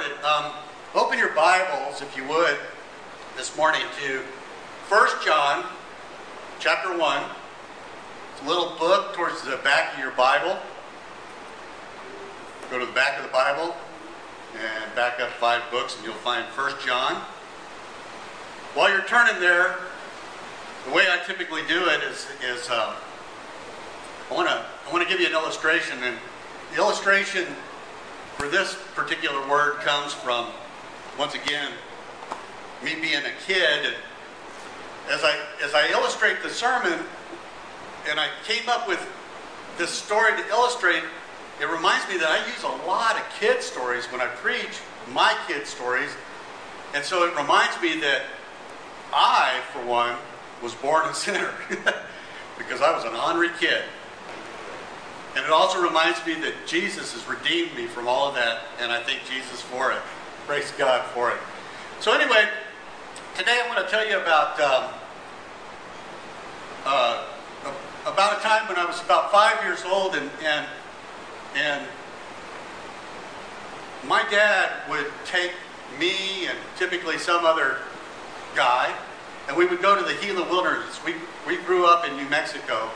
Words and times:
started, 0.00 0.24
um, 0.24 0.52
open 0.94 1.18
your 1.18 1.34
Bibles, 1.34 2.00
if 2.00 2.16
you 2.16 2.26
would, 2.26 2.56
this 3.36 3.54
morning 3.56 3.82
to 4.00 4.22
1 4.88 5.08
John 5.24 5.64
chapter 6.58 6.96
1. 6.96 7.22
It's 8.32 8.42
a 8.42 8.48
little 8.48 8.76
book 8.78 9.14
towards 9.14 9.42
the 9.42 9.58
back 9.58 9.92
of 9.92 9.98
your 9.98 10.12
Bible. 10.12 10.56
Go 12.70 12.78
to 12.78 12.86
the 12.86 12.92
back 12.92 13.18
of 13.18 13.24
the 13.24 13.32
Bible 13.32 13.76
and 14.54 14.94
back 14.94 15.20
up 15.20 15.28
five 15.32 15.62
books, 15.70 15.96
and 15.96 16.04
you'll 16.04 16.14
find 16.14 16.46
1 16.46 16.72
John. 16.86 17.16
While 18.72 18.88
you're 18.90 19.04
turning 19.04 19.38
there, 19.38 19.76
the 20.86 20.92
way 20.92 21.04
I 21.10 21.22
typically 21.26 21.62
do 21.68 21.88
it 21.88 22.02
is, 22.04 22.26
is 22.42 22.70
um, 22.70 22.94
I 24.30 24.34
want 24.34 24.48
to 24.48 24.64
I 24.88 24.92
want 24.92 25.06
to 25.06 25.08
give 25.10 25.20
you 25.20 25.26
an 25.26 25.34
illustration, 25.34 26.02
and 26.02 26.16
the 26.72 26.78
illustration 26.78 27.46
for 28.40 28.48
this 28.48 28.74
particular 28.94 29.46
word 29.50 29.74
comes 29.80 30.14
from, 30.14 30.46
once 31.18 31.34
again, 31.34 31.70
me 32.82 32.94
being 32.94 33.22
a 33.22 33.32
kid. 33.46 33.92
As 35.10 35.22
I, 35.22 35.38
as 35.62 35.74
I 35.74 35.90
illustrate 35.90 36.42
the 36.42 36.48
sermon, 36.48 37.00
and 38.08 38.18
I 38.18 38.28
came 38.46 38.66
up 38.66 38.88
with 38.88 39.06
this 39.76 39.90
story 39.90 40.32
to 40.40 40.48
illustrate, 40.48 41.02
it 41.60 41.66
reminds 41.66 42.08
me 42.08 42.16
that 42.16 42.30
I 42.30 42.46
use 42.46 42.62
a 42.62 42.86
lot 42.86 43.16
of 43.16 43.22
kid 43.38 43.62
stories 43.62 44.06
when 44.06 44.22
I 44.22 44.26
preach 44.28 44.80
my 45.12 45.36
kid 45.46 45.66
stories. 45.66 46.10
And 46.94 47.04
so 47.04 47.24
it 47.26 47.36
reminds 47.36 47.78
me 47.82 48.00
that 48.00 48.22
I, 49.12 49.60
for 49.74 49.84
one, 49.84 50.16
was 50.62 50.74
born 50.74 51.04
a 51.04 51.12
sinner 51.12 51.52
because 52.56 52.80
I 52.80 52.90
was 52.96 53.04
an 53.04 53.14
ornery 53.14 53.50
kid. 53.60 53.82
And 55.36 55.44
it 55.44 55.50
also 55.50 55.80
reminds 55.80 56.24
me 56.26 56.34
that 56.34 56.54
Jesus 56.66 57.12
has 57.12 57.26
redeemed 57.28 57.76
me 57.76 57.86
from 57.86 58.08
all 58.08 58.28
of 58.28 58.34
that, 58.34 58.62
and 58.80 58.90
I 58.90 59.02
thank 59.02 59.20
Jesus 59.24 59.60
for 59.60 59.92
it. 59.92 59.98
Praise 60.46 60.72
God 60.76 61.04
for 61.10 61.30
it. 61.30 61.38
So, 62.00 62.12
anyway, 62.12 62.48
today 63.36 63.60
I 63.64 63.68
want 63.68 63.86
to 63.86 63.90
tell 63.90 64.06
you 64.06 64.18
about 64.18 64.60
um, 64.60 64.90
uh, 66.84 67.24
about 68.06 68.38
a 68.38 68.42
time 68.42 68.66
when 68.66 68.76
I 68.76 68.84
was 68.84 69.00
about 69.02 69.30
five 69.30 69.62
years 69.62 69.84
old, 69.84 70.14
and 70.14 70.30
and 70.42 70.66
and 71.54 71.86
my 74.06 74.22
dad 74.30 74.70
would 74.88 75.06
take 75.26 75.52
me 75.98 76.46
and 76.46 76.58
typically 76.76 77.18
some 77.18 77.44
other 77.44 77.78
guy, 78.56 78.94
and 79.46 79.56
we 79.56 79.66
would 79.66 79.82
go 79.82 79.96
to 79.96 80.02
the 80.02 80.20
Gila 80.20 80.48
Wilderness. 80.48 80.98
We 81.04 81.14
we 81.46 81.58
grew 81.58 81.86
up 81.86 82.06
in 82.06 82.16
New 82.16 82.28
Mexico, 82.28 82.90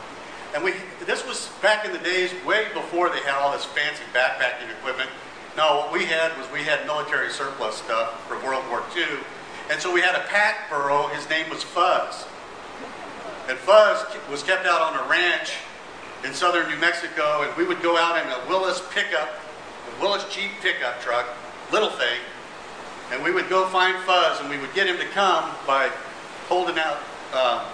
and 0.55 0.63
we, 0.63 0.73
this 1.05 1.27
was 1.27 1.49
back 1.61 1.85
in 1.85 1.91
the 1.91 1.99
days 1.99 2.31
way 2.45 2.67
before 2.73 3.09
they 3.09 3.19
had 3.19 3.35
all 3.35 3.51
this 3.51 3.65
fancy 3.65 4.03
backpacking 4.13 4.71
equipment. 4.79 5.09
No, 5.57 5.79
what 5.79 5.91
we 5.91 6.05
had 6.05 6.35
was 6.37 6.49
we 6.49 6.63
had 6.63 6.85
military 6.85 7.29
surplus 7.29 7.75
stuff 7.75 8.25
from 8.25 8.41
World 8.41 8.63
War 8.69 8.81
II. 8.95 9.03
And 9.69 9.81
so 9.81 9.93
we 9.93 9.99
had 9.99 10.15
a 10.15 10.23
pack 10.27 10.69
burro. 10.69 11.07
His 11.07 11.29
name 11.29 11.49
was 11.49 11.61
Fuzz. 11.61 12.25
And 13.49 13.57
Fuzz 13.57 14.05
was 14.31 14.43
kept 14.43 14.65
out 14.65 14.81
on 14.81 15.05
a 15.05 15.09
ranch 15.09 15.55
in 16.23 16.33
southern 16.33 16.69
New 16.69 16.77
Mexico, 16.77 17.43
and 17.43 17.55
we 17.57 17.65
would 17.65 17.83
go 17.83 17.97
out 17.97 18.17
in 18.17 18.31
a 18.31 18.49
Willys 18.49 18.81
pickup, 18.91 19.29
a 19.29 20.01
Willys 20.01 20.23
Jeep 20.33 20.51
pickup 20.61 21.01
truck, 21.01 21.27
little 21.71 21.91
thing, 21.91 22.19
and 23.11 23.21
we 23.21 23.31
would 23.31 23.49
go 23.49 23.67
find 23.67 23.95
Fuzz, 24.05 24.39
and 24.39 24.49
we 24.49 24.57
would 24.57 24.73
get 24.73 24.87
him 24.87 24.97
to 24.97 25.05
come 25.07 25.51
by 25.67 25.91
holding 26.47 26.79
out 26.79 26.97
uh, 27.33 27.69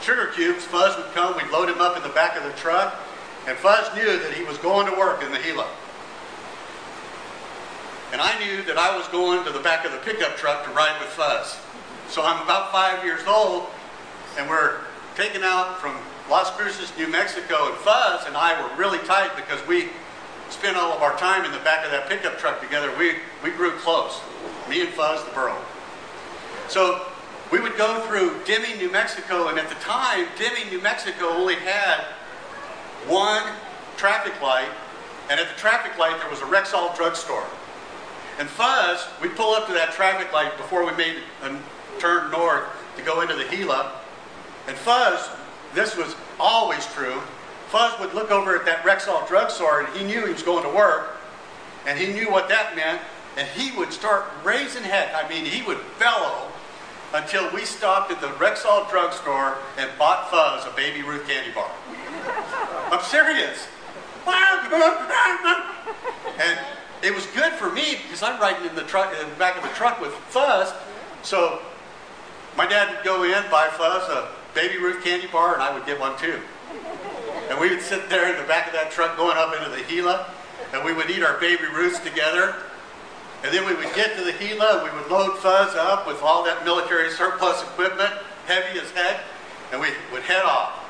sugar 0.00 0.26
cubes. 0.28 0.64
Fuzz 0.64 0.96
would 0.96 1.12
come, 1.14 1.36
we'd 1.36 1.50
load 1.50 1.68
him 1.68 1.80
up 1.80 1.96
in 1.96 2.02
the 2.02 2.08
back 2.10 2.36
of 2.36 2.44
the 2.44 2.52
truck, 2.52 2.94
and 3.46 3.56
Fuzz 3.58 3.94
knew 3.94 4.18
that 4.18 4.32
he 4.32 4.44
was 4.44 4.58
going 4.58 4.86
to 4.90 4.98
work 4.98 5.22
in 5.22 5.32
the 5.32 5.38
Gila. 5.38 5.68
And 8.12 8.20
I 8.20 8.38
knew 8.38 8.62
that 8.62 8.78
I 8.78 8.96
was 8.96 9.06
going 9.08 9.44
to 9.44 9.50
the 9.50 9.60
back 9.60 9.84
of 9.84 9.92
the 9.92 9.98
pickup 9.98 10.36
truck 10.36 10.64
to 10.64 10.70
ride 10.70 10.98
with 11.00 11.10
Fuzz. 11.10 11.58
So 12.08 12.24
I'm 12.24 12.42
about 12.42 12.72
five 12.72 13.04
years 13.04 13.20
old, 13.26 13.66
and 14.38 14.48
we're 14.48 14.80
taken 15.14 15.42
out 15.42 15.78
from 15.80 15.96
Las 16.30 16.50
Cruces, 16.50 16.92
New 16.96 17.08
Mexico, 17.08 17.68
and 17.68 17.76
Fuzz 17.78 18.26
and 18.26 18.36
I 18.36 18.60
were 18.62 18.74
really 18.76 18.98
tight 19.06 19.34
because 19.36 19.66
we 19.66 19.88
spent 20.50 20.76
all 20.76 20.92
of 20.92 21.02
our 21.02 21.16
time 21.18 21.44
in 21.44 21.52
the 21.52 21.58
back 21.58 21.84
of 21.84 21.90
that 21.90 22.08
pickup 22.08 22.38
truck 22.38 22.60
together. 22.60 22.90
We, 22.98 23.16
we 23.42 23.50
grew 23.50 23.72
close, 23.72 24.20
me 24.68 24.80
and 24.80 24.90
Fuzz 24.90 25.24
the 25.24 25.30
burro. 25.32 25.56
So 26.68 27.07
we 27.50 27.60
would 27.60 27.76
go 27.76 28.00
through 28.06 28.42
Deming, 28.44 28.78
New 28.78 28.90
Mexico, 28.90 29.48
and 29.48 29.58
at 29.58 29.68
the 29.68 29.74
time, 29.76 30.26
Deming, 30.36 30.68
New 30.70 30.82
Mexico 30.82 31.28
only 31.28 31.54
had 31.54 32.04
one 33.06 33.42
traffic 33.96 34.40
light, 34.42 34.68
and 35.30 35.40
at 35.40 35.48
the 35.48 35.60
traffic 35.60 35.96
light 35.98 36.18
there 36.20 36.30
was 36.30 36.40
a 36.40 36.44
Rexall 36.44 36.94
drugstore. 36.96 37.46
And 38.38 38.48
Fuzz, 38.48 39.06
we'd 39.20 39.34
pull 39.34 39.54
up 39.54 39.66
to 39.66 39.72
that 39.72 39.92
traffic 39.92 40.32
light 40.32 40.56
before 40.56 40.84
we 40.84 40.92
made 40.96 41.16
a 41.42 41.56
turn 41.98 42.30
north 42.30 42.64
to 42.96 43.02
go 43.02 43.22
into 43.22 43.34
the 43.34 43.44
Gila. 43.44 43.92
And 44.66 44.76
Fuzz, 44.76 45.28
this 45.74 45.96
was 45.96 46.14
always 46.38 46.86
true, 46.92 47.20
Fuzz 47.68 47.98
would 48.00 48.14
look 48.14 48.30
over 48.30 48.56
at 48.56 48.64
that 48.64 48.82
Rexall 48.82 49.26
drugstore 49.28 49.80
and 49.80 49.96
he 49.96 50.04
knew 50.04 50.24
he 50.24 50.32
was 50.32 50.42
going 50.42 50.62
to 50.62 50.70
work, 50.70 51.16
and 51.86 51.98
he 51.98 52.12
knew 52.12 52.30
what 52.30 52.48
that 52.48 52.76
meant, 52.76 53.00
and 53.36 53.46
he 53.48 53.76
would 53.76 53.92
start 53.92 54.24
raising 54.44 54.82
heck. 54.82 55.14
I 55.14 55.28
mean, 55.28 55.44
he 55.44 55.62
would 55.62 55.78
bellow 55.98 56.50
until 57.14 57.50
we 57.52 57.64
stopped 57.64 58.10
at 58.10 58.20
the 58.20 58.28
Rexall 58.28 58.88
drugstore 58.90 59.58
and 59.78 59.90
bought 59.98 60.30
Fuzz 60.30 60.66
a 60.66 60.76
Baby 60.76 61.02
Ruth 61.02 61.26
candy 61.26 61.52
bar. 61.52 61.70
I'm 62.90 63.02
serious. 63.02 63.66
And 66.40 66.58
it 67.02 67.14
was 67.14 67.26
good 67.28 67.52
for 67.54 67.70
me 67.70 67.96
because 68.02 68.22
I'm 68.22 68.40
riding 68.40 68.68
in 68.68 68.74
the 68.74 68.82
truck 68.82 69.12
in 69.12 69.28
the 69.28 69.36
back 69.36 69.56
of 69.56 69.62
the 69.62 69.70
truck 69.70 70.00
with 70.00 70.12
Fuzz. 70.12 70.72
So 71.22 71.60
my 72.56 72.66
dad 72.66 72.94
would 72.94 73.04
go 73.04 73.24
in, 73.24 73.42
buy 73.50 73.68
Fuzz 73.68 74.08
a 74.08 74.28
Baby 74.54 74.78
Ruth 74.78 75.02
candy 75.04 75.28
bar, 75.28 75.54
and 75.54 75.62
I 75.62 75.72
would 75.72 75.86
get 75.86 75.98
one 75.98 76.18
too. 76.18 76.40
And 77.48 77.58
we 77.58 77.70
would 77.70 77.80
sit 77.80 78.10
there 78.10 78.30
in 78.30 78.40
the 78.40 78.46
back 78.46 78.66
of 78.66 78.72
that 78.74 78.90
truck 78.90 79.16
going 79.16 79.36
up 79.38 79.54
into 79.54 79.70
the 79.70 79.82
Gila, 79.88 80.26
and 80.74 80.84
we 80.84 80.92
would 80.92 81.08
eat 81.08 81.22
our 81.22 81.38
Baby 81.40 81.64
Ruths 81.74 81.98
together. 82.00 82.54
And 83.44 83.54
then 83.54 83.64
we 83.64 83.74
would 83.74 83.94
get 83.94 84.16
to 84.16 84.24
the 84.24 84.32
Gila, 84.32 84.82
we 84.82 84.90
would 84.98 85.10
load 85.10 85.38
Fuzz 85.38 85.74
up 85.76 86.06
with 86.06 86.20
all 86.22 86.44
that 86.44 86.64
military 86.64 87.10
surplus 87.10 87.62
equipment, 87.62 88.10
heavy 88.46 88.80
as 88.80 88.90
heck, 88.90 89.20
and 89.70 89.80
we 89.80 89.88
would 90.12 90.22
head 90.22 90.44
off. 90.44 90.84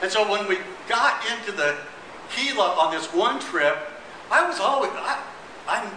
And 0.00 0.10
so 0.10 0.30
when 0.30 0.46
we 0.46 0.58
got 0.88 1.22
into 1.26 1.50
the 1.50 1.76
Gila 2.36 2.76
on 2.78 2.94
this 2.94 3.12
one 3.12 3.40
trip, 3.40 3.76
I 4.30 4.46
was 4.46 4.60
always, 4.60 4.92
I, 4.94 5.20
I, 5.66 5.90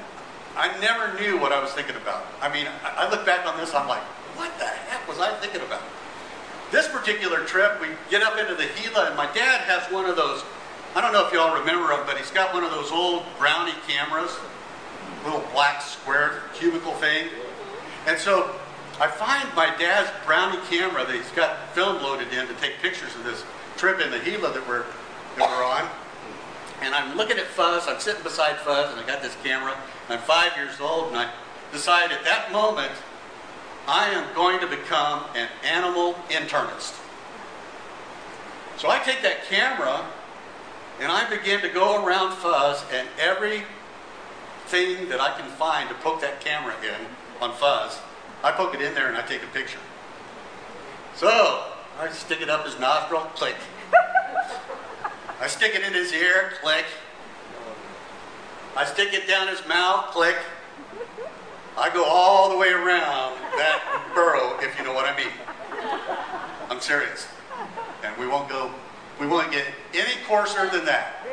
I 0.58 0.80
never 0.80 1.19
knew 1.19 1.40
what 1.40 1.52
I 1.52 1.62
was 1.62 1.72
thinking 1.72 1.96
about. 1.96 2.25
I 2.41 2.52
mean, 2.52 2.68
I, 2.84 3.06
I 3.06 3.12
look 3.12 3.24
back 3.24 3.46
on 3.46 3.56
this, 3.58 3.75
I'm 3.75 3.88
like, 3.88 4.02
what 4.35 4.58
the 4.58 4.66
heck 4.66 5.08
was 5.08 5.20
I 5.20 5.34
thinking 5.35 5.62
about? 5.62 5.84
This 6.72 6.88
particular 6.88 7.46
trip, 7.46 7.80
we 7.80 7.90
get 8.09 8.24
up 8.24 8.40
into 8.40 8.56
the 8.56 8.68
Gila, 8.81 9.09
and 9.09 9.16
my 9.16 9.28
dad 9.34 9.62
has 9.70 9.84
one 9.94 10.06
of 10.06 10.16
those, 10.16 10.44
I 10.96 11.02
don't 11.02 11.14
know 11.14 11.28
if 11.28 11.31
y'all 11.31 11.53
remember 11.59 11.94
him, 11.94 12.02
but 12.08 12.18
he's 12.18 12.31
got 12.31 12.56
one 12.56 12.64
of 12.64 12.72
those 12.72 12.91
old 12.91 13.24
brownie 13.38 13.78
cameras 13.88 14.31
little 15.23 15.44
black 15.51 15.81
square 15.81 16.44
cubicle 16.53 16.94
thing. 16.94 17.28
And 18.07 18.17
so 18.17 18.56
I 19.00 19.07
find 19.07 19.47
my 19.56 19.75
dad's 19.78 20.11
brownie 20.25 20.59
camera 20.69 21.06
that 21.06 21.16
he's 21.16 21.31
got 21.31 21.69
film 21.73 22.01
loaded 22.03 22.31
in 22.34 22.47
to 22.47 22.53
take 22.56 22.79
pictures 22.81 23.16
of 23.16 23.23
this 23.23 23.44
trip 23.78 24.00
in 24.00 24.11
the 24.11 24.19
Gila 24.19 24.53
that 24.53 24.67
we're, 24.67 24.85
that 25.38 25.50
we're 25.50 25.63
on. 25.63 25.89
And 26.81 26.94
I'm 26.94 27.16
looking 27.16 27.38
at 27.38 27.45
Fuzz, 27.45 27.88
I'm 27.88 28.00
sitting 28.00 28.23
beside 28.23 28.57
Fuzz, 28.57 28.91
and 28.91 29.00
I 29.00 29.07
got 29.07 29.22
this 29.22 29.35
camera. 29.44 29.75
I'm 30.09 30.19
five 30.19 30.56
years 30.57 30.79
old, 30.81 31.07
and 31.07 31.17
I 31.17 31.31
decide 31.72 32.11
at 32.11 32.23
that 32.25 32.51
moment 32.51 32.91
I 33.88 34.09
am 34.09 34.34
going 34.35 34.59
to 34.59 34.67
become 34.67 35.23
an 35.35 35.50
animal 35.63 36.13
internist. 36.29 37.00
So 38.78 38.90
I 38.90 39.00
take 39.00 39.22
that 39.22 39.45
camera 39.45 40.05
and 41.00 41.11
I 41.11 41.29
begin 41.29 41.61
to 41.61 41.69
go 41.69 42.05
around 42.05 42.35
Fuzz, 42.35 42.84
and 42.94 43.07
every 43.19 43.63
thing 44.73 45.07
that 45.09 45.22
I 45.22 45.39
can 45.39 45.47
find 45.51 45.88
to 45.89 45.95
poke 45.95 46.20
that 46.22 46.41
camera 46.41 46.73
in 46.81 47.05
on 47.40 47.53
Fuzz, 47.53 47.99
I 48.43 48.52
poke 48.52 48.73
it 48.73 48.81
in 48.81 48.96
there 48.96 49.08
and 49.08 49.16
I 49.16 49.22
take 49.22 49.43
a 49.43 49.53
picture. 49.53 49.78
So 51.16 51.29
I 51.99 52.09
stick 52.09 52.41
it 52.41 52.49
up 52.49 52.66
his 52.66 52.79
nostril, 52.79 53.22
click. 53.35 53.55
I 55.40 55.46
stick 55.46 55.75
it 55.75 55.84
in 55.84 55.93
his 55.93 56.11
ear, 56.11 56.53
click. 56.59 56.85
I 58.75 58.84
stick 58.85 59.14
it 59.14 59.28
down 59.28 59.47
his 59.47 59.61
mouth, 59.67 60.08
click. 60.08 60.37
I 61.78 61.93
go 61.93 62.03
all 62.03 62.49
the 62.49 62.58
way 62.58 62.69
around 62.69 63.37
that 63.58 64.09
burro, 64.16 64.58
if 64.59 64.76
you 64.79 64.84
know 64.84 64.93
what 64.93 65.05
I 65.05 65.16
mean. 65.16 65.34
I'm 66.72 66.81
serious. 66.81 67.28
And 68.03 68.17
we 68.17 68.26
won't 68.26 68.49
go, 68.49 68.72
we 69.19 69.28
won't 69.28 69.52
get 69.52 69.66
any 69.93 70.16
coarser 70.26 70.67
than 70.72 70.84
that. 70.85 71.23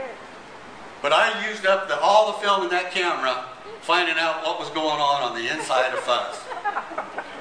But 1.03 1.13
I 1.13 1.49
used 1.49 1.67
up 1.67 1.89
the, 1.89 1.99
all 1.99 2.33
the 2.33 2.39
film 2.39 2.65
in 2.65 2.71
that 2.71 2.93
camera 2.93 3.47
finding 3.81 4.17
out 4.19 4.45
what 4.45 4.59
was 4.59 4.69
going 4.71 5.01
on 5.01 5.23
on 5.23 5.35
the 5.35 5.53
inside 5.53 5.93
of 5.95 6.01
Fuzz. 6.01 6.39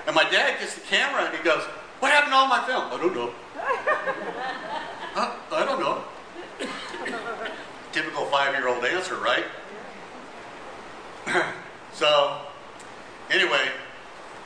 And 0.08 0.16
my 0.16 0.24
dad 0.24 0.60
gets 0.60 0.76
the 0.76 0.82
camera 0.82 1.26
and 1.26 1.38
he 1.38 1.44
goes, 1.44 1.64
What 2.00 2.12
happened 2.12 2.32
to 2.32 2.38
all 2.38 2.48
my 2.48 2.66
film? 2.66 2.86
I 2.92 2.98
don't 2.98 3.14
know. 3.14 3.34
I 5.16 5.66
don't 5.66 5.80
know. 5.80 6.04
Typical 7.92 8.26
five 8.26 8.54
year 8.56 8.68
old 8.68 8.84
answer, 8.86 9.16
right? 9.18 9.46
So, 11.92 12.38
anyway, 13.30 13.72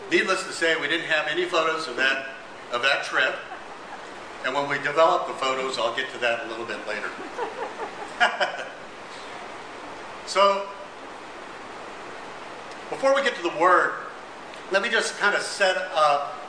needless 0.10 0.44
to 0.48 0.54
say, 0.54 0.76
we 0.80 0.88
didn't 0.88 1.06
have 1.06 1.28
any 1.28 1.46
photos 1.46 1.88
of 1.88 1.98
that 1.98 2.30
of 2.72 2.82
that 2.82 3.04
trip. 3.04 3.36
And 4.44 4.56
when 4.56 4.68
we 4.68 4.78
develop 4.78 5.28
the 5.28 5.34
photos, 5.34 5.78
I'll 5.78 5.96
get 5.96 6.12
to 6.14 6.18
that 6.20 6.46
a 6.46 6.48
little 6.48 6.66
bit 6.66 6.80
later. 6.88 7.10
so, 10.26 10.68
before 12.90 13.16
we 13.16 13.24
get 13.24 13.36
to 13.36 13.42
the 13.42 13.56
word, 13.60 13.94
let 14.72 14.82
me 14.82 14.90
just 14.90 15.18
kind 15.18 15.36
of 15.36 15.42
set 15.42 15.78
up 15.94 16.40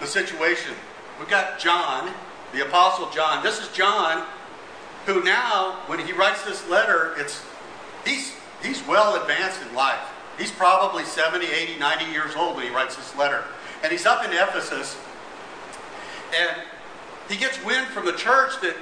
the 0.00 0.06
situation. 0.06 0.74
We've 1.18 1.28
got 1.28 1.58
John, 1.58 2.12
the 2.52 2.66
Apostle 2.66 3.10
John. 3.10 3.42
This 3.42 3.60
is 3.60 3.68
John, 3.68 4.26
who 5.06 5.22
now, 5.22 5.80
when 5.86 5.98
he 5.98 6.12
writes 6.12 6.44
this 6.44 6.68
letter, 6.68 7.14
it's 7.16 7.44
he's 8.04 8.34
he's 8.62 8.86
well 8.86 9.20
advanced 9.20 9.60
in 9.68 9.74
life. 9.74 10.00
He's 10.38 10.50
probably 10.50 11.04
70, 11.04 11.46
80, 11.46 11.78
90 11.78 12.04
years 12.06 12.34
old 12.34 12.56
when 12.56 12.66
he 12.66 12.74
writes 12.74 12.96
this 12.96 13.14
letter. 13.16 13.44
And 13.82 13.92
he's 13.92 14.06
up 14.06 14.24
in 14.24 14.32
Ephesus, 14.32 14.96
and 16.34 16.62
he 17.28 17.36
gets 17.36 17.62
wind 17.64 17.88
from 17.88 18.06
the 18.06 18.12
church 18.12 18.60
that 18.62 18.76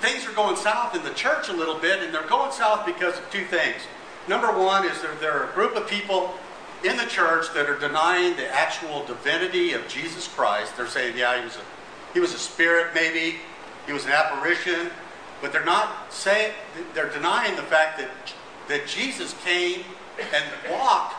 things 0.00 0.26
are 0.26 0.32
going 0.32 0.56
south 0.56 0.94
in 0.94 1.02
the 1.02 1.14
church 1.14 1.48
a 1.48 1.52
little 1.52 1.78
bit, 1.78 2.02
and 2.02 2.14
they're 2.14 2.26
going 2.26 2.52
south 2.52 2.86
because 2.86 3.18
of 3.18 3.30
two 3.30 3.44
things. 3.44 3.82
Number 4.28 4.48
one 4.48 4.86
is 4.86 5.00
there, 5.02 5.14
there 5.20 5.32
are 5.32 5.50
a 5.50 5.52
group 5.52 5.76
of 5.76 5.88
people 5.88 6.34
in 6.84 6.96
the 6.96 7.06
church 7.06 7.46
that 7.54 7.68
are 7.68 7.78
denying 7.78 8.36
the 8.36 8.48
actual 8.54 9.04
divinity 9.06 9.72
of 9.72 9.86
Jesus 9.88 10.28
Christ. 10.28 10.76
They're 10.76 10.86
saying, 10.86 11.16
yeah, 11.16 11.38
he 11.38 11.44
was 11.44 11.56
a, 11.56 11.62
he 12.12 12.20
was 12.20 12.34
a 12.34 12.38
spirit, 12.38 12.94
maybe, 12.94 13.36
he 13.86 13.92
was 13.92 14.04
an 14.04 14.12
apparition, 14.12 14.90
but 15.40 15.52
they're 15.52 15.64
not 15.64 16.12
saying, 16.12 16.52
they're 16.94 17.10
denying 17.10 17.56
the 17.56 17.62
fact 17.62 17.98
that, 17.98 18.10
that 18.68 18.86
Jesus 18.86 19.34
came 19.44 19.84
and 20.18 20.44
walked 20.70 21.14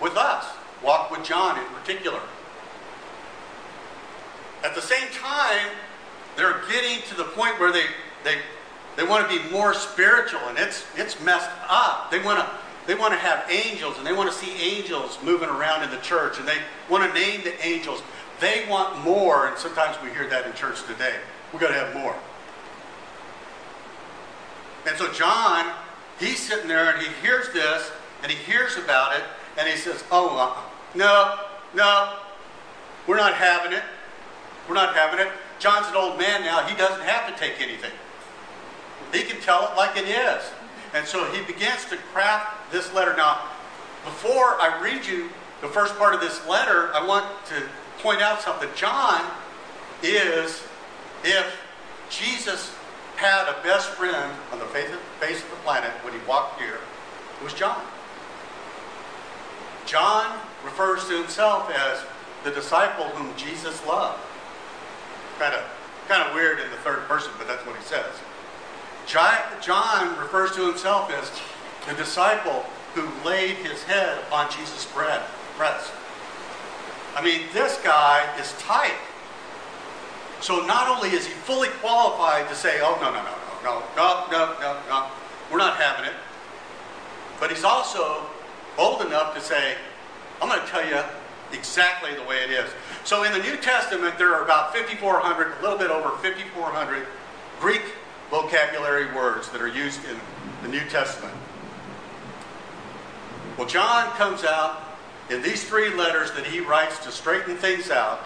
with 0.00 0.16
us, 0.16 0.46
walked 0.82 1.10
with 1.10 1.24
John 1.24 1.58
in 1.58 1.66
particular. 1.66 2.20
At 4.64 4.74
the 4.74 4.82
same 4.82 5.08
time, 5.12 5.68
they're 6.36 6.62
getting 6.70 7.02
to 7.08 7.14
the 7.16 7.24
point 7.24 7.58
where 7.58 7.72
they, 7.72 7.84
they, 8.24 8.38
they 8.96 9.04
want 9.04 9.28
to 9.28 9.38
be 9.38 9.50
more 9.50 9.74
spiritual, 9.74 10.40
and 10.48 10.58
it's, 10.58 10.84
it's 10.96 11.20
messed 11.20 11.50
up. 11.68 12.10
They 12.10 12.22
want 12.22 12.40
to 12.40 12.50
they 12.86 12.94
want 12.94 13.12
to 13.12 13.20
have 13.20 13.48
angels, 13.48 13.98
and 13.98 14.06
they 14.06 14.12
want 14.12 14.32
to 14.32 14.36
see 14.36 14.52
angels 14.60 15.18
moving 15.22 15.48
around 15.48 15.84
in 15.84 15.90
the 15.90 15.98
church, 15.98 16.38
and 16.38 16.48
they 16.48 16.58
want 16.88 17.06
to 17.06 17.18
name 17.18 17.42
the 17.44 17.54
angels. 17.64 18.02
They 18.40 18.66
want 18.68 19.04
more, 19.04 19.46
and 19.46 19.56
sometimes 19.56 19.96
we 20.02 20.10
hear 20.10 20.28
that 20.28 20.46
in 20.46 20.54
church 20.54 20.82
today. 20.84 21.14
We've 21.52 21.60
got 21.60 21.68
to 21.68 21.74
have 21.74 21.94
more. 21.94 22.16
And 24.88 24.96
so 24.96 25.12
John, 25.12 25.72
he's 26.18 26.40
sitting 26.40 26.68
there 26.68 26.90
and 26.90 27.00
he 27.00 27.12
hears 27.22 27.52
this, 27.52 27.92
and 28.22 28.32
he 28.32 28.38
hears 28.38 28.76
about 28.76 29.16
it, 29.16 29.22
and 29.58 29.68
he 29.68 29.76
says, 29.76 30.02
Oh, 30.10 30.36
uh, 30.36 30.98
no, 30.98 31.38
no, 31.74 32.16
we're 33.06 33.18
not 33.18 33.34
having 33.34 33.72
it. 33.72 33.82
We're 34.68 34.74
not 34.74 34.94
having 34.94 35.20
it. 35.20 35.28
John's 35.58 35.86
an 35.88 35.96
old 35.96 36.18
man 36.18 36.42
now. 36.42 36.66
He 36.66 36.74
doesn't 36.76 37.02
have 37.02 37.32
to 37.32 37.38
take 37.38 37.60
anything. 37.60 37.92
He 39.12 39.22
can 39.22 39.40
tell 39.40 39.70
it 39.70 39.76
like 39.76 39.96
it 39.96 40.08
is. 40.08 40.50
And 40.94 41.06
so 41.06 41.24
he 41.32 41.42
begins 41.44 41.84
to 41.86 41.96
craft 42.12 42.72
this 42.72 42.92
letter. 42.92 43.14
Now, 43.16 43.42
before 44.04 44.60
I 44.60 44.80
read 44.82 45.06
you 45.06 45.30
the 45.60 45.68
first 45.68 45.96
part 45.96 46.14
of 46.14 46.20
this 46.20 46.46
letter, 46.46 46.92
I 46.94 47.06
want 47.06 47.26
to 47.46 47.62
point 47.98 48.20
out 48.20 48.40
something. 48.40 48.68
John 48.74 49.24
is, 50.02 50.62
if 51.22 51.60
Jesus 52.08 52.74
had 53.16 53.48
a 53.48 53.62
best 53.62 53.88
friend 53.90 54.32
on 54.52 54.58
the 54.58 54.64
face 54.66 54.88
of, 54.88 55.50
the 55.50 55.56
planet 55.62 55.90
when 56.02 56.14
he 56.14 56.20
walked 56.26 56.58
here, 56.60 56.78
it 57.38 57.44
was 57.44 57.52
John. 57.52 57.82
John 59.86 60.38
refers 60.64 61.06
to 61.08 61.18
himself 61.18 61.70
as 61.70 62.02
the 62.44 62.50
disciple 62.50 63.04
whom 63.08 63.36
Jesus 63.36 63.84
loved. 63.86 64.18
Kind 65.38 65.54
of, 65.54 65.62
kind 66.08 66.26
of 66.26 66.34
weird 66.34 66.60
in 66.60 66.70
the 66.70 66.76
third 66.78 67.00
person, 67.08 67.32
but 67.38 67.46
that's 67.46 67.64
what 67.66 67.76
he 67.76 67.82
says. 67.82 68.14
John 69.06 70.18
refers 70.18 70.52
to 70.52 70.66
himself 70.66 71.10
as 71.10 71.30
the 71.88 71.94
disciple 71.94 72.64
who 72.94 73.08
laid 73.28 73.56
his 73.56 73.82
head 73.84 74.18
upon 74.26 74.50
Jesus' 74.50 74.86
breast. 74.86 75.92
I 77.16 77.22
mean, 77.22 77.42
this 77.52 77.80
guy 77.82 78.28
is 78.38 78.52
tight. 78.58 78.94
So 80.40 80.64
not 80.64 80.88
only 80.88 81.10
is 81.10 81.26
he 81.26 81.32
fully 81.32 81.68
qualified 81.80 82.48
to 82.48 82.54
say, 82.54 82.80
oh, 82.82 82.98
no, 83.00 83.10
no, 83.12 83.22
no, 83.22 83.34
no, 83.62 83.82
no, 83.96 84.26
no, 84.30 84.54
no, 84.60 84.60
no, 84.60 84.80
no, 84.88 85.06
we're 85.50 85.58
not 85.58 85.76
having 85.76 86.06
it, 86.06 86.14
but 87.38 87.50
he's 87.50 87.64
also 87.64 88.26
bold 88.76 89.02
enough 89.02 89.34
to 89.34 89.40
say, 89.40 89.74
I'm 90.40 90.48
going 90.48 90.60
to 90.60 90.66
tell 90.66 90.86
you 90.86 91.02
exactly 91.52 92.14
the 92.14 92.22
way 92.22 92.38
it 92.38 92.50
is. 92.50 92.70
So 93.04 93.24
in 93.24 93.32
the 93.32 93.40
New 93.40 93.56
Testament, 93.56 94.16
there 94.16 94.34
are 94.34 94.44
about 94.44 94.72
5,400, 94.72 95.58
a 95.58 95.62
little 95.62 95.76
bit 95.78 95.90
over 95.90 96.10
5,400 96.18 97.06
Greek 97.60 97.82
vocabulary 98.30 99.12
words 99.14 99.48
that 99.50 99.60
are 99.60 99.68
used 99.68 100.00
in 100.04 100.16
the 100.62 100.68
New 100.68 100.84
Testament. 100.88 101.34
Well, 103.58 103.66
John 103.66 104.10
comes 104.12 104.44
out 104.44 104.82
in 105.28 105.42
these 105.42 105.64
three 105.64 105.92
letters 105.94 106.32
that 106.32 106.46
he 106.46 106.60
writes 106.60 106.98
to 107.00 107.12
straighten 107.12 107.56
things 107.56 107.90
out 107.90 108.20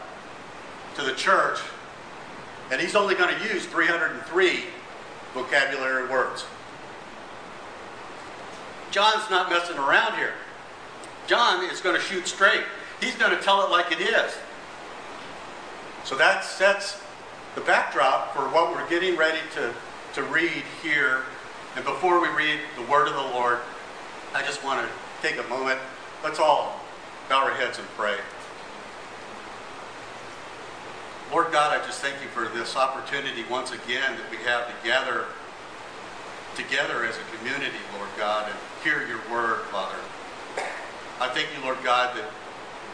to 0.97 1.03
the 1.03 1.13
church, 1.13 1.59
and 2.71 2.81
he's 2.81 2.95
only 2.95 3.15
going 3.15 3.35
to 3.35 3.53
use 3.53 3.67
303 3.67 4.65
vocabulary 5.33 6.09
words. 6.09 6.45
John's 8.91 9.29
not 9.29 9.51
messing 9.51 9.77
around 9.77 10.17
here. 10.17 10.35
John 11.27 11.65
is 11.69 11.81
going 11.81 11.97
to 11.97 12.03
shoot 12.03 12.29
straight. 12.29 12.63
He's 13.01 13.17
going 13.17 13.37
to 13.37 13.43
tell 13.43 13.67
it 13.67 13.71
like 13.71 13.91
it 13.91 14.01
is. 14.01 14.37
So 16.05 16.17
that 16.17 16.45
sets 16.45 17.01
the 17.55 17.61
backdrop 17.63 18.35
for 18.35 18.43
what 18.43 18.71
we're 18.71 18.89
getting 18.89 19.17
ready 19.17 19.41
to 19.55 19.75
to 20.15 20.23
read 20.23 20.63
here. 20.83 21.25
And 21.77 21.85
before 21.85 22.21
we 22.21 22.29
read 22.29 22.61
the 22.77 22.83
word 22.83 23.09
of 23.09 23.15
the 23.15 23.37
Lord, 23.37 23.59
I 24.33 24.43
just 24.43 24.65
want 24.65 24.87
to 24.87 25.27
take 25.27 25.45
a 25.45 25.49
moment. 25.49 25.81
Let's 26.23 26.39
all 26.39 26.81
bow 27.29 27.45
our 27.45 27.51
heads 27.51 27.79
and 27.79 27.89
pray. 27.97 28.17
Lord 31.33 31.51
God, 31.51 31.77
I 31.77 31.85
just 31.85 32.01
thank 32.01 32.23
you 32.23 32.29
for 32.29 32.47
this 32.57 32.77
opportunity 32.77 33.45
once 33.51 33.73
again 33.73 34.17
that 34.17 34.31
we 34.31 34.37
have 34.45 34.69
to 34.69 34.75
gather 34.87 35.27
together 36.55 37.05
as 37.05 37.17
a 37.17 37.37
community, 37.37 37.79
Lord 37.97 38.11
God, 38.17 38.49
and 38.49 38.59
hear 38.85 39.07
your 39.09 39.19
word, 39.33 39.63
Father. 39.73 39.99
I 41.21 41.29
thank 41.29 41.49
you, 41.57 41.65
Lord 41.65 41.79
God, 41.83 42.17
that 42.17 42.31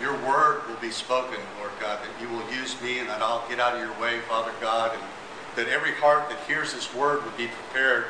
your 0.01 0.15
word 0.27 0.67
will 0.67 0.81
be 0.81 0.91
spoken, 0.91 1.39
Lord 1.59 1.73
God, 1.81 1.99
that 2.01 2.23
you 2.23 2.31
will 2.31 2.51
use 2.51 2.81
me 2.81 3.01
and 3.01 3.09
that 3.11 3.21
I'll 3.21 3.47
get 3.49 3.61
out 3.61 3.75
of 3.75 3.81
your 3.81 3.93
way, 4.01 4.21
Father 4.21 4.53
God, 4.61 4.93
and 4.95 5.03
that 5.61 5.69
every 5.69 5.93
heart 5.93 6.31
that 6.31 6.39
hears 6.49 6.73
this 6.73 6.95
word 6.95 7.23
would 7.23 7.37
be 7.37 7.47
prepared 7.47 8.07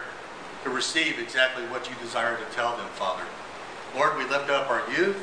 to 0.63 0.71
receive 0.71 1.19
exactly 1.19 1.65
what 1.65 1.91
you 1.91 1.97
desire 2.01 2.37
to 2.37 2.45
tell 2.55 2.77
them, 2.77 2.87
Father. 2.95 3.25
Lord, 3.97 4.17
we 4.17 4.23
lift 4.25 4.49
up 4.51 4.71
our 4.71 4.89
youth. 4.93 5.19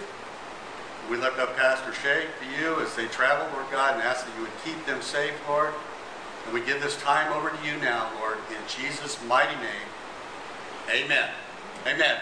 We 1.09 1.15
lift 1.15 1.39
up 1.39 1.55
Pastor 1.55 1.93
Shay 1.93 2.25
to 2.25 2.61
you 2.61 2.81
as 2.81 2.93
they 2.97 3.05
travel, 3.05 3.47
Lord 3.53 3.71
God, 3.71 3.93
and 3.93 4.03
ask 4.03 4.25
that 4.25 4.35
you 4.35 4.41
would 4.41 4.51
keep 4.65 4.85
them 4.85 5.01
safe, 5.01 5.31
Lord. 5.47 5.73
And 6.43 6.53
we 6.53 6.59
give 6.59 6.81
this 6.81 6.97
time 6.97 7.31
over 7.31 7.49
to 7.49 7.65
you 7.65 7.77
now, 7.77 8.11
Lord, 8.19 8.39
in 8.49 8.57
Jesus' 8.67 9.17
mighty 9.25 9.55
name. 9.61 9.87
Amen. 10.91 11.29
Amen. 11.85 12.19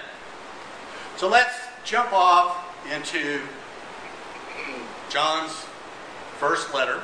So 1.18 1.28
let's 1.28 1.56
jump 1.84 2.14
off 2.14 2.64
into 2.94 3.42
John's 5.10 5.66
first 6.38 6.76
letter. 6.76 7.02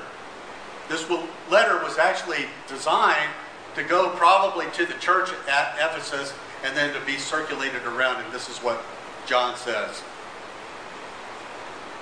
This 0.91 1.09
letter 1.49 1.81
was 1.81 1.97
actually 1.97 2.47
designed 2.67 3.29
to 3.75 3.83
go 3.83 4.09
probably 4.09 4.65
to 4.73 4.85
the 4.85 4.95
church 4.95 5.29
at 5.49 5.75
Ephesus 5.77 6.33
and 6.65 6.75
then 6.75 6.93
to 6.93 6.99
be 7.05 7.15
circulated 7.15 7.83
around. 7.83 8.21
And 8.21 8.33
this 8.33 8.49
is 8.49 8.57
what 8.57 8.83
John 9.25 9.55
says. 9.55 10.03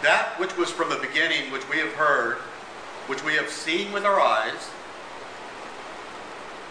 That 0.02 0.40
which 0.40 0.58
was 0.58 0.72
from 0.72 0.90
the 0.90 0.96
beginning, 0.96 1.52
which 1.52 1.70
we 1.70 1.78
have 1.78 1.94
heard, 1.94 2.38
which 3.06 3.24
we 3.24 3.36
have 3.36 3.50
seen 3.50 3.92
with 3.92 4.06
our 4.06 4.20
eyes, 4.20 4.70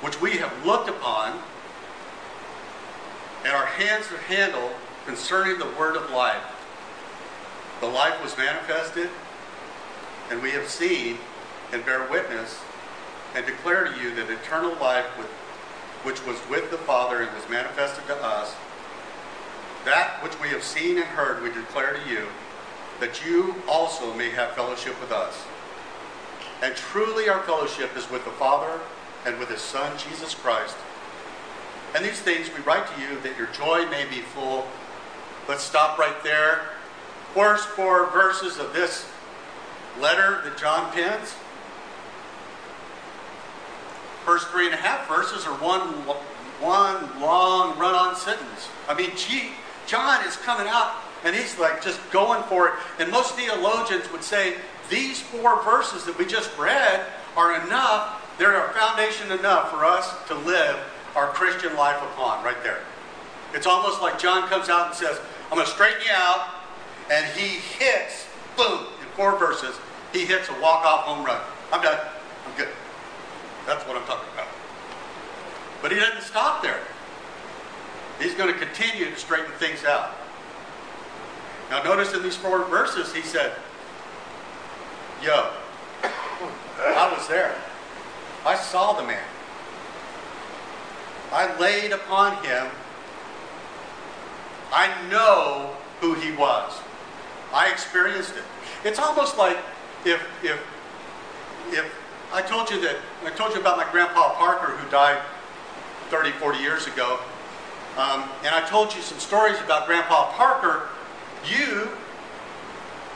which 0.01 0.21
we 0.21 0.39
have 0.39 0.67
looked 0.67 0.89
upon, 0.89 1.39
and 3.45 3.53
our 3.53 3.67
hands 3.67 4.09
have 4.09 4.23
handled 4.23 4.73
concerning 5.07 5.61
the 5.61 5.71
word 5.79 5.95
of 5.95 6.11
life. 6.11 6.43
The 7.79 7.87
life 7.87 8.21
was 8.21 8.37
manifested, 8.37 9.09
and 10.33 10.43
we 10.43 10.51
have 10.51 10.69
seen 10.69 11.19
and 11.73 11.85
bear 11.85 12.09
witness 12.11 12.61
and 13.35 13.45
declare 13.45 13.85
to 13.85 14.01
you 14.01 14.15
that 14.15 14.31
eternal 14.31 14.75
life 14.77 15.07
with, 15.19 15.27
which 16.03 16.25
was 16.27 16.39
with 16.49 16.71
the 16.71 16.79
Father 16.79 17.23
and 17.23 17.35
was 17.35 17.49
manifested 17.49 18.07
to 18.07 18.17
us, 18.17 18.55
that 19.85 20.23
which 20.23 20.39
we 20.41 20.49
have 20.49 20.63
seen 20.63 20.97
and 20.97 21.07
heard 21.07 21.43
we 21.43 21.51
declare 21.51 21.95
to 21.95 22.09
you, 22.09 22.27
that 23.01 23.25
you 23.25 23.55
also 23.69 24.15
may 24.15 24.31
have 24.31 24.53
fellowship 24.53 24.99
with 25.01 25.13
us. 25.13 25.45
And 26.63 26.75
truly 26.75 27.29
our 27.29 27.43
fellowship 27.43 27.97
is 27.97 28.11
with 28.11 28.25
the 28.25 28.31
Father 28.33 28.81
and 29.25 29.39
with 29.39 29.49
his 29.49 29.61
Son, 29.61 29.97
Jesus 29.99 30.35
Christ. 30.35 30.77
And 31.95 32.05
these 32.05 32.21
things 32.21 32.51
we 32.55 32.63
write 32.63 32.87
to 32.87 33.01
you 33.01 33.21
that 33.21 33.39
your 33.39 33.47
joy 33.49 33.87
may 33.91 34.05
be 34.05 34.21
full. 34.21 34.67
let's 35.49 35.63
stop 35.63 35.99
right 35.99 36.23
there. 36.23 36.63
First 37.35 37.69
four 37.69 38.11
verses 38.11 38.59
of 38.59 38.73
this 38.73 39.09
letter 40.01 40.43
that 40.45 40.59
John 40.59 40.93
pens. 40.93 41.35
First 44.28 44.49
three 44.49 44.66
and 44.66 44.75
a 44.75 44.76
half 44.76 45.08
verses 45.08 45.47
are 45.47 45.54
one, 45.54 45.80
one 46.61 47.18
long 47.18 47.78
run-on 47.78 48.14
sentence. 48.14 48.68
I 48.87 48.92
mean, 48.92 49.12
gee, 49.16 49.52
John 49.87 50.23
is 50.26 50.37
coming 50.37 50.66
out 50.68 50.97
and 51.25 51.35
he's 51.35 51.58
like 51.58 51.82
just 51.82 51.99
going 52.11 52.42
for 52.42 52.68
it. 52.68 52.75
And 52.99 53.11
most 53.11 53.37
theologians 53.37 54.12
would 54.12 54.23
say 54.23 54.56
these 54.90 55.18
four 55.18 55.62
verses 55.62 56.04
that 56.04 56.18
we 56.18 56.26
just 56.26 56.54
read 56.58 57.06
are 57.38 57.64
enough, 57.64 58.23
they're 58.37 58.66
a 58.66 58.70
foundation 58.75 59.32
enough 59.32 59.70
for 59.70 59.87
us 59.87 60.14
to 60.26 60.35
live 60.35 60.78
our 61.16 61.28
Christian 61.28 61.75
life 61.75 61.97
upon, 62.12 62.44
right 62.44 62.62
there. 62.62 62.80
It's 63.54 63.66
almost 63.66 64.02
like 64.02 64.18
John 64.18 64.47
comes 64.50 64.68
out 64.68 64.88
and 64.88 64.94
says, 64.94 65.18
I'm 65.50 65.56
going 65.56 65.64
to 65.64 65.73
straighten 65.73 66.02
you 66.04 66.12
out. 66.12 66.50
And 67.11 67.25
he 67.28 67.61
hits, 67.78 68.26
boom, 68.58 68.88
in 69.00 69.08
four 69.16 69.38
verses, 69.38 69.75
he 70.12 70.26
hits 70.26 70.50
a 70.50 70.61
walk-off 70.61 71.04
home 71.04 71.25
run. 71.25 71.40
I'm 71.73 71.80
done. 71.80 71.99
I'm 72.47 72.58
good. 72.58 72.68
That's 73.69 73.87
what 73.87 73.99
I'm 73.99 74.05
talking 74.05 74.33
about. 74.33 74.49
But 75.83 75.93
he 75.93 75.99
doesn't 75.99 76.23
stop 76.23 76.63
there. 76.63 76.81
He's 78.19 78.33
going 78.33 78.51
to 78.51 78.59
continue 78.59 79.11
to 79.11 79.17
straighten 79.17 79.53
things 79.59 79.85
out. 79.85 80.15
Now 81.69 81.83
notice 81.83 82.15
in 82.15 82.23
these 82.23 82.35
four 82.35 82.65
verses, 82.65 83.13
he 83.13 83.21
said, 83.21 83.53
Yo, 85.23 85.51
I 86.03 87.15
was 87.15 87.29
there. 87.29 87.55
I 88.47 88.57
saw 88.57 88.95
the 88.95 89.07
man. 89.07 89.23
I 91.31 91.55
laid 91.59 91.93
upon 91.93 92.43
him. 92.43 92.69
I 94.73 94.95
know 95.11 95.77
who 96.01 96.15
he 96.15 96.33
was. 96.33 96.73
I 97.53 97.71
experienced 97.71 98.35
it. 98.35 98.45
It's 98.89 98.99
almost 98.99 99.37
like 99.37 99.59
if 100.07 100.27
if 100.43 100.59
if 101.71 102.08
I 102.32 102.42
told 102.42 102.70
you 102.70 102.80
that 102.82 102.97
I 103.25 103.30
told 103.30 103.54
you 103.54 103.61
about 103.61 103.76
my 103.76 103.90
grandpa 103.90 104.35
Parker 104.35 104.76
who 104.76 104.90
died 104.90 105.23
30, 106.11 106.32
40 106.32 106.58
years 106.58 106.87
ago, 106.87 107.20
um, 107.99 108.28
and 108.44 108.54
I 108.54 108.64
told 108.68 108.94
you 108.94 109.02
some 109.02 109.18
stories 109.18 109.58
about 109.61 109.87
Grandpa 109.87 110.30
Parker, 110.32 110.88
you 111.44 111.88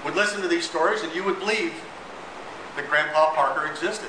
would 0.05 0.17
listen 0.17 0.41
to 0.43 0.49
these 0.49 0.69
stories 0.69 1.03
and 1.03 1.15
you 1.15 1.23
would 1.23 1.39
believe 1.39 1.73
that 2.75 2.89
Grandpa 2.89 3.33
Parker 3.33 3.71
existed. 3.71 4.09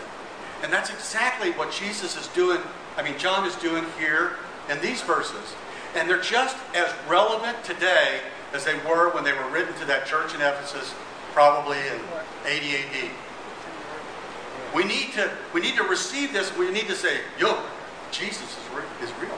And 0.64 0.74
that's 0.74 0.90
exactly 0.90 1.52
what 1.52 1.72
Jesus 1.72 2.18
is 2.18 2.28
doing, 2.30 2.60
I 2.98 3.04
mean, 3.04 3.20
John 3.20 3.46
is 3.46 3.56
doing 3.58 3.86
here 4.00 4.38
in 4.68 4.82
these 4.82 5.02
verses. 5.02 5.54
And 5.96 6.10
they're 6.10 6.22
just 6.22 6.58
as 6.74 6.92
relevant 7.08 7.64
today 7.64 8.22
as 8.54 8.66
they 8.66 8.76
were 8.78 9.14
when 9.14 9.24
they 9.24 9.34
were 9.34 9.48
written 9.50 9.76
to 9.76 9.86
that 9.86 10.08
church 10.08 10.34
in 10.34 10.42
Ephesus, 10.42 10.96
probably 11.34 11.78
in 11.78 12.00
80 12.48 12.76
AD. 12.78 13.12
We 14.76 14.84
need 14.84 15.14
to, 15.14 15.32
we 15.54 15.62
need 15.62 15.76
to 15.76 15.84
receive 15.84 16.34
this. 16.34 16.56
We 16.58 16.72
need 16.72 16.88
to 16.88 16.96
say, 16.96 17.20
yo, 17.40 17.62
Jesus 18.12 18.42
is, 18.42 18.76
re- 18.76 19.06
is 19.06 19.12
real. 19.22 19.38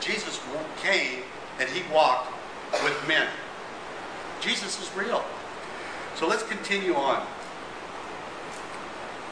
Jesus 0.00 0.40
came 0.82 1.22
and 1.58 1.68
he 1.68 1.82
walked 1.92 2.32
with 2.84 3.08
men. 3.08 3.28
Jesus 4.40 4.80
is 4.80 4.94
real. 4.96 5.24
So 6.16 6.26
let's 6.26 6.42
continue 6.42 6.94
on. 6.94 7.24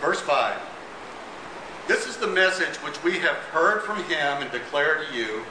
Verse 0.00 0.20
5. 0.20 0.58
This 1.88 2.06
is 2.06 2.16
the 2.16 2.26
message 2.26 2.76
which 2.78 3.02
we 3.02 3.18
have 3.18 3.36
heard 3.36 3.82
from 3.82 3.96
him 4.04 4.42
and 4.42 4.50
declare 4.50 5.04
to 5.04 5.14
you 5.14 5.42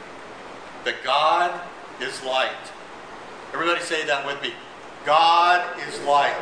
that 0.84 0.94
God 1.04 1.60
is 2.00 2.22
light. 2.24 2.50
Everybody 3.52 3.80
say 3.82 4.06
that 4.06 4.26
with 4.26 4.40
me. 4.40 4.54
God 5.04 5.78
is 5.86 6.00
light. 6.00 6.36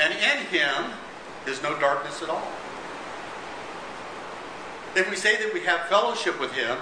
And 0.00 0.12
in 0.12 0.46
him 0.46 0.92
is 1.46 1.62
no 1.62 1.78
darkness 1.78 2.22
at 2.22 2.30
all. 2.30 2.46
If 4.94 5.08
we 5.08 5.16
say 5.16 5.36
that 5.42 5.54
we 5.54 5.60
have 5.60 5.86
fellowship 5.88 6.38
with 6.38 6.52
him 6.52 6.78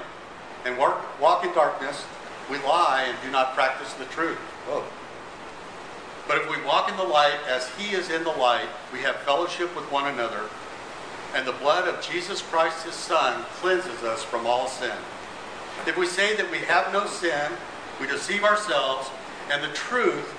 and 0.64 0.76
walk, 0.76 1.21
walk 1.21 1.45
in 1.45 1.52
darkness, 1.52 2.05
we 2.50 2.59
lie 2.59 3.05
and 3.09 3.17
do 3.23 3.31
not 3.31 3.55
practice 3.55 3.93
the 3.95 4.05
truth. 4.07 4.38
Whoa. 4.67 4.85
But 6.26 6.38
if 6.38 6.50
we 6.50 6.62
walk 6.64 6.88
in 6.88 6.97
the 6.97 7.05
light 7.05 7.38
as 7.49 7.69
he 7.71 7.95
is 7.95 8.11
in 8.11 8.25
the 8.25 8.31
light, 8.31 8.69
we 8.93 9.00
have 9.00 9.17
fellowship 9.17 9.75
with 9.75 9.90
one 9.90 10.07
another, 10.07 10.43
and 11.35 11.47
the 11.47 11.52
blood 11.52 11.88
of 11.88 12.02
Jesus 12.02 12.43
Christ, 12.43 12.85
his 12.85 12.95
Son, 12.95 13.45
cleanses 13.61 14.02
us 14.02 14.23
from 14.23 14.47
all 14.47 14.69
sin. 14.69 14.97
If 15.87 15.97
we 15.97 16.07
say 16.07 16.37
that 16.37 16.50
we 16.50 16.59
have 16.59 16.93
no 16.93 17.07
sin, 17.07 17.50
we 18.00 18.07
deceive 18.07 18.45
ourselves, 18.45 19.11
and 19.50 19.62
the 19.62 19.75
truth 19.75 20.35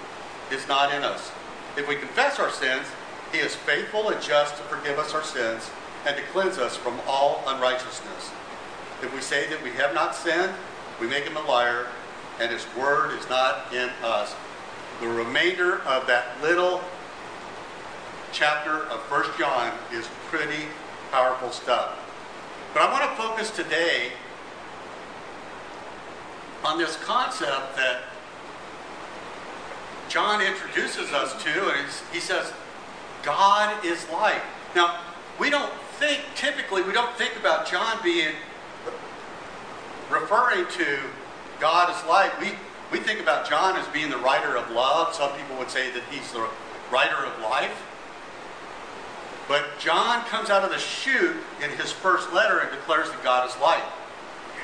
is 0.51 0.67
not 0.67 0.93
in 0.93 1.03
us. 1.03 1.31
If 1.77 1.87
we 1.87 1.95
confess 1.95 2.39
our 2.39 2.51
sins, 2.51 2.87
he 3.31 3.37
is 3.39 3.55
faithful 3.55 4.09
and 4.09 4.21
just 4.21 4.57
to 4.57 4.63
forgive 4.63 4.99
us 4.99 5.13
our 5.13 5.23
sins 5.23 5.69
and 6.05 6.15
to 6.15 6.23
cleanse 6.33 6.57
us 6.57 6.75
from 6.75 6.99
all 7.07 7.43
unrighteousness. 7.47 8.31
If 9.01 9.13
we 9.13 9.21
say 9.21 9.47
that 9.49 9.63
we 9.63 9.71
have 9.71 9.93
not 9.93 10.15
sinned, 10.15 10.53
we 10.99 11.07
make 11.07 11.23
him 11.23 11.37
a 11.37 11.41
liar, 11.41 11.87
and 12.39 12.51
his 12.51 12.65
word 12.75 13.17
is 13.17 13.27
not 13.29 13.73
in 13.73 13.89
us 14.03 14.35
the 15.01 15.07
remainder 15.07 15.81
of 15.81 16.05
that 16.05 16.39
little 16.43 16.79
chapter 18.31 18.83
of 18.85 19.01
First 19.03 19.31
John 19.37 19.73
is 19.91 20.07
pretty 20.29 20.67
powerful 21.11 21.49
stuff. 21.49 21.97
But 22.71 22.83
I 22.83 22.91
want 22.91 23.09
to 23.09 23.17
focus 23.17 23.49
today 23.49 24.11
on 26.63 26.77
this 26.77 26.97
concept 26.97 27.75
that 27.77 28.01
John 30.11 30.41
introduces 30.41 31.13
us 31.13 31.41
to, 31.41 31.71
and 31.71 31.87
he 32.11 32.19
says, 32.19 32.51
God 33.23 33.85
is 33.85 34.05
light. 34.09 34.41
Now, 34.75 34.99
we 35.39 35.49
don't 35.49 35.71
think, 35.99 36.19
typically, 36.35 36.81
we 36.81 36.91
don't 36.91 37.15
think 37.15 37.37
about 37.37 37.65
John 37.65 37.97
being 38.03 38.33
referring 40.09 40.65
to 40.71 40.99
God 41.61 41.89
as 41.89 42.05
light. 42.09 42.31
We 42.41 42.51
we 42.91 42.99
think 42.99 43.21
about 43.21 43.47
John 43.47 43.77
as 43.77 43.87
being 43.87 44.09
the 44.09 44.17
writer 44.17 44.57
of 44.57 44.69
love. 44.71 45.15
Some 45.15 45.31
people 45.37 45.55
would 45.57 45.69
say 45.69 45.91
that 45.91 46.03
he's 46.11 46.29
the 46.33 46.45
writer 46.91 47.25
of 47.25 47.39
life. 47.41 47.87
But 49.47 49.79
John 49.79 50.25
comes 50.25 50.49
out 50.49 50.63
of 50.63 50.71
the 50.71 50.77
chute 50.77 51.37
in 51.63 51.69
his 51.77 51.91
first 51.91 52.33
letter 52.33 52.59
and 52.59 52.69
declares 52.69 53.09
that 53.09 53.23
God 53.23 53.49
is 53.49 53.57
light. 53.61 53.83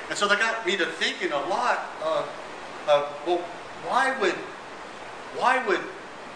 And 0.10 0.18
so 0.18 0.28
that 0.28 0.40
got 0.40 0.66
me 0.66 0.76
to 0.76 0.86
thinking 0.86 1.32
a 1.32 1.40
lot 1.48 1.86
of, 2.04 2.30
of 2.90 3.22
well, 3.26 3.38
why 3.86 4.18
would 4.20 4.36
why 5.36 5.66
would 5.68 5.82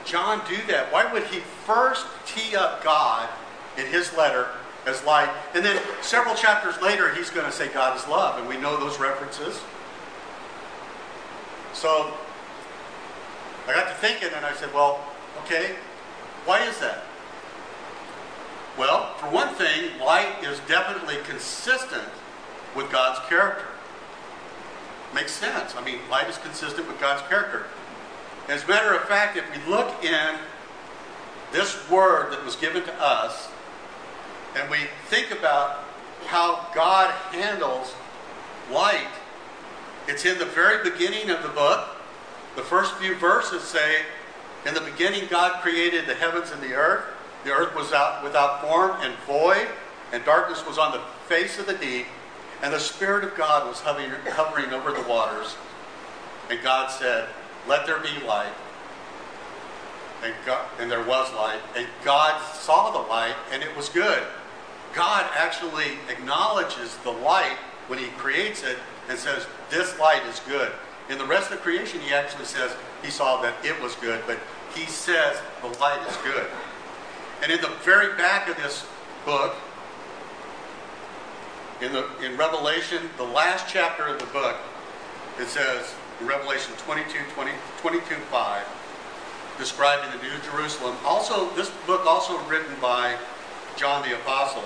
John 0.05 0.41
do 0.47 0.57
that? 0.67 0.91
Why 0.91 1.11
would 1.11 1.23
he 1.25 1.39
first 1.39 2.05
tee 2.25 2.55
up 2.55 2.83
God 2.83 3.29
in 3.77 3.85
his 3.85 4.15
letter 4.15 4.49
as 4.85 5.03
light, 5.03 5.29
and 5.53 5.63
then 5.63 5.79
several 6.01 6.35
chapters 6.35 6.79
later 6.81 7.13
he's 7.13 7.29
going 7.29 7.45
to 7.45 7.51
say 7.51 7.67
God 7.67 7.97
is 7.97 8.07
love, 8.07 8.39
and 8.39 8.47
we 8.47 8.57
know 8.57 8.79
those 8.79 8.99
references. 8.99 9.61
So 11.73 12.11
I 13.67 13.73
got 13.73 13.87
to 13.87 13.95
thinking 13.95 14.29
and 14.35 14.45
I 14.45 14.53
said, 14.53 14.73
well, 14.73 15.05
okay, 15.43 15.75
why 16.45 16.65
is 16.65 16.79
that? 16.79 17.03
Well, 18.77 19.13
for 19.15 19.29
one 19.29 19.53
thing, 19.55 19.99
light 19.99 20.43
is 20.43 20.59
definitely 20.67 21.17
consistent 21.25 22.07
with 22.75 22.91
God's 22.91 23.19
character. 23.27 23.67
Makes 25.13 25.33
sense. 25.33 25.75
I 25.75 25.83
mean, 25.83 25.99
light 26.09 26.29
is 26.29 26.37
consistent 26.37 26.87
with 26.87 26.99
God's 26.99 27.21
character. 27.27 27.65
As 28.47 28.63
a 28.63 28.67
matter 28.67 28.93
of 28.93 29.03
fact, 29.03 29.37
if 29.37 29.45
we 29.51 29.71
look 29.71 30.03
in 30.03 30.35
this 31.51 31.89
word 31.89 32.31
that 32.31 32.43
was 32.43 32.55
given 32.55 32.83
to 32.83 32.93
us, 33.01 33.49
and 34.55 34.69
we 34.69 34.77
think 35.07 35.31
about 35.31 35.85
how 36.25 36.67
God 36.73 37.11
handles 37.31 37.93
light 38.71 39.07
it's 40.07 40.25
in 40.25 40.39
the 40.39 40.45
very 40.45 40.83
beginning 40.89 41.29
of 41.29 41.43
the 41.43 41.49
book. 41.49 41.87
The 42.55 42.63
first 42.63 42.95
few 42.95 43.15
verses 43.15 43.63
say, 43.63 44.01
In 44.65 44.73
the 44.73 44.81
beginning, 44.81 45.27
God 45.29 45.61
created 45.61 46.07
the 46.07 46.15
heavens 46.15 46.51
and 46.51 46.61
the 46.61 46.73
earth. 46.73 47.05
The 47.43 47.51
earth 47.51 47.75
was 47.75 47.93
out 47.93 48.23
without 48.23 48.61
form 48.61 48.97
and 49.01 49.13
void, 49.27 49.67
and 50.11 50.25
darkness 50.25 50.65
was 50.65 50.77
on 50.77 50.91
the 50.91 51.01
face 51.27 51.59
of 51.59 51.67
the 51.67 51.75
deep, 51.75 52.07
and 52.61 52.73
the 52.73 52.79
Spirit 52.79 53.23
of 53.23 53.35
God 53.35 53.67
was 53.67 53.79
hovering, 53.79 54.11
hovering 54.25 54.73
over 54.73 54.91
the 54.91 55.07
waters. 55.07 55.55
And 56.49 56.61
God 56.61 56.91
said, 56.91 57.29
Let 57.67 57.85
there 57.85 57.99
be 57.99 58.25
light. 58.25 58.53
And, 60.23 60.33
God, 60.45 60.65
and 60.79 60.91
there 60.91 61.03
was 61.03 61.33
light. 61.33 61.59
And 61.75 61.87
God 62.03 62.41
saw 62.53 62.91
the 62.91 63.07
light, 63.09 63.35
and 63.51 63.63
it 63.63 63.75
was 63.75 63.89
good. 63.89 64.23
God 64.93 65.29
actually 65.35 65.97
acknowledges 66.09 66.97
the 66.97 67.11
light 67.11 67.57
when 67.87 67.97
He 67.97 68.07
creates 68.17 68.63
it 68.63 68.77
and 69.09 69.17
says, 69.17 69.47
This 69.69 69.97
light 69.99 70.23
is 70.25 70.39
good. 70.47 70.71
In 71.09 71.17
the 71.17 71.25
rest 71.25 71.51
of 71.51 71.59
creation, 71.59 71.99
he 71.99 72.13
actually 72.13 72.45
says 72.45 72.73
he 73.03 73.09
saw 73.09 73.41
that 73.41 73.53
it 73.65 73.79
was 73.81 73.95
good, 73.95 74.21
but 74.25 74.39
he 74.73 74.85
says 74.85 75.37
the 75.61 75.67
light 75.79 75.99
is 76.07 76.15
good. 76.17 76.47
And 77.43 77.51
in 77.51 77.59
the 77.59 77.71
very 77.83 78.15
back 78.15 78.47
of 78.47 78.55
this 78.55 78.85
book, 79.25 79.55
in, 81.81 81.91
the, 81.91 82.07
in 82.23 82.37
Revelation, 82.37 83.09
the 83.17 83.25
last 83.25 83.65
chapter 83.67 84.05
of 84.05 84.19
the 84.19 84.25
book, 84.27 84.55
it 85.37 85.47
says, 85.47 85.93
in 86.21 86.27
Revelation 86.27 86.73
22, 86.77 87.17
20, 87.33 87.51
22 87.79 88.15
5, 88.15 89.55
describing 89.57 90.11
the 90.17 90.23
New 90.23 90.37
Jerusalem. 90.51 90.95
Also, 91.03 91.49
this 91.55 91.71
book 91.87 92.05
also 92.05 92.37
written 92.45 92.73
by 92.79 93.17
John 93.75 94.07
the 94.07 94.15
Apostle. 94.15 94.63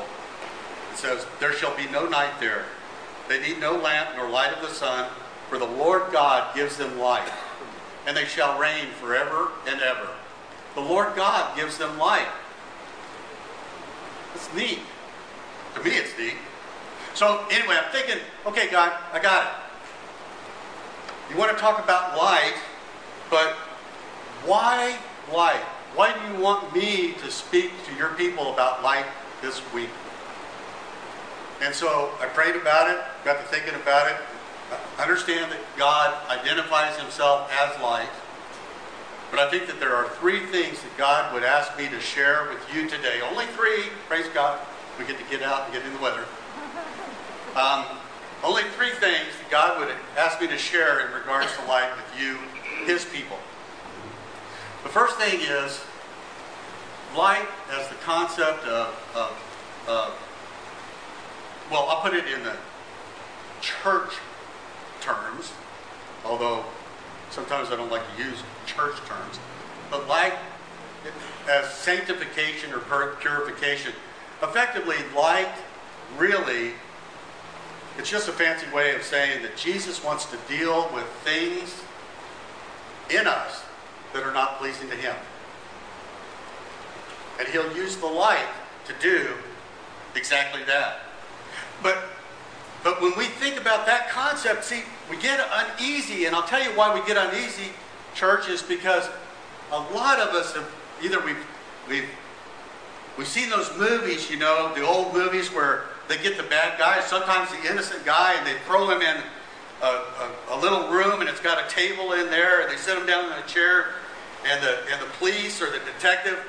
It 0.91 0.97
says, 0.97 1.25
There 1.39 1.53
shall 1.53 1.75
be 1.75 1.87
no 1.87 2.07
night 2.07 2.39
there. 2.39 2.65
They 3.29 3.39
need 3.39 3.59
no 3.59 3.77
lamp 3.77 4.09
nor 4.17 4.29
light 4.29 4.53
of 4.53 4.61
the 4.61 4.73
sun, 4.73 5.09
for 5.49 5.57
the 5.57 5.65
Lord 5.65 6.11
God 6.11 6.53
gives 6.53 6.77
them 6.77 6.99
light, 6.99 7.31
and 8.05 8.15
they 8.15 8.25
shall 8.25 8.59
reign 8.59 8.87
forever 8.99 9.51
and 9.65 9.81
ever. 9.81 10.09
The 10.75 10.81
Lord 10.81 11.15
God 11.15 11.55
gives 11.55 11.77
them 11.77 11.97
light. 11.97 12.27
It's 14.35 14.53
neat. 14.53 14.79
To 15.75 15.83
me, 15.83 15.91
it's 15.91 16.17
neat. 16.17 16.35
So, 17.13 17.45
anyway, 17.49 17.77
I'm 17.81 17.91
thinking, 17.93 18.17
okay, 18.45 18.69
God, 18.69 18.91
I 19.13 19.19
got 19.19 19.45
it. 19.45 19.64
You 21.29 21.37
want 21.37 21.51
to 21.51 21.57
talk 21.57 21.83
about 21.83 22.17
light, 22.17 22.55
but 23.29 23.53
why 24.45 24.97
light? 25.33 25.63
Why 25.95 26.13
do 26.13 26.33
you 26.33 26.43
want 26.43 26.75
me 26.75 27.13
to 27.13 27.31
speak 27.31 27.71
to 27.87 27.95
your 27.95 28.09
people 28.09 28.53
about 28.53 28.83
light 28.83 29.05
this 29.41 29.61
week? 29.73 29.89
And 31.61 31.73
so 31.73 32.11
I 32.19 32.25
prayed 32.27 32.55
about 32.55 32.91
it, 32.91 32.99
got 33.23 33.39
to 33.39 33.43
thinking 33.47 33.73
about 33.75 34.11
it. 34.11 34.17
I 34.97 35.01
understand 35.01 35.51
that 35.51 35.59
God 35.77 36.13
identifies 36.29 36.97
himself 36.99 37.49
as 37.51 37.81
light. 37.81 38.09
But 39.31 39.39
I 39.39 39.49
think 39.49 39.67
that 39.67 39.79
there 39.79 39.95
are 39.95 40.09
three 40.09 40.45
things 40.45 40.81
that 40.81 40.97
God 40.97 41.33
would 41.33 41.43
ask 41.43 41.77
me 41.77 41.87
to 41.89 41.99
share 41.99 42.47
with 42.49 42.61
you 42.73 42.87
today. 42.87 43.21
Only 43.21 43.45
three, 43.47 43.85
praise 44.07 44.27
God. 44.33 44.59
We 44.99 45.05
get 45.05 45.17
to 45.17 45.23
get 45.29 45.41
out 45.41 45.65
and 45.65 45.73
get 45.73 45.85
in 45.85 45.93
the 45.93 45.99
weather. 45.99 46.25
Um, 47.55 47.85
only 48.45 48.63
three 48.77 48.91
things 48.91 49.27
that 49.39 49.49
God 49.49 49.79
would 49.79 49.89
ask 50.17 50.39
me 50.39 50.47
to 50.47 50.57
share 50.57 51.07
in 51.07 51.13
regards 51.13 51.55
to 51.57 51.65
light 51.65 51.91
with 51.95 52.21
you, 52.21 52.37
His 52.85 53.03
people. 53.05 53.37
The 54.83 54.89
first 54.89 55.17
thing 55.17 55.39
is 55.41 55.81
light 57.17 57.47
as 57.71 57.87
the 57.89 57.95
concept 57.95 58.63
of, 58.65 58.87
of, 59.15 59.87
of 59.87 60.13
well, 61.71 61.87
I'll 61.89 62.01
put 62.01 62.13
it 62.13 62.25
in 62.27 62.43
the 62.43 62.55
church 63.61 64.13
terms, 65.01 65.51
although 66.23 66.63
sometimes 67.31 67.69
I 67.71 67.75
don't 67.75 67.91
like 67.91 68.03
to 68.15 68.23
use 68.23 68.43
church 68.67 68.97
terms. 69.07 69.39
But 69.89 70.07
light 70.07 70.33
as 71.49 71.73
sanctification 71.73 72.71
or 72.73 72.79
purification, 73.19 73.93
effectively, 74.43 74.97
light 75.15 75.51
really, 76.17 76.73
it's 77.97 78.09
just 78.09 78.27
a 78.27 78.31
fancy 78.31 78.67
way 78.73 78.95
of 78.95 79.03
saying 79.03 79.41
that 79.43 79.55
Jesus 79.55 80.03
wants 80.03 80.25
to 80.25 80.37
deal 80.47 80.89
with 80.93 81.05
things 81.23 81.81
in 83.09 83.27
us 83.27 83.63
that 84.13 84.23
are 84.23 84.33
not 84.33 84.59
pleasing 84.59 84.89
to 84.89 84.95
Him. 84.95 85.15
And 87.39 87.47
He'll 87.47 87.75
use 87.75 87.97
the 87.97 88.05
light 88.05 88.47
to 88.85 88.93
do 89.01 89.29
exactly 90.15 90.63
that. 90.63 90.99
But 91.81 92.03
but 92.83 93.01
when 93.01 93.17
we 93.17 93.25
think 93.25 93.59
about 93.59 93.87
that 93.87 94.09
concept, 94.09 94.63
see, 94.63 94.83
we 95.09 95.17
get 95.17 95.39
uneasy, 95.51 96.25
and 96.25 96.35
I'll 96.35 96.47
tell 96.47 96.63
you 96.63 96.69
why 96.77 96.93
we 96.93 97.03
get 97.07 97.17
uneasy, 97.17 97.71
church, 98.13 98.47
is 98.47 98.61
because 98.61 99.09
a 99.71 99.79
lot 99.79 100.19
of 100.19 100.35
us 100.35 100.53
have 100.53 100.71
either 101.01 101.19
we've 101.25 101.43
we've 101.89 102.09
we've 103.17 103.27
seen 103.27 103.49
those 103.49 103.75
movies, 103.77 104.29
you 104.29 104.37
know, 104.37 104.71
the 104.75 104.85
old 104.85 105.13
movies 105.13 105.51
where 105.51 105.85
they 106.07 106.17
get 106.21 106.37
the 106.37 106.43
bad 106.43 106.77
guy, 106.77 107.01
sometimes 107.01 107.49
the 107.51 107.69
innocent 107.69 108.05
guy, 108.05 108.35
and 108.37 108.45
they 108.45 108.57
throw 108.65 108.89
him 108.89 109.01
in 109.01 109.17
a, 109.81 109.85
a, 109.85 110.31
a 110.51 110.57
little 110.59 110.89
room, 110.89 111.21
and 111.21 111.29
it's 111.29 111.41
got 111.41 111.63
a 111.63 111.67
table 111.73 112.13
in 112.13 112.29
there, 112.29 112.61
and 112.61 112.71
they 112.71 112.77
sit 112.77 112.97
him 112.97 113.05
down 113.05 113.25
in 113.25 113.37
a 113.37 113.47
chair, 113.47 113.87
and 114.45 114.61
the 114.63 114.77
and 114.91 115.01
the 115.01 115.11
police 115.17 115.61
or 115.61 115.71
the 115.71 115.79
detective, 115.79 116.39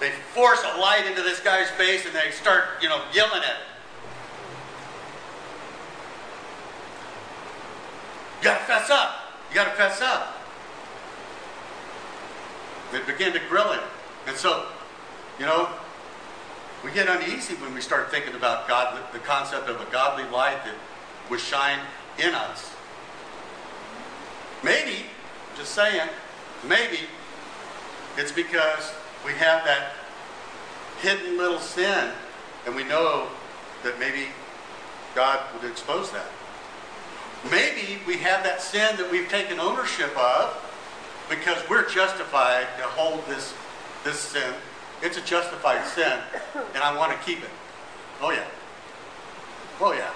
they 0.00 0.10
force 0.32 0.62
a 0.64 0.78
light 0.78 1.06
into 1.06 1.22
this 1.22 1.40
guy's 1.40 1.70
face, 1.70 2.04
and 2.04 2.14
they 2.14 2.30
start, 2.32 2.64
you 2.82 2.88
know, 2.88 3.02
yelling 3.12 3.38
at 3.38 3.44
him. 3.44 3.66
You 8.38 8.44
got 8.44 8.58
to 8.58 8.64
fess 8.64 8.90
up. 8.90 9.14
You 9.48 9.54
got 9.54 9.64
to 9.64 9.76
fess 9.76 10.02
up. 10.02 10.36
They 12.92 13.00
begin 13.10 13.32
to 13.32 13.40
grill 13.48 13.72
him. 13.72 13.80
And 14.26 14.36
so, 14.36 14.66
you 15.38 15.46
know, 15.46 15.68
we 16.84 16.92
get 16.92 17.08
uneasy 17.08 17.54
when 17.54 17.72
we 17.74 17.80
start 17.80 18.10
thinking 18.10 18.34
about 18.34 18.68
God, 18.68 19.00
the 19.12 19.18
concept 19.20 19.68
of 19.68 19.80
a 19.80 19.90
godly 19.90 20.24
light 20.24 20.62
that 20.64 20.74
would 21.30 21.40
shine 21.40 21.78
in 22.18 22.34
us. 22.34 22.70
Maybe, 24.62 25.06
just 25.56 25.72
saying, 25.72 26.08
maybe 26.68 26.98
it's 28.18 28.32
because 28.32 28.92
we 29.24 29.32
have 29.32 29.64
that 29.64 29.92
hidden 31.00 31.38
little 31.38 31.58
sin 31.58 32.10
and 32.66 32.76
we 32.76 32.84
know 32.84 33.28
that 33.82 33.98
maybe 33.98 34.28
God 35.14 35.40
would 35.54 35.70
expose 35.70 36.10
that. 36.12 36.26
Maybe 37.50 37.98
we 38.06 38.18
have 38.18 38.44
that 38.44 38.60
sin 38.60 38.96
that 38.96 39.10
we've 39.10 39.28
taken 39.28 39.58
ownership 39.58 40.16
of 40.16 40.54
because 41.30 41.58
we're 41.68 41.88
justified 41.88 42.66
to 42.78 42.84
hold 42.84 43.26
this, 43.26 43.54
this 44.02 44.18
sin. 44.18 44.54
It's 45.02 45.16
a 45.16 45.22
justified 45.22 45.86
sin, 45.86 46.18
and 46.74 46.82
I 46.82 46.96
want 46.96 47.12
to 47.12 47.18
keep 47.26 47.42
it. 47.42 47.50
Oh, 48.20 48.30
yeah. 48.30 48.44
Oh, 49.80 49.92
yeah. 49.92 50.10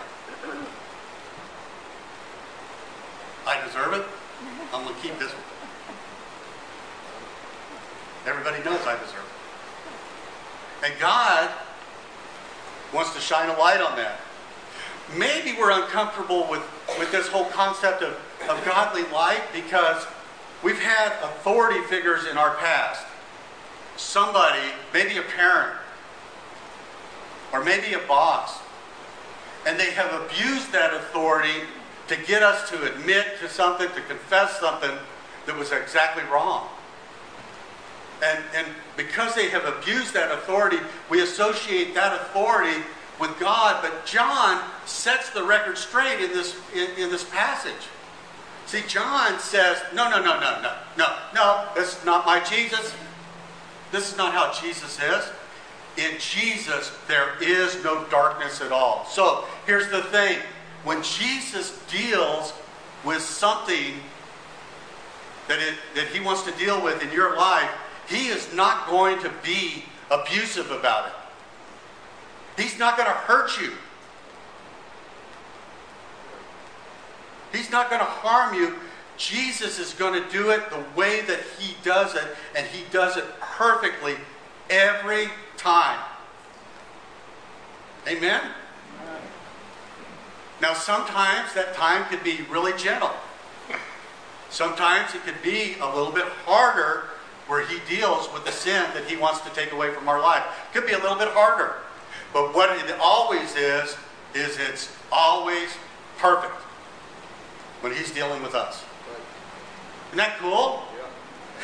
I 3.47 3.64
deserve 3.67 3.95
it. 3.95 4.05
I'm 4.73 4.85
going 4.85 4.95
to 4.95 5.01
keep 5.01 5.19
this 5.19 5.33
one. 5.33 5.43
Everybody 8.27 8.62
knows 8.64 8.81
I 8.87 8.99
deserve 8.99 9.25
it. 10.85 10.91
And 10.91 11.01
God 11.01 11.51
wants 12.95 13.14
to 13.14 13.21
shine 13.21 13.49
a 13.49 13.59
light 13.59 13.81
on 13.81 13.97
that 13.97 14.21
maybe 15.17 15.57
we're 15.59 15.71
uncomfortable 15.71 16.47
with, 16.51 16.62
with 16.99 17.11
this 17.12 17.29
whole 17.29 17.47
concept 17.47 18.03
of, 18.03 18.19
of 18.49 18.62
godly 18.64 19.05
light 19.11 19.43
because 19.53 20.07
we've 20.62 20.81
had 20.81 21.12
authority 21.23 21.81
figures 21.87 22.27
in 22.27 22.37
our 22.37 22.55
past. 22.57 23.07
Somebody, 23.99 24.63
maybe 24.95 25.19
a 25.19 25.23
parent, 25.23 25.77
or 27.53 27.63
maybe 27.63 27.93
a 27.95 27.99
boss, 28.07 28.59
and 29.67 29.79
they 29.79 29.91
have 29.91 30.13
abused 30.23 30.73
that 30.73 30.95
authority 30.95 31.67
to 32.07 32.17
get 32.17 32.43
us 32.43 32.71
to 32.71 32.91
admit 32.91 33.39
to 33.41 33.49
something, 33.49 33.89
to 33.89 34.01
confess 34.03 34.59
something 34.61 34.93
that 35.47 35.57
was 35.57 35.73
exactly 35.73 36.23
wrong. 36.33 36.69
And, 38.23 38.43
and 38.55 38.67
because 38.97 39.35
they 39.35 39.49
have 39.51 39.65
abused 39.65 40.15
that 40.15 40.33
authority, 40.33 40.79
we 41.11 41.23
associate 41.23 41.95
that 41.95 42.15
authority 42.15 42.83
with 43.21 43.39
God, 43.39 43.83
but 43.83 44.07
John 44.07 44.63
sets 44.87 45.31
the 45.31 45.43
record 45.43 45.77
straight 45.77 46.21
in 46.21 46.31
this, 46.31 46.57
in, 46.75 46.91
in 46.97 47.11
this 47.11 47.25
passage. 47.25 47.89
See, 48.67 48.83
John 48.87 49.39
says, 49.41 49.79
no, 49.95 50.09
no, 50.11 50.23
no, 50.23 50.39
no, 50.39 50.63
no, 50.63 50.77
no, 50.97 51.17
no, 51.35 51.69
this 51.75 51.99
is 51.99 52.05
not 52.05 52.27
my 52.27 52.41
Jesus. 52.41 52.95
This 53.90 54.11
is 54.11 54.16
not 54.16 54.33
how 54.33 54.53
Jesus 54.53 54.98
is. 55.01 55.31
In 55.96 56.18
Jesus, 56.20 56.92
there 57.09 57.33
is 57.42 57.83
no 57.83 58.05
darkness 58.05 58.61
at 58.61 58.70
all. 58.70 59.05
So 59.07 59.44
here's 59.66 59.88
the 59.90 60.03
thing 60.03 60.38
when 60.85 61.03
Jesus 61.03 61.83
deals 61.90 62.53
with 63.05 63.20
something 63.20 63.94
that, 65.48 65.59
it, 65.59 65.74
that 65.94 66.07
he 66.09 66.20
wants 66.20 66.42
to 66.42 66.53
deal 66.53 66.83
with 66.83 67.03
in 67.03 67.11
your 67.11 67.37
life, 67.37 67.70
he 68.09 68.29
is 68.29 68.53
not 68.55 68.87
going 68.88 69.18
to 69.20 69.33
be 69.42 69.85
abusive 70.11 70.70
about 70.70 71.09
it. 71.09 72.62
He's 72.62 72.79
not 72.79 72.96
going 72.96 73.09
to 73.09 73.14
hurt 73.14 73.61
you. 73.61 73.72
He's 77.53 77.70
not 77.70 77.88
going 77.88 78.01
to 78.01 78.07
harm 78.07 78.55
you. 78.55 78.74
Jesus 79.16 79.79
is 79.79 79.94
going 79.94 80.22
to 80.22 80.31
do 80.31 80.51
it 80.51 80.70
the 80.70 80.83
way 80.96 81.22
that 81.22 81.40
He 81.59 81.74
does 81.83 82.14
it, 82.14 82.24
and 82.57 82.66
He 82.68 82.85
does 82.92 83.16
it 83.16 83.24
perfectly 83.59 84.14
every 84.71 85.29
time. 85.57 85.99
Amen? 88.07 88.40
Now, 90.62 90.75
sometimes 90.75 91.53
that 91.55 91.75
time 91.75 92.05
could 92.05 92.23
be 92.23 92.40
really 92.49 92.73
gentle. 92.79 93.11
Sometimes 94.49 95.14
it 95.14 95.23
could 95.25 95.42
be 95.42 95.75
a 95.81 95.87
little 95.87 96.12
bit 96.12 96.25
harder 96.47 97.09
where 97.49 97.66
He 97.66 97.81
deals 97.88 98.33
with 98.33 98.44
the 98.44 98.53
sin 98.53 98.85
that 98.94 99.05
He 99.05 99.16
wants 99.16 99.40
to 99.40 99.51
take 99.51 99.73
away 99.73 99.92
from 99.92 100.09
our 100.09 100.21
life. 100.21 100.44
It 100.71 100.79
could 100.79 100.87
be 100.87 100.94
a 100.94 100.99
little 100.99 101.18
bit 101.18 101.29
harder. 101.29 101.75
But 102.33 102.55
what 102.55 102.71
it 102.71 102.94
always 103.01 103.57
is, 103.57 103.97
is 104.35 104.59
it's 104.59 104.94
always 105.11 105.71
perfect 106.18 106.55
when 107.81 107.94
he's 107.94 108.11
dealing 108.11 108.42
with 108.42 108.55
us. 108.55 108.85
Isn't 110.09 110.18
that 110.18 110.38
cool? 110.38 110.83
Yeah. 110.97 111.07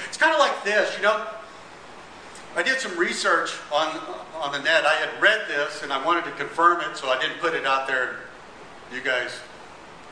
It's 0.09 0.16
kind 0.16 0.33
of 0.33 0.38
like 0.38 0.64
this, 0.64 0.96
you 0.96 1.02
know. 1.02 1.26
I 2.56 2.62
did 2.62 2.78
some 2.78 2.96
research 2.96 3.52
on 3.72 3.88
on 4.34 4.52
the 4.52 4.60
net. 4.60 4.84
I 4.86 4.94
had 4.94 5.20
read 5.20 5.48
this 5.48 5.82
and 5.82 5.92
I 5.92 6.04
wanted 6.04 6.24
to 6.24 6.30
confirm 6.32 6.80
it, 6.82 6.96
so 6.96 7.08
I 7.08 7.20
didn't 7.20 7.38
put 7.38 7.54
it 7.54 7.66
out 7.66 7.86
there. 7.86 8.16
You 8.92 9.00
guys 9.00 9.40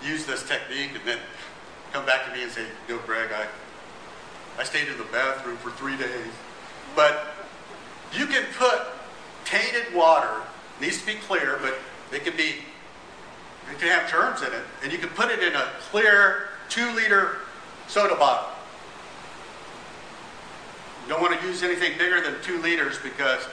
use 0.02 0.26
this 0.26 0.42
technique 0.42 0.90
and 0.94 1.04
then 1.04 1.18
come 1.92 2.04
back 2.04 2.26
to 2.26 2.32
me 2.32 2.42
and 2.42 2.50
say, 2.50 2.66
"Yo, 2.88 2.98
Greg, 2.98 3.30
I 3.32 3.46
I 4.60 4.64
stayed 4.64 4.88
in 4.88 4.98
the 4.98 5.04
bathroom 5.04 5.56
for 5.58 5.70
three 5.70 5.96
days." 5.96 6.32
But 6.96 7.34
you 8.12 8.26
can 8.26 8.44
put 8.58 8.82
tainted 9.44 9.94
water. 9.94 10.42
Needs 10.80 10.98
to 10.98 11.06
be 11.06 11.14
clear, 11.14 11.60
but 11.62 11.78
it 12.12 12.24
can 12.24 12.36
be. 12.36 12.64
It 13.70 13.78
can 13.78 13.88
have 13.88 14.10
germs 14.10 14.42
in 14.42 14.52
it, 14.52 14.64
and 14.82 14.90
you 14.90 14.98
can 14.98 15.10
put 15.10 15.30
it 15.30 15.40
in 15.40 15.54
a 15.54 15.68
clear 15.90 16.48
two-liter 16.68 17.38
soda 17.86 18.16
bottle. 18.16 18.51
You 21.02 21.08
don't 21.08 21.20
want 21.20 21.38
to 21.38 21.46
use 21.46 21.62
anything 21.62 21.98
bigger 21.98 22.20
than 22.20 22.40
two 22.42 22.60
liters 22.60 22.98
because 23.02 23.46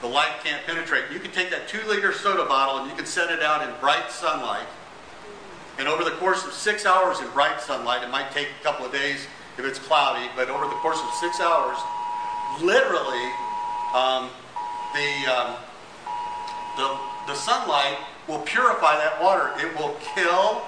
the 0.00 0.06
light 0.06 0.32
can't 0.42 0.64
penetrate. 0.64 1.04
You 1.12 1.20
can 1.20 1.32
take 1.32 1.50
that 1.50 1.68
two-liter 1.68 2.12
soda 2.12 2.44
bottle 2.46 2.78
and 2.78 2.90
you 2.90 2.96
can 2.96 3.06
set 3.06 3.30
it 3.30 3.42
out 3.42 3.66
in 3.66 3.74
bright 3.80 4.10
sunlight 4.10 4.66
and 5.78 5.86
over 5.86 6.02
the 6.02 6.10
course 6.12 6.44
of 6.44 6.52
six 6.52 6.84
hours 6.84 7.20
in 7.20 7.28
bright 7.30 7.60
sunlight, 7.60 8.02
it 8.02 8.10
might 8.10 8.32
take 8.32 8.48
a 8.60 8.64
couple 8.64 8.84
of 8.84 8.90
days 8.90 9.28
if 9.56 9.64
it's 9.64 9.78
cloudy, 9.78 10.28
but 10.34 10.50
over 10.50 10.64
the 10.64 10.74
course 10.82 11.00
of 11.00 11.08
six 11.14 11.40
hours, 11.40 11.78
literally, 12.60 13.30
um, 13.94 14.28
the, 14.92 15.32
um, 15.32 15.54
the, 16.76 16.98
the 17.28 17.34
sunlight 17.34 17.96
will 18.26 18.40
purify 18.40 18.96
that 18.96 19.22
water. 19.22 19.52
It 19.58 19.72
will 19.78 19.96
kill 20.14 20.62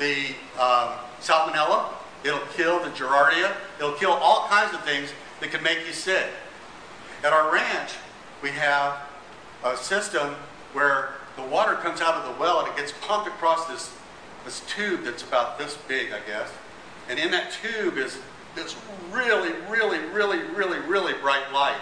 the 0.00 0.34
um, 0.60 0.98
salmonella, 1.20 1.92
it'll 2.24 2.40
kill 2.56 2.80
the 2.80 2.90
giardia, 2.90 3.54
it'll 3.78 3.92
kill 3.92 4.12
all 4.12 4.48
kinds 4.48 4.74
of 4.74 4.82
things 4.82 5.10
that 5.44 5.50
can 5.50 5.62
make 5.62 5.86
you 5.86 5.92
sick. 5.92 6.26
At 7.22 7.34
our 7.34 7.52
ranch, 7.52 7.90
we 8.42 8.48
have 8.50 8.96
a 9.62 9.76
system 9.76 10.34
where 10.72 11.10
the 11.36 11.42
water 11.42 11.74
comes 11.74 12.00
out 12.00 12.14
of 12.14 12.24
the 12.24 12.40
well 12.40 12.60
and 12.60 12.68
it 12.68 12.76
gets 12.76 12.92
pumped 13.02 13.28
across 13.28 13.66
this 13.66 13.94
this 14.46 14.60
tube 14.66 15.04
that's 15.04 15.22
about 15.22 15.58
this 15.58 15.76
big, 15.88 16.12
I 16.12 16.20
guess. 16.26 16.50
And 17.08 17.18
in 17.18 17.30
that 17.30 17.52
tube 17.62 17.96
is 17.96 18.18
this 18.54 18.76
really, 19.10 19.52
really, 19.70 19.98
really, 20.12 20.38
really, 20.54 20.78
really 20.80 21.14
bright 21.14 21.50
light. 21.52 21.80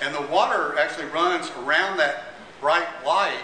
And 0.00 0.14
the 0.14 0.22
water 0.22 0.78
actually 0.78 1.06
runs 1.06 1.50
around 1.64 1.98
that 1.98 2.22
bright 2.60 2.86
light. 3.04 3.34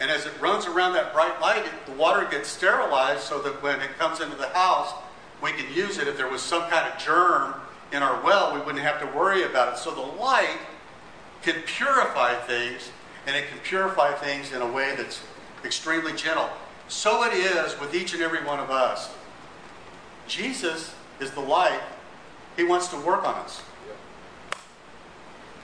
And 0.00 0.10
as 0.10 0.26
it 0.26 0.32
runs 0.40 0.66
around 0.66 0.94
that 0.94 1.12
bright 1.12 1.40
light, 1.40 1.64
it, 1.64 1.86
the 1.86 1.92
water 1.92 2.26
gets 2.28 2.48
sterilized 2.48 3.20
so 3.20 3.40
that 3.42 3.62
when 3.62 3.80
it 3.80 3.96
comes 3.98 4.20
into 4.20 4.36
the 4.36 4.48
house, 4.48 4.92
we 5.40 5.52
can 5.52 5.72
use 5.72 5.98
it. 5.98 6.08
If 6.08 6.16
there 6.16 6.28
was 6.28 6.42
some 6.42 6.68
kind 6.68 6.92
of 6.92 6.98
germ 6.98 7.54
in 7.92 8.02
our 8.02 8.22
well, 8.24 8.54
we 8.54 8.60
wouldn't 8.60 8.82
have 8.82 9.00
to 9.00 9.06
worry 9.16 9.44
about 9.44 9.74
it. 9.74 9.78
So 9.78 9.90
the 9.90 10.00
light 10.00 10.58
can 11.42 11.56
purify 11.66 12.34
things, 12.34 12.90
and 13.26 13.36
it 13.36 13.48
can 13.48 13.58
purify 13.58 14.12
things 14.12 14.52
in 14.52 14.62
a 14.62 14.70
way 14.70 14.94
that's 14.96 15.20
extremely 15.64 16.12
gentle. 16.12 16.48
So 16.88 17.24
it 17.24 17.34
is 17.34 17.78
with 17.78 17.94
each 17.94 18.14
and 18.14 18.22
every 18.22 18.42
one 18.44 18.60
of 18.60 18.70
us. 18.70 19.10
Jesus 20.26 20.94
is 21.20 21.30
the 21.32 21.40
light. 21.40 21.80
He 22.56 22.64
wants 22.64 22.88
to 22.88 22.96
work 22.96 23.26
on 23.26 23.34
us. 23.36 23.62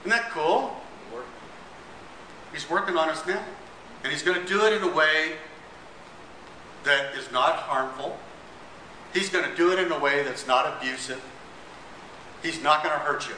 Isn't 0.01 0.11
that 0.11 0.31
cool? 0.31 0.75
He's 2.53 2.69
working 2.69 2.97
on 2.97 3.09
us 3.09 3.25
now. 3.27 3.43
And 4.03 4.11
he's 4.11 4.23
going 4.23 4.39
to 4.39 4.47
do 4.47 4.65
it 4.65 4.73
in 4.73 4.83
a 4.83 4.93
way 4.93 5.33
that 6.83 7.13
is 7.15 7.31
not 7.31 7.55
harmful. 7.55 8.17
He's 9.13 9.29
going 9.29 9.49
to 9.49 9.55
do 9.55 9.71
it 9.71 9.79
in 9.79 9.91
a 9.91 9.99
way 9.99 10.23
that's 10.23 10.47
not 10.47 10.77
abusive. 10.77 11.21
He's 12.41 12.61
not 12.61 12.83
going 12.83 12.93
to 12.93 12.99
hurt 12.99 13.27
you. 13.27 13.35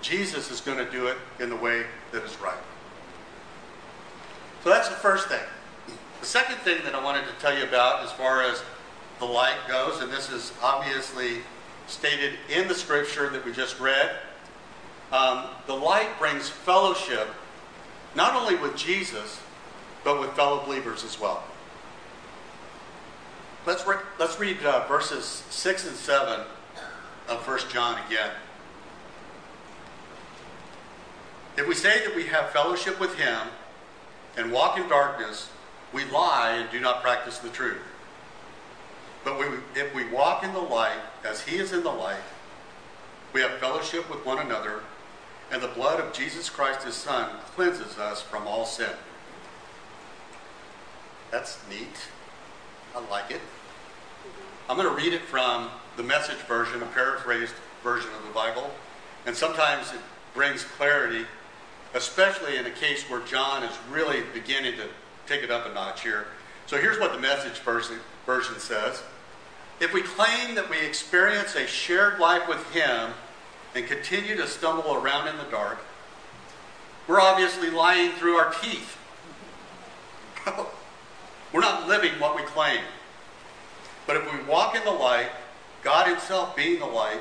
Jesus 0.00 0.50
is 0.50 0.60
going 0.60 0.78
to 0.78 0.90
do 0.90 1.06
it 1.06 1.16
in 1.40 1.50
the 1.50 1.56
way 1.56 1.84
that 2.12 2.22
is 2.22 2.40
right. 2.40 2.58
So 4.64 4.70
that's 4.70 4.88
the 4.88 4.96
first 4.96 5.28
thing. 5.28 5.40
The 6.20 6.26
second 6.26 6.56
thing 6.58 6.82
that 6.84 6.94
I 6.94 7.02
wanted 7.02 7.26
to 7.26 7.32
tell 7.40 7.56
you 7.56 7.64
about 7.64 8.04
as 8.04 8.12
far 8.12 8.42
as 8.42 8.62
the 9.18 9.24
light 9.24 9.56
goes, 9.68 10.00
and 10.00 10.10
this 10.10 10.30
is 10.30 10.52
obviously 10.62 11.38
stated 11.86 12.34
in 12.48 12.68
the 12.68 12.74
scripture 12.74 13.30
that 13.30 13.44
we 13.44 13.52
just 13.52 13.78
read, 13.80 14.10
um, 15.12 15.46
the 15.66 15.74
light 15.74 16.08
brings 16.18 16.48
fellowship 16.48 17.28
not 18.14 18.34
only 18.34 18.56
with 18.56 18.76
Jesus, 18.76 19.40
but 20.04 20.20
with 20.20 20.30
fellow 20.32 20.64
believers 20.64 21.04
as 21.04 21.20
well. 21.20 21.42
Let's, 23.66 23.86
re- 23.86 23.96
let's 24.18 24.38
read 24.40 24.62
uh, 24.64 24.86
verses 24.86 25.42
6 25.50 25.88
and 25.88 25.96
7 25.96 26.40
of 27.28 27.46
1 27.46 27.58
John 27.70 28.00
again. 28.06 28.30
If 31.56 31.66
we 31.66 31.74
say 31.74 32.04
that 32.04 32.14
we 32.14 32.26
have 32.26 32.50
fellowship 32.50 33.00
with 33.00 33.16
him 33.16 33.48
and 34.36 34.52
walk 34.52 34.78
in 34.78 34.88
darkness, 34.88 35.50
we 35.92 36.04
lie 36.04 36.52
and 36.52 36.70
do 36.70 36.80
not 36.80 37.02
practice 37.02 37.38
the 37.38 37.48
truth. 37.48 37.82
But 39.24 39.38
we, 39.38 39.46
if 39.74 39.94
we 39.94 40.08
walk 40.08 40.44
in 40.44 40.52
the 40.52 40.60
light 40.60 41.00
as 41.24 41.42
he 41.42 41.56
is 41.56 41.72
in 41.72 41.82
the 41.82 41.90
light, 41.90 42.22
we 43.32 43.40
have 43.40 43.52
fellowship 43.58 44.08
with 44.08 44.24
one 44.24 44.38
another, 44.38 44.80
and 45.50 45.60
the 45.60 45.68
blood 45.68 46.00
of 46.00 46.12
Jesus 46.12 46.48
Christ, 46.48 46.84
his 46.84 46.94
Son, 46.94 47.28
cleanses 47.54 47.98
us 47.98 48.22
from 48.22 48.46
all 48.46 48.64
sin. 48.64 48.90
That's 51.30 51.58
neat. 51.68 52.08
I 52.94 53.00
like 53.10 53.30
it. 53.30 53.40
I'm 54.68 54.76
going 54.76 54.88
to 54.88 54.94
read 54.94 55.12
it 55.12 55.22
from 55.22 55.68
the 55.98 56.04
message 56.04 56.38
version, 56.46 56.80
a 56.80 56.86
paraphrased 56.86 57.52
version 57.82 58.08
of 58.16 58.24
the 58.24 58.32
Bible. 58.32 58.70
And 59.26 59.36
sometimes 59.36 59.92
it 59.92 59.98
brings 60.32 60.62
clarity, 60.62 61.26
especially 61.92 62.56
in 62.56 62.66
a 62.66 62.70
case 62.70 63.02
where 63.10 63.20
John 63.22 63.64
is 63.64 63.76
really 63.90 64.22
beginning 64.32 64.76
to 64.76 64.84
take 65.26 65.42
it 65.42 65.50
up 65.50 65.66
a 65.66 65.74
notch 65.74 66.02
here. 66.02 66.28
So 66.66 66.78
here's 66.78 67.00
what 67.00 67.12
the 67.12 67.18
message 67.18 67.58
version, 67.58 67.98
says. 68.58 69.02
If 69.80 69.92
we 69.92 70.02
claim 70.02 70.54
that 70.54 70.70
we 70.70 70.78
experience 70.78 71.56
a 71.56 71.66
shared 71.66 72.20
life 72.20 72.48
with 72.48 72.64
Him 72.72 73.10
and 73.74 73.84
continue 73.86 74.36
to 74.36 74.46
stumble 74.46 74.94
around 74.94 75.26
in 75.26 75.36
the 75.36 75.50
dark, 75.50 75.78
we're 77.08 77.20
obviously 77.20 77.70
lying 77.70 78.12
through 78.12 78.36
our 78.36 78.52
teeth. 78.52 78.96
we're 81.52 81.60
not 81.60 81.88
living 81.88 82.12
what 82.20 82.36
we 82.36 82.42
claim. 82.42 82.80
But 84.06 84.16
if 84.16 84.32
we 84.32 84.44
walk 84.44 84.76
in 84.76 84.84
the 84.84 84.90
light, 84.90 85.30
God 85.82 86.06
Himself 86.06 86.56
being 86.56 86.78
the 86.78 86.86
light, 86.86 87.20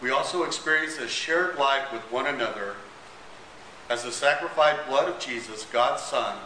we 0.00 0.10
also 0.10 0.44
experience 0.44 0.98
a 0.98 1.08
shared 1.08 1.56
life 1.56 1.92
with 1.92 2.02
one 2.12 2.26
another 2.26 2.74
as 3.90 4.04
the 4.04 4.12
sacrificed 4.12 4.86
blood 4.86 5.08
of 5.08 5.18
Jesus, 5.18 5.64
God's 5.72 6.02
Son, 6.02 6.36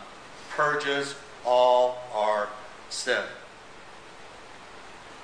purges 0.50 1.14
all 1.44 2.02
our 2.14 2.48
sin. 2.88 3.22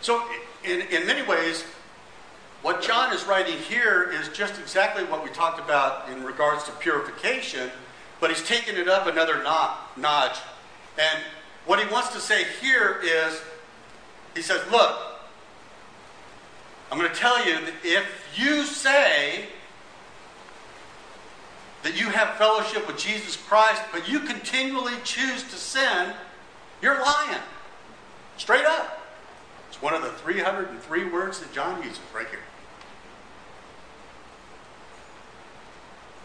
So, 0.01 0.23
in, 0.65 0.83
in 0.83 1.07
many 1.07 1.23
ways, 1.23 1.65
what 2.63 2.83
John 2.83 3.15
is 3.15 3.25
writing 3.25 3.57
here 3.57 4.11
is 4.13 4.29
just 4.31 4.59
exactly 4.59 5.05
what 5.05 5.23
we 5.23 5.31
talked 5.31 5.61
about 5.61 6.09
in 6.09 6.25
regards 6.25 6.65
to 6.65 6.73
purification, 6.73 7.71
but 8.21 8.31
he's 8.31 8.43
taken 8.43 8.77
it 8.77 8.89
up 8.89 9.07
another 9.07 9.43
notch. 9.43 10.39
And 10.99 11.23
what 11.67 11.79
he 11.79 11.91
wants 11.93 12.09
to 12.11 12.21
say 12.21 12.45
here 12.61 13.01
is 13.03 13.41
he 14.35 14.43
says, 14.43 14.61
Look, 14.73 15.18
I'm 16.91 16.99
going 16.99 17.11
to 17.11 17.17
tell 17.17 17.47
you 17.47 17.55
that 17.61 17.75
if 17.85 18.07
you 18.35 18.65
say 18.65 19.47
that 21.83 21.99
you 21.99 22.07
have 22.07 22.37
fellowship 22.37 22.87
with 22.87 22.99
Jesus 22.99 23.37
Christ, 23.37 23.83
but 23.93 24.09
you 24.09 24.21
continually 24.21 24.95
choose 25.05 25.43
to 25.45 25.57
sin, 25.57 26.13
you're 26.83 27.01
lying. 27.01 27.41
Straight 28.37 28.65
up. 28.65 29.07
It's 29.69 29.83
one 29.83 29.95
of 29.95 30.03
the 30.03 30.11
303 30.11 31.11
words 31.11 31.41
that 31.41 31.53
John 31.53 31.83
uses 31.83 32.01
right 32.15 32.27
here. 32.29 32.41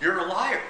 You're 0.02 0.19
a 0.19 0.26
liar. 0.26 0.62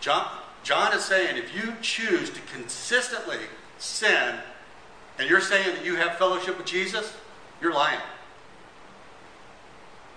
John, 0.00 0.26
John 0.62 0.92
is 0.92 1.04
saying 1.04 1.36
if 1.36 1.54
you 1.54 1.74
choose 1.80 2.30
to 2.30 2.40
consistently 2.52 3.38
sin 3.78 4.36
and 5.18 5.30
you're 5.30 5.40
saying 5.40 5.76
that 5.76 5.84
you 5.84 5.96
have 5.96 6.18
fellowship 6.18 6.58
with 6.58 6.66
Jesus, 6.66 7.14
you're 7.64 7.72
lying. 7.72 7.98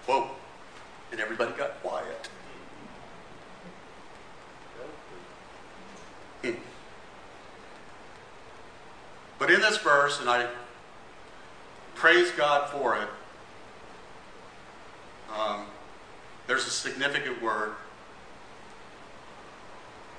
Whoa. 0.05 0.29
And 1.13 1.21
everybody 1.21 1.53
got 1.53 1.81
quiet. 1.81 2.29
Hmm. 6.43 6.51
But 9.39 9.49
in 9.49 9.61
this 9.61 9.77
verse, 9.77 10.19
and 10.19 10.29
I 10.29 10.47
praise 11.95 12.31
God 12.31 12.69
for 12.69 12.97
it, 12.97 13.07
um, 15.33 15.67
there's 16.47 16.67
a 16.67 16.71
significant 16.71 17.41
word. 17.41 17.71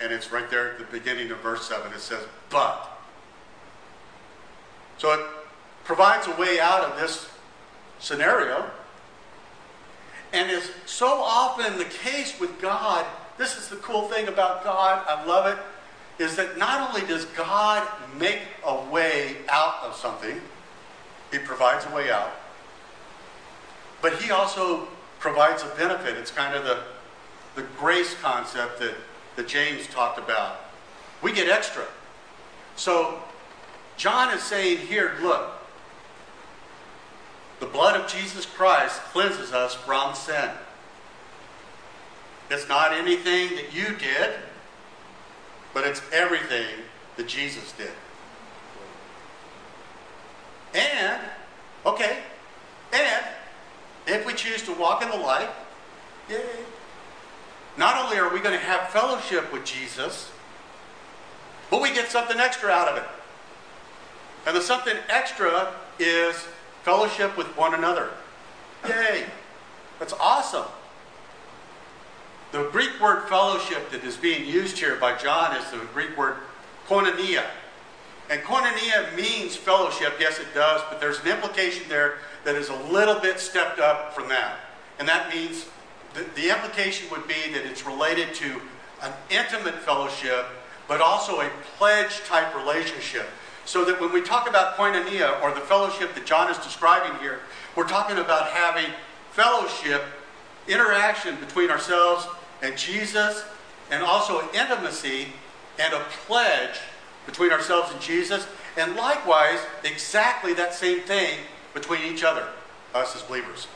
And 0.00 0.14
it's 0.14 0.32
right 0.32 0.48
there 0.50 0.72
at 0.72 0.78
the 0.78 0.84
beginning 0.84 1.30
of 1.30 1.40
verse 1.40 1.68
7. 1.68 1.92
It 1.92 2.00
says, 2.00 2.24
but. 2.48 2.88
So 4.96 5.12
it 5.12 5.37
provides 5.88 6.26
a 6.26 6.32
way 6.32 6.60
out 6.60 6.84
of 6.84 7.00
this 7.00 7.30
scenario 7.98 8.70
and 10.34 10.50
is 10.50 10.70
so 10.84 11.06
often 11.06 11.78
the 11.78 11.86
case 11.86 12.38
with 12.38 12.60
God. 12.60 13.06
This 13.38 13.56
is 13.56 13.68
the 13.68 13.76
cool 13.76 14.02
thing 14.02 14.28
about 14.28 14.62
God. 14.62 15.02
I 15.08 15.24
love 15.24 15.46
it. 15.46 16.22
is 16.22 16.36
that 16.36 16.58
not 16.58 16.90
only 16.90 17.06
does 17.08 17.24
God 17.24 17.88
make 18.20 18.40
a 18.66 18.84
way 18.90 19.36
out 19.48 19.76
of 19.82 19.94
something, 19.96 20.38
He 21.32 21.38
provides 21.38 21.86
a 21.86 21.94
way 21.94 22.10
out, 22.10 22.32
but 24.02 24.20
He 24.20 24.30
also 24.30 24.88
provides 25.18 25.62
a 25.62 25.68
benefit. 25.68 26.18
It's 26.18 26.30
kind 26.30 26.54
of 26.54 26.64
the, 26.64 26.82
the 27.54 27.66
grace 27.78 28.14
concept 28.20 28.78
that, 28.80 28.94
that 29.36 29.48
James 29.48 29.86
talked 29.86 30.18
about. 30.18 30.60
We 31.22 31.32
get 31.32 31.48
extra. 31.48 31.86
So 32.76 33.22
John 33.96 34.36
is 34.36 34.42
saying 34.42 34.86
here, 34.86 35.14
look, 35.22 35.57
the 37.60 37.66
blood 37.66 38.00
of 38.00 38.10
Jesus 38.10 38.46
Christ 38.46 39.00
cleanses 39.12 39.52
us 39.52 39.74
from 39.74 40.14
sin. 40.14 40.50
It's 42.50 42.68
not 42.68 42.92
anything 42.92 43.56
that 43.56 43.74
you 43.74 43.94
did, 43.96 44.34
but 45.74 45.86
it's 45.86 46.00
everything 46.12 46.66
that 47.16 47.28
Jesus 47.28 47.72
did. 47.72 47.90
And, 50.74 51.20
okay, 51.84 52.18
and 52.92 53.24
if 54.06 54.26
we 54.26 54.32
choose 54.32 54.62
to 54.62 54.72
walk 54.74 55.02
in 55.02 55.10
the 55.10 55.16
light, 55.16 55.50
yay. 56.28 56.42
Not 57.76 58.02
only 58.02 58.18
are 58.18 58.32
we 58.32 58.40
going 58.40 58.58
to 58.58 58.64
have 58.64 58.88
fellowship 58.88 59.52
with 59.52 59.64
Jesus, 59.64 60.30
but 61.70 61.82
we 61.82 61.92
get 61.92 62.10
something 62.10 62.38
extra 62.38 62.70
out 62.70 62.88
of 62.88 62.96
it. 62.96 63.08
And 64.46 64.56
the 64.56 64.60
something 64.60 64.96
extra 65.08 65.74
is 65.98 66.46
fellowship 66.88 67.36
with 67.36 67.48
one 67.48 67.74
another. 67.74 68.08
Yay! 68.88 69.26
That's 69.98 70.14
awesome. 70.14 70.64
The 72.50 72.66
Greek 72.70 72.98
word 72.98 73.28
fellowship 73.28 73.90
that 73.90 74.02
is 74.04 74.16
being 74.16 74.48
used 74.48 74.78
here 74.78 74.96
by 74.96 75.14
John 75.18 75.54
is 75.54 75.70
the 75.70 75.80
Greek 75.92 76.16
word 76.16 76.36
koinonia. 76.86 77.44
And 78.30 78.40
koinonia 78.40 79.14
means 79.14 79.54
fellowship, 79.54 80.14
yes, 80.18 80.38
it 80.38 80.46
does, 80.54 80.80
but 80.88 80.98
there's 80.98 81.20
an 81.20 81.28
implication 81.28 81.82
there 81.90 82.20
that 82.44 82.54
is 82.54 82.70
a 82.70 82.76
little 82.90 83.20
bit 83.20 83.38
stepped 83.38 83.78
up 83.80 84.14
from 84.14 84.30
that. 84.30 84.56
And 84.98 85.06
that 85.06 85.28
means 85.30 85.66
the, 86.14 86.24
the 86.40 86.48
implication 86.48 87.10
would 87.10 87.28
be 87.28 87.52
that 87.52 87.66
it's 87.66 87.84
related 87.84 88.32
to 88.36 88.62
an 89.02 89.12
intimate 89.28 89.74
fellowship, 89.74 90.46
but 90.88 91.02
also 91.02 91.42
a 91.42 91.50
pledge 91.76 92.20
type 92.24 92.56
relationship. 92.56 93.28
So 93.68 93.84
that 93.84 94.00
when 94.00 94.14
we 94.14 94.22
talk 94.22 94.48
about 94.48 94.78
koinonia, 94.78 95.42
or 95.42 95.52
the 95.52 95.60
fellowship 95.60 96.14
that 96.14 96.24
John 96.24 96.50
is 96.50 96.56
describing 96.56 97.20
here, 97.20 97.40
we're 97.76 97.86
talking 97.86 98.16
about 98.16 98.46
having 98.46 98.90
fellowship, 99.32 100.04
interaction 100.66 101.36
between 101.36 101.68
ourselves 101.68 102.26
and 102.62 102.78
Jesus, 102.78 103.44
and 103.90 104.02
also 104.02 104.40
intimacy 104.54 105.26
and 105.78 105.92
a 105.92 106.00
pledge 106.26 106.78
between 107.26 107.52
ourselves 107.52 107.92
and 107.92 108.00
Jesus, 108.00 108.46
and 108.78 108.96
likewise, 108.96 109.58
exactly 109.84 110.54
that 110.54 110.72
same 110.72 111.00
thing 111.00 111.38
between 111.74 112.00
each 112.10 112.24
other, 112.24 112.48
us 112.94 113.14
as 113.14 113.20
believers. 113.20 113.66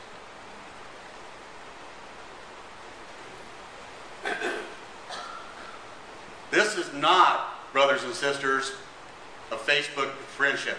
This 6.49 6.77
is 6.77 6.91
not, 6.95 7.71
brothers 7.73 8.03
and 8.03 8.15
sisters, 8.15 8.71
a 9.51 9.55
Facebook 9.55 10.11
friendship. 10.35 10.77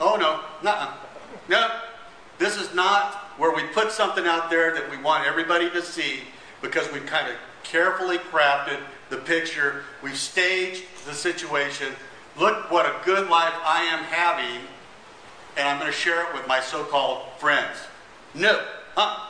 Oh 0.00 0.16
no, 0.16 0.40
no, 0.62 0.92
no. 1.48 1.80
This 2.38 2.56
is 2.56 2.74
not 2.74 3.14
where 3.38 3.54
we 3.54 3.62
put 3.68 3.90
something 3.90 4.26
out 4.26 4.50
there 4.50 4.74
that 4.74 4.90
we 4.90 4.98
want 4.98 5.26
everybody 5.26 5.70
to 5.70 5.82
see 5.82 6.20
because 6.60 6.90
we've 6.92 7.06
kind 7.06 7.28
of 7.28 7.36
carefully 7.62 8.18
crafted 8.18 8.78
the 9.10 9.16
picture, 9.16 9.84
we've 10.02 10.16
staged 10.16 10.84
the 11.06 11.14
situation. 11.14 11.92
Look 12.36 12.70
what 12.70 12.86
a 12.86 12.94
good 13.04 13.28
life 13.30 13.54
I 13.64 13.82
am 13.84 14.04
having, 14.04 14.60
and 15.56 15.68
I'm 15.68 15.78
going 15.78 15.90
to 15.90 15.96
share 15.96 16.28
it 16.28 16.34
with 16.34 16.46
my 16.46 16.60
so 16.60 16.84
called 16.84 17.22
friends. 17.38 17.76
No, 18.34 18.62
huh? 18.94 19.28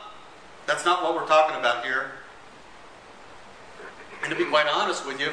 That's 0.65 0.83
not 0.83 1.03
what 1.03 1.15
we're 1.15 1.27
talking 1.27 1.57
about 1.57 1.85
here. 1.85 2.11
And 4.23 4.31
to 4.31 4.35
be 4.35 4.45
quite 4.45 4.67
honest 4.67 5.05
with 5.05 5.19
you, 5.19 5.29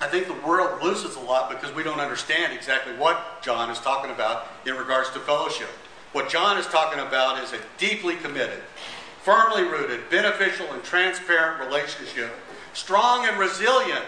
I 0.00 0.06
think 0.06 0.26
the 0.26 0.46
world 0.46 0.82
loses 0.82 1.16
a 1.16 1.20
lot 1.20 1.50
because 1.50 1.74
we 1.74 1.82
don't 1.82 2.00
understand 2.00 2.54
exactly 2.54 2.94
what 2.94 3.42
John 3.42 3.68
is 3.70 3.78
talking 3.80 4.10
about 4.10 4.46
in 4.64 4.74
regards 4.74 5.10
to 5.10 5.18
fellowship. 5.20 5.68
What 6.12 6.30
John 6.30 6.56
is 6.56 6.66
talking 6.66 7.00
about 7.00 7.42
is 7.44 7.52
a 7.52 7.58
deeply 7.76 8.16
committed, 8.16 8.62
firmly 9.22 9.62
rooted, 9.62 10.08
beneficial, 10.08 10.66
and 10.72 10.82
transparent 10.82 11.60
relationship, 11.60 12.30
strong 12.72 13.26
and 13.26 13.38
resilient, 13.38 14.04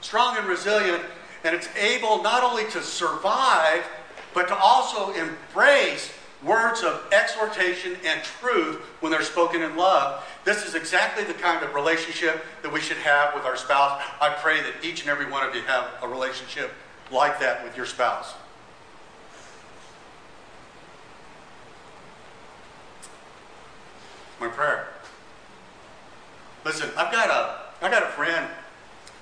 strong 0.00 0.38
and 0.38 0.46
resilient, 0.46 1.02
and 1.44 1.54
it's 1.54 1.68
able 1.76 2.22
not 2.22 2.42
only 2.42 2.64
to 2.70 2.82
survive, 2.82 3.84
but 4.32 4.48
to 4.48 4.56
also 4.56 5.12
embrace 5.12 6.10
words 6.42 6.82
of 6.82 7.02
exhortation 7.12 7.96
and 8.04 8.22
truth 8.22 8.76
when 9.00 9.10
they're 9.10 9.22
spoken 9.22 9.62
in 9.62 9.76
love. 9.76 10.24
This 10.44 10.64
is 10.66 10.74
exactly 10.74 11.24
the 11.24 11.34
kind 11.34 11.64
of 11.64 11.74
relationship 11.74 12.44
that 12.62 12.72
we 12.72 12.80
should 12.80 12.96
have 12.98 13.34
with 13.34 13.44
our 13.44 13.56
spouse. 13.56 14.00
I 14.20 14.30
pray 14.30 14.60
that 14.60 14.84
each 14.84 15.00
and 15.00 15.10
every 15.10 15.30
one 15.30 15.46
of 15.46 15.54
you 15.54 15.62
have 15.62 15.90
a 16.02 16.08
relationship 16.08 16.70
like 17.10 17.40
that 17.40 17.64
with 17.64 17.76
your 17.76 17.86
spouse. 17.86 18.34
My 24.40 24.48
prayer. 24.48 24.88
Listen, 26.64 26.90
I've 26.96 27.10
got 27.10 27.28
a 27.30 27.84
I 27.84 27.90
got 27.90 28.02
a 28.02 28.06
friend, 28.06 28.46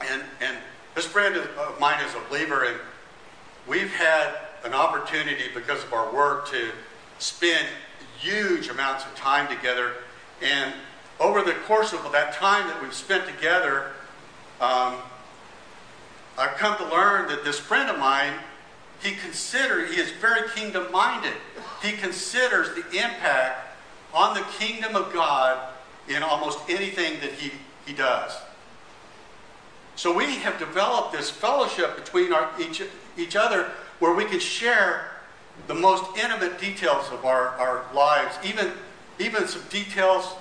and 0.00 0.22
and 0.40 0.57
this 0.94 1.07
friend 1.07 1.37
of 1.37 1.81
mine 1.81 2.02
is 2.05 2.14
a 2.14 2.20
believer, 2.29 2.64
and 2.64 2.76
we've 3.66 3.92
had 3.94 4.35
an 4.64 4.74
opportunity 4.74 5.44
because 5.55 5.83
of 5.85 5.92
our 5.92 6.12
work 6.12 6.50
to 6.50 6.70
spend 7.18 7.66
huge 8.18 8.68
amounts 8.68 9.05
of 9.05 9.14
time 9.14 9.48
together. 9.55 9.92
And 10.42 10.74
over 11.18 11.42
the 11.42 11.52
course 11.52 11.92
of 11.92 12.11
that 12.12 12.35
time 12.35 12.66
that 12.68 12.83
we've 12.83 12.94
spent 12.94 13.26
together, 13.26 13.92
um, 14.61 14.96
I've 16.38 16.57
come 16.57 16.76
to 16.79 16.85
learn 16.85 17.29
that 17.29 17.44
this 17.44 17.59
friend 17.59 17.88
of 17.88 17.98
mine, 17.98 18.35
he 19.02 19.12
considers, 19.12 19.94
he 19.94 20.00
is 20.00 20.11
very 20.12 20.48
kingdom 20.50 20.90
minded. 20.92 21.35
He 21.83 21.92
considers 21.92 22.68
the 22.74 22.85
impact 22.96 23.76
on 24.12 24.35
the 24.35 24.42
kingdom 24.59 24.96
of 24.96 25.12
God 25.12 25.59
in 26.09 26.22
almost 26.22 26.59
anything 26.68 27.20
that 27.20 27.33
he, 27.33 27.52
he 27.87 27.92
does. 27.92 28.33
So 29.96 30.14
we 30.14 30.37
have 30.37 30.59
developed 30.59 31.12
this 31.12 31.31
fellowship 31.31 31.96
between 31.96 32.33
our, 32.33 32.50
each, 32.61 32.83
each 33.16 33.35
other 33.35 33.70
where 33.98 34.14
we 34.14 34.26
can 34.26 34.40
share 34.40 35.11
the 35.66 35.74
most 35.74 36.04
intimate 36.16 36.60
details 36.60 37.10
of 37.10 37.24
our, 37.24 37.48
our 37.58 37.84
lives, 37.94 38.36
even, 38.44 38.72
even 39.18 39.46
some 39.48 39.62
details 39.68 40.34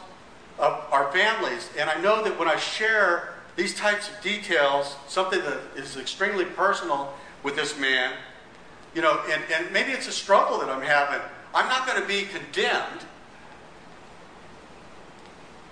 of 0.59 0.83
our 0.91 1.11
families. 1.11 1.69
And 1.77 1.89
I 1.89 1.99
know 2.01 2.23
that 2.23 2.37
when 2.37 2.47
I 2.47 2.57
share 2.57 3.33
these 3.55 3.73
types 3.75 4.09
of 4.09 4.21
details, 4.21 4.95
something 5.07 5.39
that 5.39 5.59
is 5.75 5.97
extremely 5.97 6.45
personal 6.45 7.13
with 7.43 7.55
this 7.55 7.79
man, 7.79 8.13
you 8.93 9.01
know, 9.01 9.21
and, 9.31 9.41
and 9.53 9.71
maybe 9.71 9.91
it's 9.91 10.07
a 10.07 10.11
struggle 10.11 10.59
that 10.59 10.69
I'm 10.69 10.81
having, 10.81 11.21
I'm 11.53 11.67
not 11.67 11.87
going 11.87 12.01
to 12.01 12.07
be 12.07 12.23
condemned. 12.23 13.05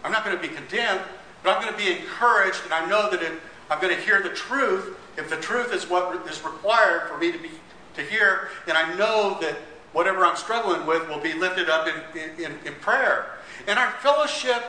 I'm 0.04 0.12
not 0.12 0.26
going 0.26 0.36
to 0.36 0.42
be 0.42 0.54
condemned, 0.54 1.02
but 1.44 1.56
I'm 1.56 1.62
going 1.62 1.74
to 1.74 1.80
be 1.80 1.92
encouraged, 1.92 2.62
and 2.66 2.74
I 2.74 2.86
know 2.88 3.10
that 3.10 3.22
it, 3.22 3.34
I'm 3.70 3.80
going 3.82 3.96
to 3.96 4.02
hear 4.02 4.22
the 4.22 4.30
truth 4.30 4.98
if 5.18 5.30
the 5.30 5.38
truth 5.38 5.74
is 5.74 5.90
what 5.90 6.28
is 6.28 6.44
required 6.44 7.08
for 7.10 7.18
me 7.18 7.32
to 7.32 7.38
be 7.38 7.50
to 7.96 8.02
hear, 8.02 8.50
and 8.68 8.78
I 8.78 8.96
know 8.96 9.38
that 9.42 9.56
whatever 9.92 10.26
I'm 10.26 10.36
struggling 10.36 10.86
with 10.86 11.08
will 11.08 11.20
be 11.20 11.34
lifted 11.34 11.70
up 11.70 11.88
in, 11.88 12.44
in, 12.44 12.52
in 12.66 12.74
prayer. 12.76 13.28
And 13.68 13.78
our 13.78 13.92
fellowship 14.02 14.64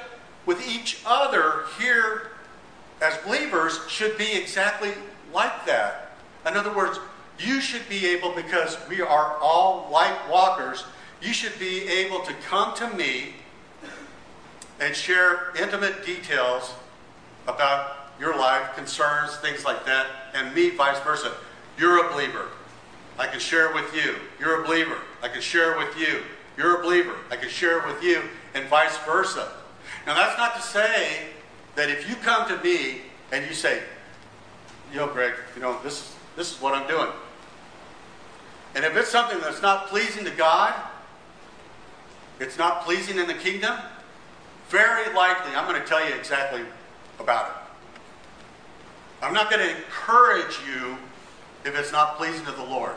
with 0.47 0.67
each 0.69 1.03
other 1.07 1.65
here 1.79 2.31
as 3.01 3.17
believers 3.19 3.81
should 3.89 4.17
be 4.19 4.37
exactly 4.37 4.93
like 5.33 5.67
that. 5.67 6.17
In 6.47 6.57
other 6.57 6.75
words, 6.75 6.99
you 7.39 7.61
should 7.61 7.89
be 7.89 8.07
able, 8.07 8.33
because 8.35 8.77
we 8.89 9.01
are 9.01 9.37
all 9.41 9.89
light 9.91 10.17
walkers, 10.31 10.85
you 11.21 11.33
should 11.33 11.59
be 11.59 11.83
able 11.89 12.21
to 12.21 12.35
come 12.49 12.75
to 12.77 12.89
me 12.91 13.35
and 14.81 14.95
share 14.95 15.53
intimate 15.57 16.05
details 16.05 16.75
about 17.47 18.11
your 18.21 18.37
life, 18.37 18.75
concerns, 18.77 19.37
things 19.37 19.65
like 19.65 19.85
that, 19.87 20.07
and 20.35 20.55
me 20.55 20.71
vice 20.71 21.01
versa. 21.01 21.33
You're 21.79 22.07
a 22.07 22.13
believer. 22.13 22.49
I 23.19 23.27
can 23.27 23.39
share 23.39 23.69
it 23.69 23.75
with 23.75 23.95
you. 23.95 24.17
You're 24.41 24.63
a 24.63 24.67
believer. 24.67 24.99
I 25.23 25.29
can 25.29 25.41
share 25.41 25.73
it 25.73 25.87
with 25.87 25.97
you. 25.99 26.23
You're 26.57 26.81
a 26.81 26.83
believer. 26.83 27.15
I 27.31 27.37
can 27.37 27.49
share 27.49 27.79
it 27.79 27.87
with 27.87 28.03
you, 28.03 28.23
and 28.55 28.67
vice 28.69 28.97
versa. 28.99 29.51
Now, 30.07 30.15
that's 30.15 30.37
not 30.37 30.55
to 30.57 30.63
say 30.63 31.27
that 31.77 31.91
if 31.91 32.09
you 32.09 32.17
come 32.17 32.47
to 32.49 32.63
me 32.63 33.03
and 33.33 33.47
you 33.47 33.55
say, 33.55 33.83
you 34.93 34.99
know, 34.99 35.07
Greg, 35.07 35.35
you 35.55 35.63
know, 35.63 35.81
this 35.83 35.95
is, 35.95 36.15
this 36.37 36.53
is 36.55 36.61
what 36.61 36.75
I'm 36.75 36.87
doing. 36.89 37.09
And 38.75 38.85
if 38.85 38.97
it's 38.97 39.09
something 39.09 39.41
that's 39.41 39.63
not 39.63 39.87
pleasing 39.87 40.25
to 40.25 40.31
God, 40.31 40.75
it's 42.41 42.59
not 42.59 42.85
pleasing 42.85 43.19
in 43.19 43.27
the 43.27 43.35
kingdom, 43.35 43.77
very 44.69 45.13
likely 45.15 45.55
I'm 45.55 45.69
going 45.69 45.81
to 45.81 45.87
tell 45.87 46.07
you 46.07 46.15
exactly 46.15 46.63
about 47.21 47.47
it. 47.47 49.25
I'm 49.25 49.33
not 49.33 49.51
going 49.51 49.67
to 49.67 49.77
encourage 49.77 50.59
you 50.67 50.99
if 51.65 51.77
it's 51.77 51.93
not 51.93 52.17
pleasing 52.17 52.45
to 52.47 52.53
the 52.53 52.65
Lord. 52.65 52.95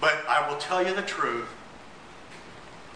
But 0.00 0.24
I 0.28 0.48
will 0.48 0.58
tell 0.58 0.86
you 0.86 0.94
the 0.94 1.02
truth, 1.02 1.48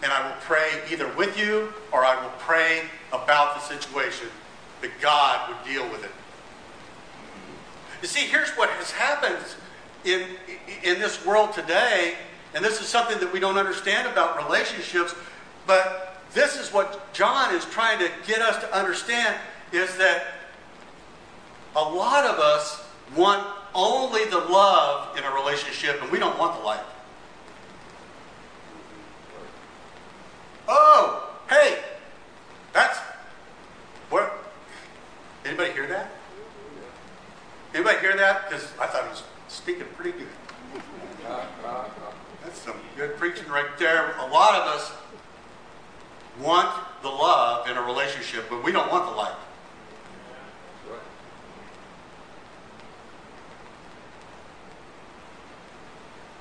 and 0.03 0.11
I 0.11 0.27
will 0.27 0.35
pray 0.41 0.69
either 0.91 1.07
with 1.15 1.37
you 1.37 1.73
or 1.91 2.03
I 2.03 2.21
will 2.21 2.33
pray 2.39 2.83
about 3.13 3.55
the 3.55 3.61
situation 3.61 4.27
that 4.81 4.91
God 5.01 5.49
would 5.49 5.71
deal 5.71 5.87
with 5.89 6.03
it. 6.03 6.11
You 8.01 8.07
see, 8.07 8.27
here's 8.27 8.49
what 8.51 8.69
has 8.71 8.91
happened 8.91 9.43
in, 10.03 10.27
in 10.83 10.99
this 10.99 11.25
world 11.25 11.53
today, 11.53 12.15
and 12.53 12.63
this 12.63 12.81
is 12.81 12.87
something 12.87 13.19
that 13.19 13.31
we 13.31 13.39
don't 13.39 13.57
understand 13.57 14.07
about 14.07 14.37
relationships, 14.45 15.15
but 15.65 16.21
this 16.33 16.59
is 16.59 16.73
what 16.73 17.13
John 17.13 17.55
is 17.55 17.65
trying 17.65 17.99
to 17.99 18.11
get 18.27 18.41
us 18.41 18.57
to 18.61 18.75
understand 18.75 19.35
is 19.71 19.95
that 19.97 20.25
a 21.75 21.81
lot 21.81 22.25
of 22.25 22.39
us 22.39 22.83
want 23.15 23.45
only 23.75 24.25
the 24.25 24.39
love 24.39 25.17
in 25.17 25.23
a 25.23 25.31
relationship, 25.31 26.01
and 26.01 26.11
we 26.11 26.17
don't 26.17 26.39
want 26.39 26.57
the 26.57 26.65
life. 26.65 26.85
Oh, 30.67 31.29
hey, 31.49 31.79
that's 32.73 32.97
what. 34.09 34.31
Anybody 35.45 35.73
hear 35.73 35.87
that? 35.87 36.09
Anybody 37.73 37.99
hear 37.99 38.15
that? 38.15 38.49
Because 38.49 38.71
I 38.79 38.87
thought 38.87 39.03
he 39.03 39.09
was 39.09 39.23
speaking 39.47 39.85
pretty 39.95 40.17
good. 40.17 40.27
That's 42.43 42.59
some 42.59 42.75
good 42.95 43.17
preaching 43.17 43.47
right 43.49 43.77
there. 43.77 44.15
A 44.17 44.27
lot 44.27 44.55
of 44.55 44.67
us 44.67 44.91
want 46.41 46.73
the 47.01 47.09
love 47.09 47.67
in 47.67 47.77
a 47.77 47.81
relationship, 47.81 48.45
but 48.49 48.63
we 48.63 48.71
don't 48.71 48.89
want 48.91 49.09
the 49.09 49.15
life. 49.15 49.35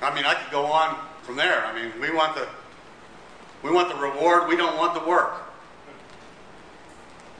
I 0.04 0.14
mean, 0.14 0.24
I 0.24 0.34
could 0.34 0.52
go 0.52 0.66
on 0.66 0.96
from 1.22 1.36
there. 1.36 1.64
I 1.64 1.74
mean, 1.74 1.92
we 2.00 2.14
want 2.14 2.36
the 2.36 2.46
we 3.62 3.70
want 3.70 3.88
the 3.88 3.96
reward, 3.96 4.46
we 4.46 4.56
don't 4.56 4.76
want 4.76 4.92
the 4.92 5.08
work. 5.08 5.42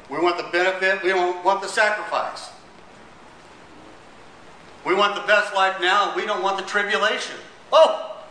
We 0.09 0.19
want 0.19 0.39
the 0.39 0.45
benefit, 0.45 1.03
we 1.03 1.11
don't 1.11 1.45
want 1.45 1.61
the 1.61 1.69
sacrifice. 1.69 2.49
We 4.87 4.95
want 4.95 5.15
the 5.15 5.27
best 5.27 5.55
life 5.55 5.81
now, 5.83 6.17
we 6.17 6.25
don't 6.25 6.43
want 6.43 6.57
the 6.57 6.65
tribulation. 6.65 7.37
Oh! 7.73 8.23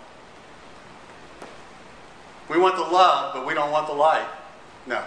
We 2.49 2.57
want 2.57 2.75
the 2.75 2.81
love, 2.81 3.33
but 3.35 3.45
we 3.45 3.53
don't 3.53 3.71
want 3.71 3.87
the 3.87 3.93
light. 3.93 4.27
No. 4.87 5.03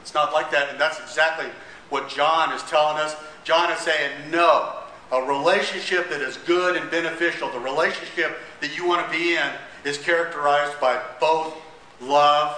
It's 0.00 0.14
not 0.14 0.32
like 0.32 0.50
that, 0.50 0.70
and 0.70 0.80
that's 0.80 1.00
exactly 1.00 1.46
what 1.90 2.08
John 2.08 2.52
is 2.52 2.62
telling 2.62 2.98
us. 2.98 3.14
John 3.44 3.70
is 3.70 3.78
saying, 3.78 4.30
no. 4.32 4.82
A 5.12 5.22
relationship 5.22 6.10
that 6.10 6.20
is 6.20 6.36
good 6.38 6.76
and 6.76 6.90
beneficial, 6.90 7.48
the 7.50 7.60
relationship 7.60 8.38
that 8.60 8.76
you 8.76 8.86
want 8.86 9.06
to 9.06 9.16
be 9.16 9.36
in, 9.36 9.50
is 9.84 9.98
characterized 9.98 10.80
by 10.80 11.00
both 11.20 11.54
love 12.00 12.56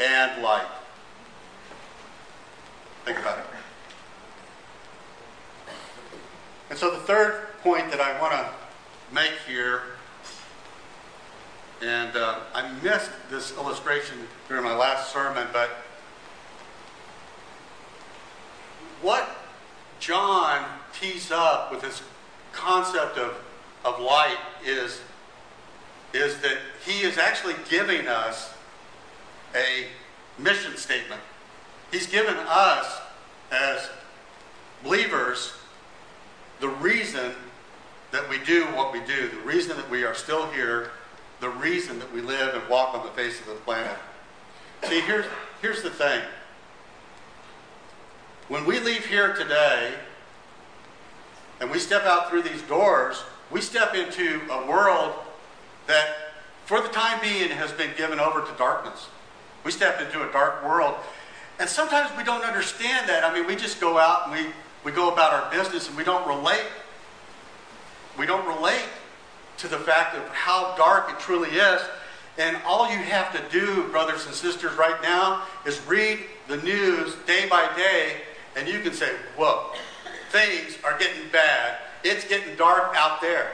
and 0.00 0.42
light. 0.42 0.66
Think 3.04 3.18
about 3.18 3.38
it. 3.38 3.44
And 6.70 6.78
so 6.78 6.90
the 6.90 7.00
third 7.00 7.48
point 7.62 7.90
that 7.90 8.00
I 8.00 8.18
want 8.20 8.32
to 8.32 8.48
make 9.14 9.32
here, 9.46 9.82
and 11.82 12.16
uh, 12.16 12.40
I 12.54 12.70
missed 12.82 13.10
this 13.30 13.52
illustration 13.56 14.16
during 14.48 14.64
my 14.64 14.74
last 14.74 15.12
sermon, 15.12 15.46
but 15.52 15.70
what 19.00 19.28
John 20.00 20.64
tees 20.98 21.30
up 21.30 21.70
with 21.70 21.82
this 21.82 22.02
concept 22.52 23.18
of, 23.18 23.36
of 23.84 24.00
light 24.00 24.38
is 24.64 25.00
is 26.14 26.38
that 26.38 26.56
he 26.86 27.00
is 27.02 27.18
actually 27.18 27.54
giving 27.68 28.06
us 28.06 28.52
a 29.54 29.86
mission 30.40 30.76
statement. 30.76 31.20
He's 31.90 32.06
given 32.06 32.36
us, 32.46 33.00
as 33.50 33.88
believers, 34.82 35.52
the 36.60 36.68
reason 36.68 37.32
that 38.10 38.28
we 38.28 38.38
do 38.38 38.64
what 38.66 38.92
we 38.92 39.00
do, 39.00 39.28
the 39.28 39.40
reason 39.44 39.76
that 39.76 39.90
we 39.90 40.04
are 40.04 40.14
still 40.14 40.50
here, 40.50 40.90
the 41.40 41.50
reason 41.50 41.98
that 41.98 42.12
we 42.12 42.20
live 42.20 42.54
and 42.54 42.66
walk 42.68 42.94
on 42.94 43.04
the 43.04 43.12
face 43.12 43.38
of 43.40 43.46
the 43.46 43.54
planet. 43.54 43.96
See, 44.84 45.00
here's, 45.02 45.26
here's 45.60 45.82
the 45.82 45.90
thing. 45.90 46.22
When 48.48 48.64
we 48.64 48.80
leave 48.80 49.04
here 49.04 49.34
today 49.34 49.92
and 51.60 51.70
we 51.70 51.78
step 51.78 52.04
out 52.04 52.30
through 52.30 52.42
these 52.42 52.62
doors, 52.62 53.22
we 53.50 53.60
step 53.60 53.94
into 53.94 54.40
a 54.50 54.66
world 54.66 55.12
that, 55.86 56.08
for 56.64 56.80
the 56.80 56.88
time 56.88 57.20
being, 57.20 57.50
has 57.50 57.72
been 57.72 57.90
given 57.98 58.18
over 58.18 58.40
to 58.40 58.52
darkness. 58.56 59.08
We 59.64 59.70
step 59.70 60.00
into 60.00 60.26
a 60.26 60.32
dark 60.32 60.64
world. 60.64 60.94
And 61.60 61.68
sometimes 61.68 62.10
we 62.16 62.24
don't 62.24 62.42
understand 62.42 63.06
that. 63.10 63.22
I 63.22 63.34
mean, 63.34 63.46
we 63.46 63.54
just 63.54 63.82
go 63.82 63.98
out 63.98 64.28
and 64.28 64.32
we, 64.32 64.50
we 64.82 64.92
go 64.92 65.12
about 65.12 65.34
our 65.34 65.50
business 65.50 65.86
and 65.88 65.96
we 65.96 66.04
don't 66.04 66.26
relate. 66.26 66.64
We 68.18 68.24
don't 68.24 68.46
relate 68.46 68.88
to 69.58 69.68
the 69.68 69.78
fact 69.78 70.16
of 70.16 70.26
how 70.28 70.74
dark 70.74 71.10
it 71.10 71.18
truly 71.20 71.50
is. 71.50 71.82
And 72.38 72.56
all 72.64 72.90
you 72.90 72.96
have 72.96 73.30
to 73.32 73.42
do, 73.50 73.88
brothers 73.88 74.24
and 74.24 74.34
sisters, 74.34 74.72
right 74.78 75.02
now 75.02 75.44
is 75.66 75.84
read 75.86 76.20
the 76.46 76.56
news 76.58 77.14
day 77.26 77.46
by 77.46 77.68
day, 77.76 78.22
and 78.58 78.68
you 78.68 78.80
can 78.80 78.92
say, 78.92 79.10
whoa, 79.36 79.72
things 80.30 80.76
are 80.84 80.98
getting 80.98 81.28
bad. 81.30 81.78
It's 82.02 82.26
getting 82.26 82.56
dark 82.56 82.94
out 82.96 83.20
there. 83.20 83.52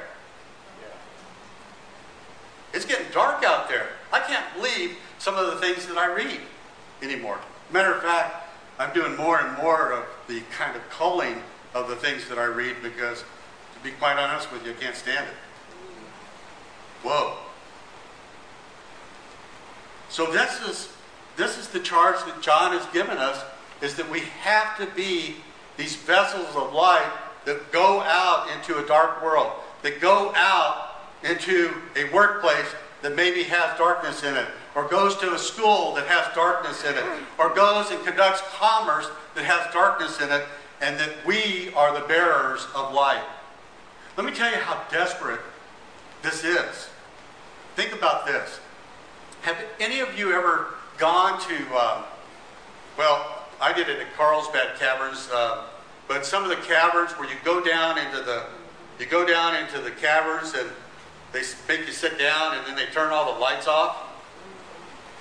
It's 2.72 2.86
getting 2.86 3.06
dark 3.12 3.44
out 3.44 3.68
there. 3.68 3.88
I 4.12 4.20
can't 4.20 4.44
believe 4.54 4.96
some 5.18 5.36
of 5.36 5.46
the 5.46 5.56
things 5.56 5.86
that 5.86 5.98
I 5.98 6.12
read 6.12 6.40
anymore. 7.02 7.38
Matter 7.70 7.92
of 7.92 8.02
fact, 8.02 8.48
I'm 8.78 8.92
doing 8.92 9.16
more 9.16 9.38
and 9.38 9.56
more 9.58 9.92
of 9.92 10.04
the 10.26 10.40
kind 10.50 10.74
of 10.74 10.82
culling 10.88 11.36
of 11.74 11.88
the 11.88 11.96
things 11.96 12.28
that 12.28 12.38
I 12.38 12.44
read 12.44 12.76
because, 12.82 13.20
to 13.20 13.80
be 13.84 13.90
quite 13.90 14.16
honest 14.16 14.50
with 14.50 14.64
you, 14.64 14.72
I 14.72 14.74
can't 14.74 14.96
stand 14.96 15.26
it. 15.26 15.34
Whoa. 17.06 17.36
So 20.08 20.32
this 20.32 20.60
is 20.62 20.88
this 21.36 21.58
is 21.58 21.68
the 21.68 21.80
charge 21.80 22.24
that 22.24 22.40
John 22.40 22.72
has 22.72 22.86
given 22.92 23.18
us 23.18 23.44
is 23.82 23.94
that 23.96 24.10
we 24.10 24.20
have 24.40 24.76
to 24.78 24.86
be 24.94 25.36
these 25.76 25.96
vessels 25.96 26.54
of 26.54 26.72
light 26.72 27.10
that 27.44 27.72
go 27.72 28.00
out 28.00 28.48
into 28.56 28.82
a 28.82 28.86
dark 28.86 29.22
world, 29.22 29.52
that 29.82 30.00
go 30.00 30.32
out 30.34 31.02
into 31.22 31.72
a 31.96 32.10
workplace 32.12 32.66
that 33.02 33.14
maybe 33.14 33.42
has 33.42 33.76
darkness 33.76 34.22
in 34.22 34.34
it, 34.34 34.46
or 34.74 34.88
goes 34.88 35.16
to 35.16 35.34
a 35.34 35.38
school 35.38 35.94
that 35.94 36.06
has 36.06 36.34
darkness 36.34 36.84
in 36.84 36.94
it, 36.96 37.04
or 37.38 37.54
goes 37.54 37.90
and 37.90 38.04
conducts 38.04 38.42
commerce 38.54 39.06
that 39.34 39.44
has 39.44 39.72
darkness 39.72 40.20
in 40.20 40.30
it, 40.30 40.44
and 40.80 40.98
that 40.98 41.10
we 41.26 41.72
are 41.74 41.98
the 41.98 42.06
bearers 42.06 42.66
of 42.74 42.94
light. 42.94 43.22
Let 44.16 44.26
me 44.26 44.32
tell 44.32 44.50
you 44.50 44.56
how 44.56 44.82
desperate 44.90 45.40
this 46.22 46.44
is. 46.44 46.88
Think 47.76 47.92
about 47.92 48.26
this. 48.26 48.60
Have 49.42 49.58
any 49.80 50.00
of 50.00 50.18
you 50.18 50.32
ever 50.32 50.68
gone 50.96 51.40
to, 51.40 51.56
um, 51.76 52.04
well, 52.96 53.33
I 53.64 53.72
did 53.72 53.88
it 53.88 53.98
at 53.98 54.12
Carlsbad 54.14 54.78
Caverns, 54.78 55.30
uh, 55.32 55.64
but 56.06 56.26
some 56.26 56.42
of 56.42 56.50
the 56.50 56.56
caverns 56.56 57.12
where 57.12 57.26
you 57.26 57.36
go 57.46 57.64
down 57.64 57.96
into 57.96 58.18
the, 58.18 58.44
you 59.00 59.06
go 59.06 59.26
down 59.26 59.56
into 59.56 59.78
the 59.78 59.90
caverns 59.90 60.52
and 60.52 60.68
they 61.32 61.40
make 61.66 61.86
you 61.86 61.92
sit 61.94 62.18
down 62.18 62.58
and 62.58 62.66
then 62.66 62.76
they 62.76 62.84
turn 62.92 63.10
all 63.10 63.32
the 63.32 63.40
lights 63.40 63.66
off. 63.66 63.96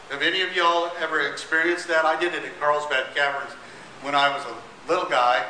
Have 0.09 0.21
any 0.21 0.41
of 0.41 0.53
y'all 0.53 0.91
ever 0.99 1.21
experienced 1.21 1.87
that? 1.87 2.03
I 2.03 2.19
did 2.19 2.33
it 2.33 2.43
at 2.43 2.59
Carlsbad 2.59 3.15
Caverns 3.15 3.53
when 4.01 4.13
I 4.13 4.27
was 4.35 4.45
a 4.45 4.89
little 4.91 5.09
guy. 5.09 5.45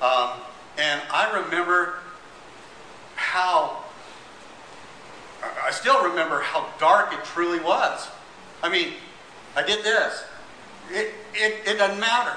Um, 0.00 0.30
and 0.78 1.02
I 1.12 1.42
remember 1.44 1.98
how, 3.16 3.84
I 5.62 5.70
still 5.72 6.02
remember 6.02 6.40
how 6.40 6.70
dark 6.80 7.12
it 7.12 7.22
truly 7.26 7.60
was. 7.60 8.08
I 8.62 8.70
mean, 8.70 8.94
I 9.54 9.62
did 9.62 9.84
this. 9.84 10.24
It, 10.90 11.14
it, 11.34 11.66
it 11.66 11.78
doesn't 11.78 12.00
matter. 12.00 12.36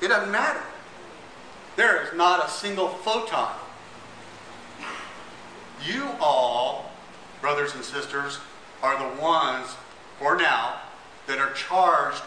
It 0.00 0.08
doesn't 0.08 0.30
matter. 0.30 0.62
There 1.76 2.02
is 2.02 2.16
not 2.16 2.46
a 2.46 2.50
single 2.50 2.88
photon. 2.88 3.54
You 5.86 6.08
all 6.20 6.88
brothers 7.40 7.74
and 7.74 7.84
sisters, 7.84 8.38
are 8.82 8.98
the 8.98 9.20
ones, 9.20 9.76
for 10.18 10.36
now, 10.36 10.80
that 11.26 11.38
are 11.38 11.52
charged 11.52 12.22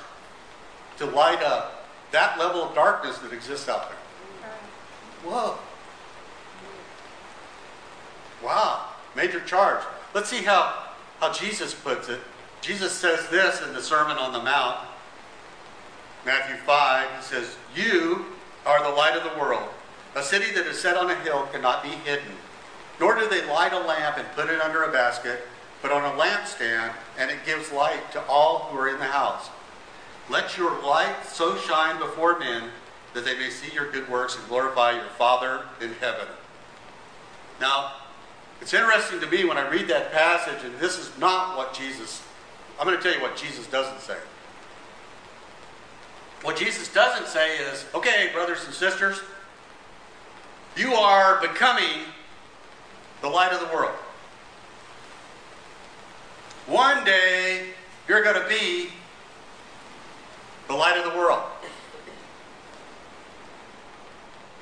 to 0.97 1.05
light 1.05 1.41
up 1.41 1.87
that 2.11 2.37
level 2.37 2.63
of 2.63 2.75
darkness 2.75 3.17
that 3.19 3.33
exists 3.33 3.69
out 3.69 3.89
there. 3.89 3.97
Whoa. 5.23 5.57
Wow. 8.43 8.87
Major 9.15 9.39
charge. 9.41 9.83
Let's 10.13 10.29
see 10.29 10.43
how, 10.43 10.87
how 11.19 11.31
Jesus 11.31 11.73
puts 11.73 12.09
it. 12.09 12.19
Jesus 12.61 12.91
says 12.91 13.27
this 13.29 13.61
in 13.61 13.73
the 13.73 13.81
Sermon 13.81 14.17
on 14.17 14.33
the 14.33 14.41
Mount, 14.41 14.77
Matthew 16.25 16.55
5. 16.57 17.17
He 17.17 17.23
says, 17.23 17.57
You 17.75 18.25
are 18.65 18.83
the 18.83 18.95
light 18.95 19.15
of 19.15 19.23
the 19.23 19.39
world. 19.39 19.69
A 20.15 20.23
city 20.23 20.51
that 20.51 20.67
is 20.67 20.79
set 20.79 20.97
on 20.97 21.09
a 21.09 21.15
hill 21.15 21.47
cannot 21.51 21.83
be 21.83 21.89
hidden. 21.89 22.33
Nor 22.99 23.15
do 23.15 23.27
they 23.27 23.45
light 23.45 23.73
a 23.73 23.79
lamp 23.79 24.17
and 24.17 24.27
put 24.35 24.49
it 24.49 24.61
under 24.61 24.83
a 24.83 24.91
basket, 24.91 25.47
but 25.81 25.91
on 25.91 26.03
a 26.03 26.21
lampstand, 26.21 26.93
and 27.17 27.31
it 27.31 27.45
gives 27.45 27.71
light 27.71 28.11
to 28.11 28.21
all 28.25 28.69
who 28.69 28.77
are 28.77 28.89
in 28.89 28.99
the 28.99 29.05
house. 29.05 29.49
Let 30.29 30.57
your 30.57 30.81
light 30.83 31.25
so 31.25 31.57
shine 31.57 31.97
before 31.97 32.37
men 32.37 32.69
that 33.13 33.25
they 33.25 33.37
may 33.37 33.49
see 33.49 33.73
your 33.73 33.91
good 33.91 34.07
works 34.09 34.37
and 34.37 34.47
glorify 34.47 34.91
your 34.91 35.09
Father 35.17 35.63
in 35.81 35.93
heaven. 35.93 36.27
Now, 37.59 37.93
it's 38.61 38.73
interesting 38.73 39.19
to 39.19 39.27
me 39.27 39.43
when 39.43 39.57
I 39.57 39.67
read 39.69 39.87
that 39.87 40.11
passage, 40.11 40.63
and 40.63 40.77
this 40.79 40.97
is 40.97 41.11
not 41.17 41.57
what 41.57 41.73
Jesus, 41.73 42.21
I'm 42.79 42.85
going 42.85 42.97
to 42.97 43.03
tell 43.03 43.13
you 43.13 43.21
what 43.21 43.35
Jesus 43.35 43.65
doesn't 43.67 44.01
say. 44.01 44.17
What 46.41 46.57
Jesus 46.57 46.91
doesn't 46.91 47.27
say 47.27 47.57
is, 47.57 47.85
okay, 47.93 48.29
brothers 48.33 48.65
and 48.65 48.73
sisters, 48.73 49.21
you 50.75 50.93
are 50.93 51.39
becoming 51.39 52.05
the 53.21 53.27
light 53.27 53.53
of 53.53 53.59
the 53.59 53.73
world. 53.75 53.95
One 56.65 57.03
day, 57.03 57.67
you're 58.07 58.23
going 58.23 58.41
to 58.41 58.47
be 58.47 58.89
the 60.67 60.73
light 60.73 60.97
of 60.97 61.11
the 61.11 61.17
world. 61.17 61.43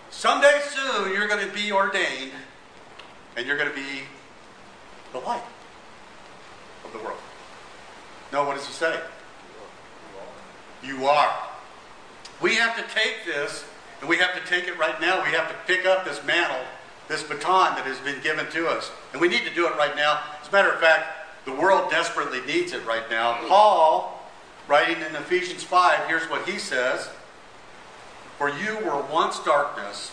Someday 0.10 0.60
soon, 0.70 1.14
you're 1.14 1.28
going 1.28 1.48
to 1.48 1.54
be 1.54 1.72
ordained 1.72 2.32
and 3.38 3.48
you're 3.48 3.58
going 3.58 3.70
to 3.70 3.76
be 3.76 4.02
the 5.14 5.20
light 5.20 5.44
of 6.84 6.92
the 6.92 7.00
world. 7.00 7.20
No, 8.34 8.44
what 8.44 8.58
does 8.58 8.68
he 8.68 8.74
say? 8.74 9.00
You 10.84 11.06
are. 11.06 11.49
We 12.42 12.56
have 12.56 12.76
to 12.76 12.94
take 12.94 13.26
this, 13.26 13.66
and 14.00 14.10
we 14.10 14.18
have 14.18 14.34
to 14.34 14.50
take 14.50 14.68
it 14.68 14.78
right 14.78 15.00
now. 15.02 15.24
We 15.24 15.32
have 15.32 15.50
to 15.50 15.56
pick 15.68 15.86
up 15.86 16.06
this 16.06 16.24
mantle, 16.24 16.66
this 17.08 17.24
baton 17.24 17.76
that 17.76 17.86
has 17.86 18.00
been 18.00 18.22
given 18.22 18.50
to 18.52 18.68
us. 18.68 18.92
And 19.12 19.22
we 19.22 19.28
need 19.28 19.44
to 19.44 19.54
do 19.54 19.68
it 19.68 19.76
right 19.76 19.96
now. 19.96 20.22
As 20.42 20.48
a 20.48 20.52
matter 20.52 20.72
of 20.72 20.80
fact, 20.80 21.46
the 21.46 21.54
world 21.54 21.90
desperately 21.90 22.42
needs 22.42 22.74
it 22.74 22.86
right 22.86 23.10
now. 23.10 23.40
Paul, 23.48 24.30
writing 24.68 25.02
in 25.04 25.16
Ephesians 25.16 25.64
5, 25.64 26.08
here's 26.08 26.30
what 26.30 26.48
he 26.48 26.60
says 26.60 27.10
For 28.38 28.50
you 28.50 28.78
were 28.80 29.02
once 29.12 29.44
darkness, 29.44 30.12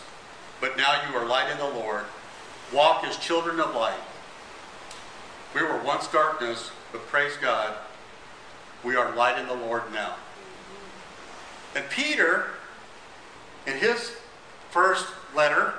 but 0.60 0.76
now 0.76 1.08
you 1.08 1.16
are 1.16 1.26
light 1.26 1.50
in 1.50 1.58
the 1.58 1.64
Lord 1.64 2.04
walk 2.72 3.04
as 3.04 3.16
children 3.16 3.60
of 3.60 3.74
light. 3.74 3.98
We 5.54 5.62
were 5.62 5.78
once 5.82 6.08
darkness, 6.08 6.70
but 6.92 7.06
praise 7.06 7.36
God, 7.40 7.76
we 8.84 8.96
are 8.96 9.14
light 9.14 9.38
in 9.38 9.46
the 9.46 9.54
Lord 9.54 9.82
now. 9.92 10.14
And 11.76 11.84
Peter, 11.90 12.46
in 13.66 13.76
his 13.76 14.12
first 14.70 15.06
letter, 15.34 15.74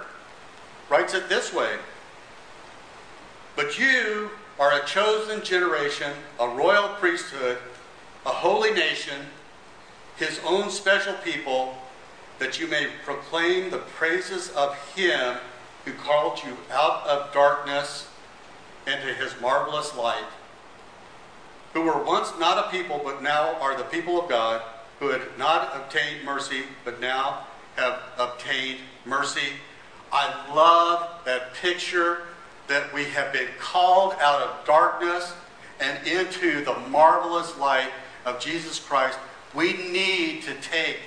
writes 0.91 1.15
it 1.15 1.27
this 1.27 1.51
way 1.51 1.77
But 3.55 3.79
you 3.79 4.29
are 4.59 4.79
a 4.79 4.85
chosen 4.85 5.43
generation, 5.43 6.11
a 6.39 6.47
royal 6.47 6.89
priesthood, 6.89 7.57
a 8.27 8.29
holy 8.29 8.71
nation, 8.71 9.25
his 10.17 10.39
own 10.45 10.69
special 10.69 11.15
people, 11.23 11.75
that 12.37 12.59
you 12.59 12.67
may 12.67 12.89
proclaim 13.03 13.71
the 13.71 13.79
praises 13.79 14.51
of 14.51 14.77
him 14.95 15.37
who 15.83 15.93
called 15.93 16.43
you 16.45 16.55
out 16.71 17.07
of 17.07 17.33
darkness 17.33 18.07
into 18.85 19.15
his 19.15 19.33
marvelous 19.41 19.95
light, 19.95 20.29
who 21.73 21.81
were 21.81 22.03
once 22.03 22.33
not 22.39 22.67
a 22.67 22.69
people, 22.69 23.01
but 23.03 23.23
now 23.23 23.55
are 23.55 23.75
the 23.75 23.83
people 23.85 24.21
of 24.21 24.29
God, 24.29 24.61
who 24.99 25.09
had 25.09 25.21
not 25.37 25.75
obtained 25.75 26.25
mercy, 26.25 26.63
but 26.83 26.99
now 26.99 27.45
have 27.75 28.01
obtained 28.17 28.79
mercy. 29.05 29.53
I 30.11 30.53
love 30.53 31.09
that 31.25 31.53
picture 31.55 32.23
that 32.67 32.93
we 32.93 33.05
have 33.05 33.31
been 33.31 33.47
called 33.59 34.13
out 34.19 34.41
of 34.41 34.65
darkness 34.65 35.33
and 35.79 36.05
into 36.07 36.63
the 36.65 36.75
marvelous 36.89 37.57
light 37.57 37.89
of 38.25 38.39
Jesus 38.39 38.79
Christ. 38.79 39.17
We 39.53 39.73
need 39.73 40.43
to 40.43 40.53
take 40.55 40.97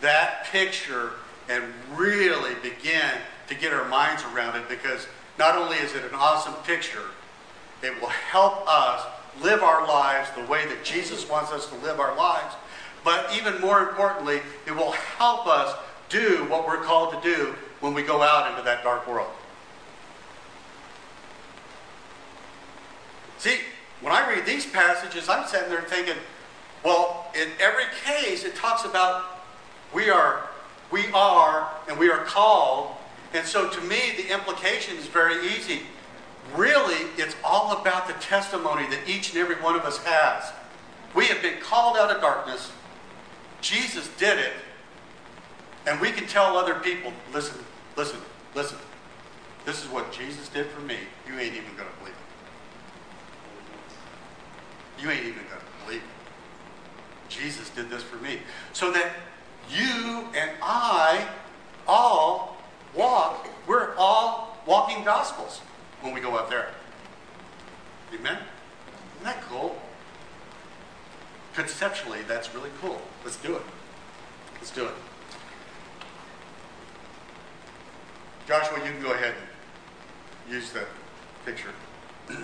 that 0.00 0.46
picture 0.46 1.12
and 1.48 1.64
really 1.96 2.54
begin 2.62 3.12
to 3.48 3.54
get 3.54 3.72
our 3.72 3.88
minds 3.88 4.22
around 4.32 4.56
it 4.56 4.68
because 4.68 5.06
not 5.38 5.56
only 5.56 5.76
is 5.78 5.94
it 5.94 6.04
an 6.04 6.14
awesome 6.14 6.54
picture, 6.64 7.06
it 7.82 7.98
will 8.00 8.08
help 8.08 8.62
us 8.68 9.04
live 9.42 9.62
our 9.62 9.86
lives 9.86 10.30
the 10.36 10.44
way 10.44 10.66
that 10.66 10.84
Jesus 10.84 11.28
wants 11.28 11.50
us 11.50 11.66
to 11.68 11.74
live 11.76 11.98
our 11.98 12.14
lives. 12.16 12.54
But 13.04 13.34
even 13.34 13.60
more 13.60 13.80
importantly, 13.80 14.40
it 14.66 14.74
will 14.74 14.92
help 14.92 15.46
us 15.46 15.76
do 16.08 16.44
what 16.48 16.66
we're 16.66 16.82
called 16.82 17.14
to 17.14 17.20
do 17.22 17.54
when 17.80 17.94
we 17.94 18.02
go 18.02 18.22
out 18.22 18.50
into 18.50 18.62
that 18.62 18.82
dark 18.82 19.06
world. 19.06 19.30
See, 23.38 23.58
when 24.02 24.12
I 24.12 24.28
read 24.28 24.44
these 24.44 24.66
passages, 24.66 25.28
I'm 25.28 25.46
sitting 25.46 25.70
there 25.70 25.82
thinking, 25.82 26.16
well, 26.84 27.30
in 27.34 27.48
every 27.58 27.84
case, 28.04 28.44
it 28.44 28.54
talks 28.54 28.84
about 28.84 29.24
we 29.94 30.10
are, 30.10 30.48
we 30.90 31.06
are, 31.12 31.70
and 31.88 31.98
we 31.98 32.10
are 32.10 32.24
called 32.24 32.96
and 33.32 33.46
so 33.46 33.68
to 33.68 33.80
me, 33.82 34.12
the 34.16 34.32
implication 34.32 34.96
is 34.96 35.06
very 35.06 35.46
easy. 35.46 35.82
Really, 36.56 37.06
it's 37.16 37.36
all 37.44 37.80
about 37.80 38.08
the 38.08 38.14
testimony 38.14 38.88
that 38.88 39.08
each 39.08 39.30
and 39.30 39.38
every 39.38 39.54
one 39.56 39.76
of 39.76 39.82
us 39.82 39.98
has. 40.04 40.52
We 41.14 41.26
have 41.26 41.40
been 41.40 41.60
called 41.60 41.96
out 41.96 42.14
of 42.14 42.20
darkness. 42.20 42.72
Jesus 43.60 44.08
did 44.18 44.38
it. 44.38 44.52
And 45.86 46.00
we 46.00 46.10
can 46.10 46.26
tell 46.26 46.56
other 46.56 46.74
people 46.74 47.12
listen, 47.32 47.58
listen, 47.96 48.18
listen. 48.54 48.78
This 49.64 49.82
is 49.84 49.90
what 49.90 50.12
Jesus 50.12 50.48
did 50.48 50.66
for 50.66 50.80
me. 50.80 50.96
You 51.26 51.38
ain't 51.38 51.54
even 51.54 51.74
going 51.76 51.88
to 51.88 51.98
believe 51.98 52.14
it. 54.98 55.02
You 55.02 55.10
ain't 55.10 55.24
even 55.24 55.44
going 55.44 55.60
to 55.60 55.84
believe 55.84 56.02
it. 56.02 57.30
Jesus 57.30 57.70
did 57.70 57.88
this 57.90 58.02
for 58.02 58.16
me. 58.16 58.40
So 58.72 58.90
that 58.92 59.12
you 59.70 60.26
and 60.34 60.50
I 60.62 61.26
all 61.86 62.56
walk, 62.94 63.48
we're 63.66 63.94
all 63.96 64.58
walking 64.66 65.04
gospels 65.04 65.60
when 66.00 66.12
we 66.12 66.20
go 66.20 66.38
out 66.38 66.50
there. 66.50 66.70
Amen? 68.14 68.38
Isn't 69.16 69.24
that 69.24 69.42
cool? 69.42 69.76
Conceptually, 71.54 72.20
that's 72.28 72.54
really 72.54 72.70
cool. 72.80 73.00
Let's 73.24 73.36
do 73.36 73.56
it. 73.56 73.62
Let's 74.54 74.70
do 74.70 74.86
it. 74.86 74.94
Joshua, 78.46 78.78
you 78.78 78.92
can 78.92 79.02
go 79.02 79.12
ahead 79.12 79.34
and 80.44 80.54
use 80.54 80.72
the 80.72 80.84
picture. 81.44 81.70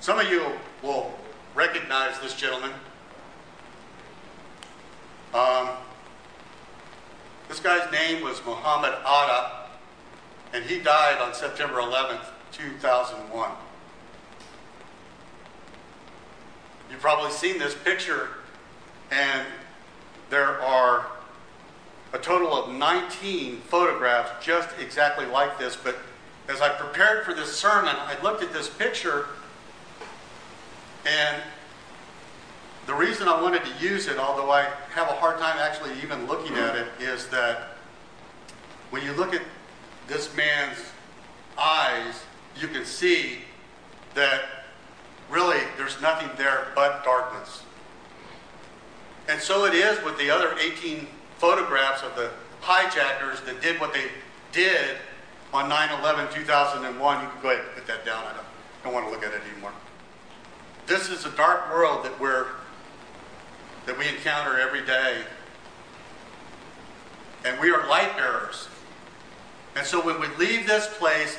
Some 0.00 0.18
of 0.18 0.28
you 0.30 0.44
will 0.82 1.12
recognize 1.54 2.18
this 2.20 2.34
gentleman. 2.34 2.70
Um, 5.34 5.70
this 7.48 7.60
guy's 7.60 7.90
name 7.92 8.22
was 8.22 8.40
Muhammad 8.44 8.94
Atta, 9.04 9.66
and 10.52 10.64
he 10.64 10.78
died 10.78 11.20
on 11.20 11.34
September 11.34 11.76
11th, 11.76 12.26
2001. 12.52 13.50
You've 16.90 17.00
probably 17.00 17.30
seen 17.30 17.58
this 17.58 17.74
picture, 17.74 18.28
and 19.10 19.46
there 20.30 20.60
are 20.60 21.06
a 22.12 22.18
total 22.18 22.54
of 22.54 22.74
19 22.74 23.58
photographs 23.62 24.44
just 24.44 24.68
exactly 24.78 25.26
like 25.26 25.58
this. 25.58 25.76
But 25.76 25.96
as 26.48 26.60
I 26.60 26.68
prepared 26.68 27.24
for 27.24 27.34
this 27.34 27.54
sermon, 27.54 27.94
I 27.96 28.16
looked 28.22 28.42
at 28.42 28.52
this 28.52 28.68
picture, 28.68 29.26
and 31.04 31.42
the 32.86 32.94
reason 32.94 33.26
I 33.28 33.40
wanted 33.40 33.62
to 33.64 33.84
use 33.84 34.06
it, 34.06 34.16
although 34.16 34.50
I 34.50 34.68
have 34.94 35.08
a 35.08 35.14
hard 35.14 35.38
time 35.38 35.58
actually 35.58 35.90
even 36.02 36.26
looking 36.26 36.56
at 36.56 36.76
it, 36.76 36.86
is 37.00 37.26
that 37.28 37.76
when 38.90 39.04
you 39.04 39.12
look 39.12 39.34
at 39.34 39.42
this 40.06 40.34
man's 40.36 40.78
eyes, 41.58 42.22
you 42.60 42.68
can 42.68 42.84
see 42.84 43.38
that 44.14 44.55
really 45.30 45.58
there's 45.76 46.00
nothing 46.00 46.30
there 46.36 46.68
but 46.74 47.04
darkness. 47.04 47.62
And 49.28 49.40
so 49.40 49.64
it 49.64 49.74
is 49.74 50.02
with 50.04 50.18
the 50.18 50.30
other 50.30 50.56
18 50.58 51.06
photographs 51.38 52.02
of 52.02 52.14
the 52.14 52.30
hijackers 52.60 53.40
that 53.42 53.60
did 53.60 53.80
what 53.80 53.92
they 53.92 54.04
did 54.52 54.96
on 55.52 55.68
9 55.68 56.00
11 56.00 56.32
2001. 56.32 57.22
You 57.22 57.28
can 57.28 57.42
go 57.42 57.50
ahead 57.50 57.64
and 57.64 57.74
put 57.74 57.86
that 57.86 58.04
down. 58.04 58.24
I 58.24 58.32
don't, 58.34 58.46
don't 58.84 58.92
want 58.92 59.06
to 59.06 59.10
look 59.10 59.24
at 59.24 59.32
it 59.32 59.42
anymore. 59.52 59.72
This 60.86 61.08
is 61.08 61.26
a 61.26 61.30
dark 61.30 61.72
world 61.72 62.04
that 62.04 62.18
we're 62.20 62.46
that 63.86 63.96
we 63.96 64.08
encounter 64.08 64.58
every 64.58 64.84
day. 64.84 65.22
And 67.44 67.58
we 67.60 67.70
are 67.70 67.88
light 67.88 68.16
bearers. 68.16 68.68
And 69.76 69.86
so 69.86 70.04
when 70.04 70.20
we 70.20 70.26
leave 70.36 70.66
this 70.66 70.88
place, 70.98 71.38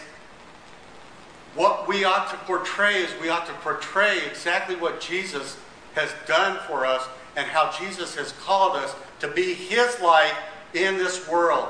what 1.58 1.88
we 1.88 2.06
ought 2.06 2.30
to 2.30 2.38
portray 2.46 2.98
is 2.98 3.10
we 3.20 3.30
ought 3.30 3.48
to 3.48 3.54
portray 3.54 4.20
exactly 4.28 4.76
what 4.76 5.02
Jesus 5.02 5.58
has 5.96 6.14
done 6.28 6.60
for 6.68 6.86
us 6.86 7.04
and 7.36 7.48
how 7.48 7.72
Jesus 7.72 8.16
has 8.16 8.32
called 8.34 8.76
us 8.76 8.96
to 9.20 9.28
be 9.28 9.56
his 9.56 10.00
light 10.00 10.36
in 10.76 10.98
this 10.98 11.28
world. 11.28 11.70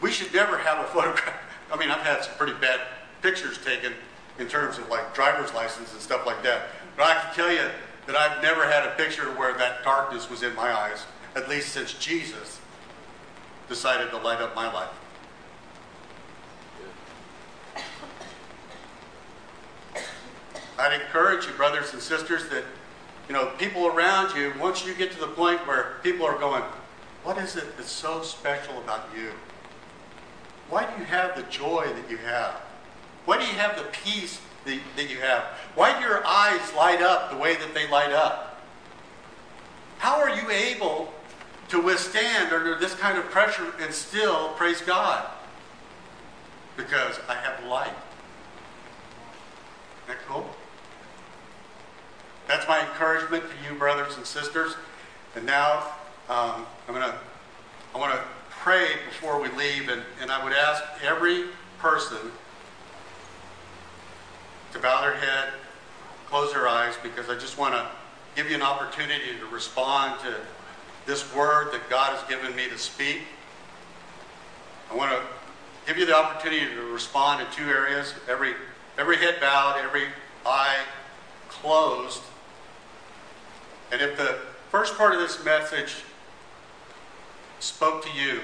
We 0.00 0.12
should 0.12 0.32
never 0.32 0.56
have 0.58 0.78
a 0.78 0.84
photograph. 0.92 1.34
I 1.72 1.76
mean, 1.76 1.90
I've 1.90 2.02
had 2.02 2.22
some 2.22 2.34
pretty 2.34 2.54
bad 2.54 2.80
pictures 3.20 3.58
taken 3.58 3.92
in 4.38 4.46
terms 4.46 4.78
of 4.78 4.88
like 4.88 5.12
driver's 5.12 5.52
license 5.54 5.92
and 5.92 6.00
stuff 6.00 6.24
like 6.24 6.44
that. 6.44 6.68
But 6.96 7.06
I 7.06 7.20
can 7.20 7.34
tell 7.34 7.52
you 7.52 7.68
that 8.06 8.14
I've 8.14 8.40
never 8.42 8.64
had 8.64 8.86
a 8.86 8.92
picture 8.92 9.24
where 9.32 9.52
that 9.58 9.82
darkness 9.82 10.30
was 10.30 10.44
in 10.44 10.54
my 10.54 10.72
eyes, 10.72 11.04
at 11.34 11.48
least 11.48 11.70
since 11.72 11.94
Jesus 11.94 12.60
decided 13.68 14.10
to 14.10 14.18
light 14.18 14.40
up 14.40 14.54
my 14.54 14.72
life. 14.72 14.90
I'd 20.80 21.00
encourage 21.00 21.46
you, 21.46 21.52
brothers 21.52 21.92
and 21.92 22.00
sisters, 22.00 22.48
that 22.48 22.64
you 23.28 23.34
know 23.34 23.52
people 23.58 23.86
around 23.86 24.34
you. 24.34 24.52
Once 24.58 24.84
you 24.84 24.94
get 24.94 25.12
to 25.12 25.20
the 25.20 25.26
point 25.28 25.66
where 25.66 25.96
people 26.02 26.26
are 26.26 26.38
going, 26.38 26.62
"What 27.22 27.38
is 27.38 27.54
it 27.56 27.76
that's 27.76 27.90
so 27.90 28.22
special 28.22 28.78
about 28.78 29.08
you? 29.14 29.32
Why 30.70 30.86
do 30.86 30.98
you 30.98 31.04
have 31.04 31.36
the 31.36 31.42
joy 31.44 31.86
that 31.94 32.10
you 32.10 32.16
have? 32.18 32.54
Why 33.24 33.38
do 33.38 33.44
you 33.44 33.54
have 33.54 33.76
the 33.76 33.84
peace 33.84 34.40
that, 34.64 34.78
that 34.96 35.10
you 35.10 35.18
have? 35.18 35.44
Why 35.74 35.98
do 35.98 36.06
your 36.06 36.24
eyes 36.26 36.72
light 36.74 37.02
up 37.02 37.30
the 37.30 37.36
way 37.36 37.56
that 37.56 37.74
they 37.74 37.88
light 37.88 38.12
up? 38.12 38.60
How 39.98 40.18
are 40.20 40.30
you 40.30 40.50
able 40.50 41.12
to 41.68 41.80
withstand 41.80 42.52
under 42.52 42.78
this 42.78 42.94
kind 42.94 43.18
of 43.18 43.24
pressure 43.26 43.72
and 43.80 43.92
still 43.92 44.50
praise 44.50 44.80
God? 44.80 45.26
Because 46.76 47.20
I 47.28 47.34
have 47.34 47.62
light. 47.64 47.94
Isn't 50.04 50.08
that 50.08 50.18
cool? 50.26 50.49
That's 52.50 52.66
my 52.66 52.80
encouragement 52.80 53.44
to 53.44 53.72
you, 53.72 53.78
brothers 53.78 54.16
and 54.16 54.26
sisters. 54.26 54.74
And 55.36 55.46
now 55.46 55.84
um, 56.28 56.66
I'm 56.88 56.94
gonna 56.94 57.14
I 57.94 57.98
want 57.98 58.12
to 58.12 58.20
pray 58.50 58.88
before 59.08 59.40
we 59.40 59.48
leave, 59.50 59.88
and, 59.88 60.02
and 60.20 60.32
I 60.32 60.42
would 60.42 60.52
ask 60.52 60.82
every 61.00 61.44
person 61.78 62.18
to 64.72 64.78
bow 64.80 65.00
their 65.00 65.14
head, 65.14 65.50
close 66.26 66.52
their 66.52 66.66
eyes, 66.66 66.94
because 67.04 67.30
I 67.30 67.38
just 67.38 67.56
want 67.56 67.74
to 67.74 67.86
give 68.34 68.50
you 68.50 68.56
an 68.56 68.62
opportunity 68.62 69.38
to 69.38 69.46
respond 69.46 70.20
to 70.22 70.34
this 71.06 71.32
word 71.32 71.72
that 71.72 71.88
God 71.88 72.16
has 72.16 72.28
given 72.28 72.56
me 72.56 72.68
to 72.68 72.78
speak. 72.78 73.20
I 74.90 74.96
want 74.96 75.12
to 75.12 75.22
give 75.86 75.98
you 75.98 76.04
the 76.04 76.16
opportunity 76.16 76.66
to 76.66 76.82
respond 76.92 77.42
in 77.42 77.46
two 77.52 77.70
areas 77.70 78.12
every, 78.28 78.54
every 78.98 79.18
head 79.18 79.36
bowed, 79.40 79.80
every 79.80 80.06
eye 80.44 80.78
closed. 81.48 82.22
And 83.92 84.00
if 84.00 84.16
the 84.16 84.38
first 84.70 84.96
part 84.96 85.14
of 85.14 85.20
this 85.20 85.44
message 85.44 85.96
spoke 87.58 88.04
to 88.04 88.12
you, 88.12 88.40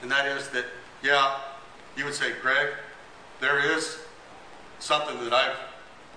and 0.00 0.10
that 0.10 0.26
is 0.26 0.48
that, 0.48 0.64
yeah, 1.02 1.38
you 1.96 2.04
would 2.04 2.14
say, 2.14 2.32
Greg, 2.40 2.68
there 3.40 3.58
is 3.76 3.98
something 4.78 5.22
that 5.24 5.32
I've 5.32 5.56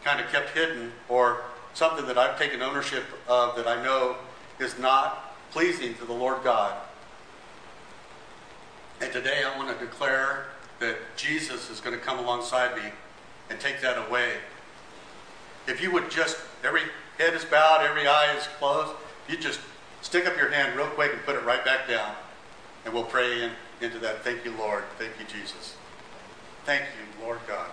kind 0.04 0.20
of 0.20 0.32
kept 0.32 0.52
hidden 0.52 0.92
or 1.10 1.42
something 1.74 2.06
that 2.08 2.18
I've 2.18 2.38
taken 2.38 2.62
ownership 2.62 3.04
of 3.28 3.56
that 3.58 3.68
I 3.68 3.84
know 3.84 4.16
is 4.60 4.80
not 4.80 5.36
pleasing 5.52 5.96
to 5.96 6.06
the 6.06 6.14
Lord 6.14 6.44
God. 6.44 6.74
And 9.02 9.12
today 9.12 9.44
I 9.44 9.58
want 9.58 9.78
to 9.78 9.86
declare 9.86 10.46
that 10.80 10.98
Jesus 11.18 11.70
is 11.70 11.82
going 11.82 11.98
to 11.98 12.02
come 12.02 12.20
alongside 12.20 12.76
me 12.76 12.92
and 13.50 13.60
take 13.60 13.82
that 13.82 14.08
away. 14.08 14.34
If 15.68 15.82
you 15.82 15.92
would 15.92 16.10
just, 16.12 16.38
every 16.64 16.84
head 17.18 17.34
is 17.34 17.46
bowed, 17.46 17.82
every 17.82 18.08
eye 18.08 18.36
is 18.38 18.48
closed, 18.60 18.94
you 19.28 19.38
just 19.38 19.60
stick 20.02 20.28
up 20.28 20.38
your 20.38 20.52
hand 20.52 20.76
real 20.78 20.88
quick 20.88 21.14
and 21.14 21.22
put 21.24 21.36
it 21.36 21.44
right 21.44 21.64
back 21.66 21.88
down. 21.88 22.14
And 22.86 22.94
we'll 22.94 23.04
pray 23.04 23.44
in, 23.44 23.52
into 23.82 23.98
that. 24.00 24.24
Thank 24.24 24.46
you, 24.46 24.54
Lord. 24.58 24.84
Thank 25.00 25.14
you, 25.20 25.26
Jesus. 25.26 25.76
Thank 26.66 26.84
you, 26.84 27.26
Lord 27.26 27.40
God. 27.48 27.72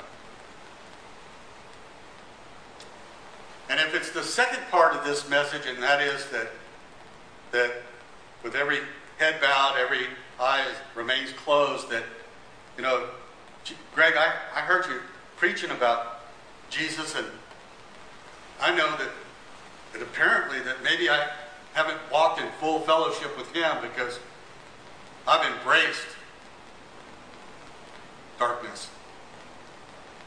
And 3.69 3.81
if 3.81 3.95
it's 3.95 4.11
the 4.11 4.23
second 4.23 4.63
part 4.71 4.95
of 4.95 5.05
this 5.05 5.29
message, 5.29 5.63
and 5.67 5.83
that 5.83 6.01
is 6.01 6.29
that, 6.31 6.49
that 7.53 7.73
with 8.43 8.55
every 8.55 8.81
head 9.19 9.41
bowed, 9.41 9.77
every 9.79 10.07
eye 10.41 10.67
remains 10.95 11.33
closed, 11.33 11.89
that, 11.91 12.05
you 12.77 12.83
know, 12.83 13.09
Greg, 13.95 14.15
I, 14.17 14.35
I 14.55 14.61
heard 14.61 14.87
you 14.87 15.01
preaching 15.37 15.71
about 15.71 16.21
Jesus, 16.71 17.15
and 17.15 17.27
I 18.63 18.71
know 18.77 18.97
that, 18.97 19.11
that 19.93 20.03
apparently 20.03 20.61
that 20.61 20.85
maybe 20.85 21.11
I 21.11 21.29
haven't 21.75 21.99
walked 22.13 22.41
in 22.41 22.47
full 22.61 22.79
fellowship 22.81 23.37
with 23.37 23.53
him 23.53 23.77
because 23.83 24.21
I've 25.27 25.45
embraced 25.53 26.07
darkness. 28.39 28.89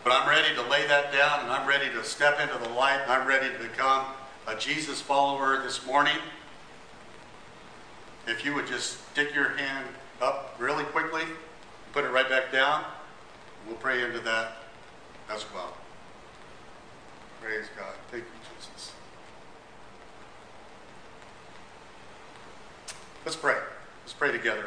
But 0.04 0.12
I'm 0.12 0.28
ready 0.28 0.54
to 0.54 0.62
lay 0.64 0.86
that 0.86 1.14
down 1.14 1.44
and 1.44 1.50
I'm 1.50 1.66
ready 1.66 1.90
to 1.92 2.04
step 2.04 2.42
into 2.42 2.58
the 2.62 2.76
light 2.76 3.00
and 3.04 3.12
I'm 3.12 3.26
ready 3.26 3.48
to 3.52 3.58
become 3.58 4.06
a 4.48 4.56
Jesus 4.56 5.00
follower 5.00 5.64
this 5.64 5.86
morning. 5.86 6.18
If 8.28 8.44
you 8.44 8.54
would 8.54 8.68
just 8.68 9.00
stick 9.12 9.34
your 9.34 9.50
hand 9.52 9.88
up 10.22 10.58
really 10.60 10.84
quickly, 10.84 11.24
put 11.94 12.04
it 12.04 12.10
right 12.10 12.28
back 12.28 12.52
down, 12.52 12.84
we'll 13.66 13.78
pray 13.78 14.04
into 14.04 14.20
that 14.20 14.58
as 15.30 15.46
well. 15.54 15.74
Praise 17.46 17.68
God. 17.78 17.94
Thank 18.10 18.24
you, 18.24 18.56
Jesus. 18.58 18.92
Let's 23.24 23.38
pray. 23.38 23.58
Let's 24.02 24.14
pray 24.14 24.32
together. 24.32 24.66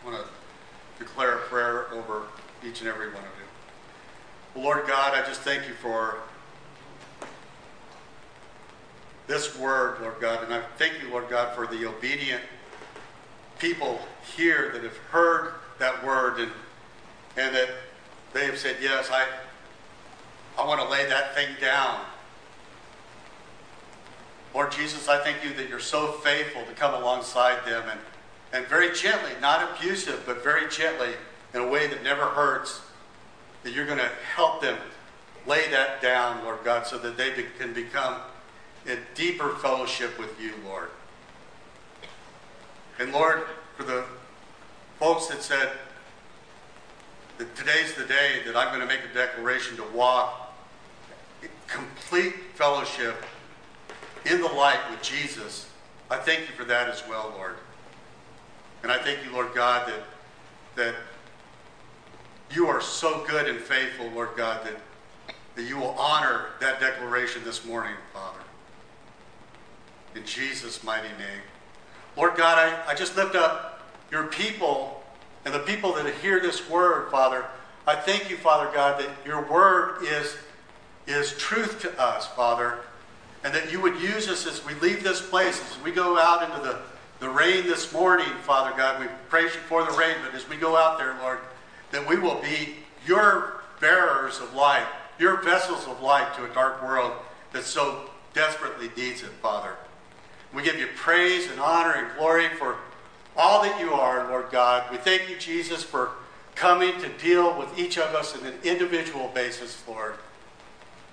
I 0.00 0.10
want 0.10 0.24
to 0.24 1.04
declare 1.04 1.34
a 1.34 1.40
prayer 1.40 1.92
over 1.92 2.22
each 2.66 2.80
and 2.80 2.88
every 2.88 3.08
one 3.08 3.18
of 3.18 3.30
you. 4.56 4.62
Lord 4.62 4.86
God, 4.86 5.12
I 5.12 5.20
just 5.26 5.42
thank 5.42 5.68
you 5.68 5.74
for 5.74 6.16
this 9.26 9.58
word, 9.58 10.00
Lord 10.00 10.14
God. 10.18 10.44
And 10.44 10.54
I 10.54 10.62
thank 10.78 11.02
you, 11.02 11.10
Lord 11.10 11.28
God, 11.28 11.54
for 11.54 11.66
the 11.66 11.86
obedient 11.86 12.42
people 13.58 14.00
here 14.34 14.70
that 14.72 14.82
have 14.82 14.96
heard 14.96 15.52
that 15.78 16.02
word 16.02 16.40
and, 16.40 16.52
and 17.36 17.54
that 17.54 17.68
they 18.32 18.46
have 18.46 18.56
said, 18.56 18.76
Yes, 18.80 19.10
I, 19.12 19.26
I 20.58 20.66
want 20.66 20.80
to 20.80 20.88
lay 20.88 21.06
that 21.06 21.34
thing 21.34 21.48
down. 21.60 22.00
Lord 24.54 24.70
Jesus, 24.70 25.08
I 25.08 25.18
thank 25.18 25.42
you 25.44 25.52
that 25.54 25.68
you're 25.68 25.80
so 25.80 26.12
faithful 26.12 26.62
to 26.64 26.72
come 26.72 26.94
alongside 26.94 27.66
them 27.66 27.82
and, 27.90 28.00
and 28.52 28.66
very 28.66 28.94
gently, 28.94 29.32
not 29.40 29.76
abusive, 29.76 30.22
but 30.24 30.44
very 30.44 30.68
gently 30.68 31.10
in 31.52 31.60
a 31.60 31.66
way 31.66 31.88
that 31.88 32.04
never 32.04 32.26
hurts 32.26 32.80
that 33.64 33.72
you're 33.72 33.86
going 33.86 33.98
to 33.98 34.10
help 34.34 34.62
them 34.62 34.78
lay 35.46 35.68
that 35.70 36.00
down, 36.00 36.44
Lord 36.44 36.58
God, 36.64 36.86
so 36.86 36.98
that 36.98 37.16
they 37.16 37.34
be, 37.34 37.46
can 37.58 37.74
become 37.74 38.20
in 38.86 38.98
deeper 39.14 39.50
fellowship 39.56 40.18
with 40.18 40.40
you, 40.40 40.52
Lord. 40.64 40.90
And 43.00 43.12
Lord, 43.12 43.42
for 43.76 43.82
the 43.82 44.04
folks 45.00 45.26
that 45.26 45.42
said 45.42 45.72
that 47.38 47.56
today's 47.56 47.94
the 47.94 48.04
day 48.04 48.42
that 48.46 48.56
I'm 48.56 48.68
going 48.68 48.80
to 48.80 48.86
make 48.86 49.04
a 49.10 49.12
declaration 49.12 49.76
to 49.78 49.84
walk 49.92 50.54
complete 51.66 52.34
fellowship 52.54 53.16
in 54.24 54.40
the 54.40 54.48
light 54.48 54.80
with 54.90 55.02
Jesus, 55.02 55.68
I 56.10 56.16
thank 56.16 56.40
you 56.40 56.54
for 56.54 56.64
that 56.64 56.88
as 56.88 57.02
well, 57.08 57.32
Lord. 57.36 57.56
And 58.82 58.92
I 58.92 58.98
thank 58.98 59.24
you, 59.24 59.32
Lord 59.32 59.54
God, 59.54 59.88
that 59.88 60.04
that 60.76 60.94
you 62.52 62.66
are 62.66 62.80
so 62.80 63.24
good 63.28 63.48
and 63.48 63.60
faithful, 63.60 64.08
Lord 64.10 64.30
God, 64.36 64.64
that, 64.64 64.76
that 65.56 65.62
you 65.62 65.76
will 65.76 65.94
honor 65.98 66.46
that 66.60 66.80
declaration 66.80 67.42
this 67.44 67.64
morning, 67.64 67.94
Father. 68.12 68.40
In 70.14 70.24
Jesus' 70.24 70.82
mighty 70.84 71.08
name. 71.08 71.40
Lord 72.16 72.36
God, 72.36 72.58
I, 72.58 72.92
I 72.92 72.94
just 72.94 73.16
lift 73.16 73.34
up 73.34 73.82
your 74.10 74.24
people 74.24 75.02
and 75.44 75.52
the 75.52 75.60
people 75.60 75.92
that 75.94 76.12
hear 76.16 76.40
this 76.40 76.68
word, 76.68 77.10
Father. 77.10 77.44
I 77.86 77.96
thank 77.96 78.30
you, 78.30 78.36
Father 78.36 78.70
God, 78.72 79.00
that 79.00 79.10
your 79.26 79.42
word 79.42 80.02
is, 80.02 80.36
is 81.06 81.36
truth 81.36 81.80
to 81.80 82.00
us, 82.00 82.26
Father, 82.28 82.78
and 83.44 83.54
that 83.54 83.70
you 83.70 83.80
would 83.80 84.00
use 84.00 84.26
us 84.28 84.46
as 84.46 84.64
we 84.64 84.74
leave 84.76 85.04
this 85.04 85.20
place, 85.20 85.62
as 85.70 85.80
we 85.82 85.92
go 85.92 86.18
out 86.18 86.42
into 86.42 86.66
the, 86.66 86.80
the 87.20 87.28
rain 87.28 87.64
this 87.64 87.92
morning, 87.92 88.26
Father 88.42 88.74
God. 88.74 88.98
We 88.98 89.06
praise 89.28 89.54
you 89.54 89.60
for 89.60 89.84
the 89.84 89.92
rain, 89.92 90.16
but 90.24 90.34
as 90.34 90.48
we 90.48 90.56
go 90.56 90.76
out 90.76 90.98
there, 90.98 91.14
Lord, 91.20 91.38
that 91.92 92.08
we 92.08 92.18
will 92.18 92.40
be 92.40 92.76
your 93.06 93.60
bearers 93.80 94.40
of 94.40 94.54
light, 94.54 94.86
your 95.18 95.42
vessels 95.42 95.86
of 95.86 96.00
light 96.00 96.34
to 96.36 96.50
a 96.50 96.54
dark 96.54 96.82
world 96.82 97.12
that 97.52 97.64
so 97.64 98.08
desperately 98.32 98.90
needs 98.96 99.22
it, 99.22 99.30
Father. 99.42 99.76
We 100.54 100.62
give 100.62 100.78
you 100.78 100.88
praise 100.96 101.50
and 101.50 101.60
honor 101.60 101.92
and 101.92 102.16
glory 102.16 102.48
for 102.58 102.76
all 103.36 103.62
that 103.62 103.78
you 103.78 103.92
are, 103.92 104.26
Lord 104.28 104.46
God. 104.50 104.90
We 104.90 104.96
thank 104.96 105.28
you, 105.28 105.36
Jesus, 105.36 105.82
for 105.82 106.12
coming 106.54 106.98
to 107.00 107.08
deal 107.18 107.58
with 107.58 107.78
each 107.78 107.98
of 107.98 108.14
us 108.14 108.34
on 108.34 108.46
an 108.46 108.54
individual 108.64 109.30
basis, 109.34 109.82
Lord. 109.86 110.14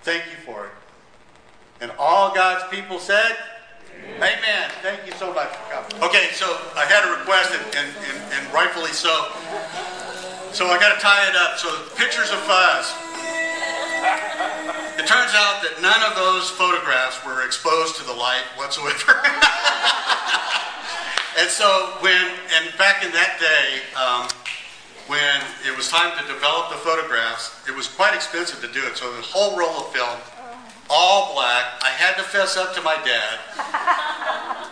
Thank 0.04 0.24
you 0.26 0.38
for 0.46 0.68
it. 0.68 0.72
And 1.82 1.92
all 1.98 2.34
God's 2.34 2.64
people 2.70 3.00
said, 3.00 3.36
Amen. 4.18 4.70
Thank 4.86 5.06
you 5.06 5.14
so 5.14 5.34
much 5.34 5.50
for 5.50 5.74
coming. 5.74 5.98
Okay, 6.06 6.30
so 6.34 6.46
I 6.78 6.86
had 6.86 7.02
a 7.10 7.18
request, 7.18 7.58
and, 7.58 7.66
and, 7.74 7.90
and, 8.06 8.18
and 8.38 8.54
rightfully 8.54 8.94
so. 8.94 9.34
So 10.54 10.70
I 10.70 10.78
got 10.78 10.94
to 10.94 11.02
tie 11.02 11.26
it 11.26 11.36
up. 11.36 11.58
So 11.58 11.74
pictures 11.98 12.30
of 12.30 12.38
Fuzz. 12.46 12.86
It 15.02 15.10
turns 15.10 15.34
out 15.34 15.66
that 15.66 15.82
none 15.82 16.06
of 16.06 16.14
those 16.14 16.54
photographs 16.54 17.18
were 17.26 17.42
exposed 17.46 17.98
to 17.98 18.06
the 18.06 18.14
light 18.14 18.46
whatsoever. 18.62 19.18
and 21.42 21.50
so 21.50 21.98
when, 22.06 22.22
and 22.62 22.70
back 22.78 23.02
in 23.02 23.10
that 23.10 23.42
day, 23.42 23.82
um, 23.98 24.30
when 25.10 25.42
it 25.66 25.76
was 25.76 25.90
time 25.90 26.14
to 26.14 26.24
develop 26.30 26.70
the 26.70 26.78
photographs, 26.86 27.58
it 27.66 27.74
was 27.74 27.88
quite 27.88 28.14
expensive 28.14 28.62
to 28.62 28.70
do 28.70 28.86
it. 28.86 28.98
So 28.98 29.10
the 29.18 29.26
whole 29.26 29.58
roll 29.58 29.82
of 29.82 29.90
film, 29.90 30.22
all 30.92 31.34
black. 31.34 31.80
I 31.80 31.90
had 31.96 32.20
to 32.20 32.24
fess 32.24 32.58
up 32.58 32.76
to 32.76 32.82
my 32.84 33.00
dad. 33.08 33.40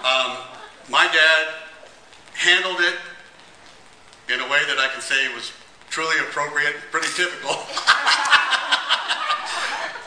Um, 0.03 0.35
my 0.91 1.07
dad 1.07 1.47
handled 2.35 2.83
it 2.83 2.99
in 4.27 4.43
a 4.43 4.47
way 4.51 4.59
that 4.67 4.77
I 4.77 4.91
can 4.91 4.99
say 4.99 5.33
was 5.33 5.55
truly 5.89 6.19
appropriate, 6.19 6.75
pretty 6.91 7.07
typical. 7.15 7.55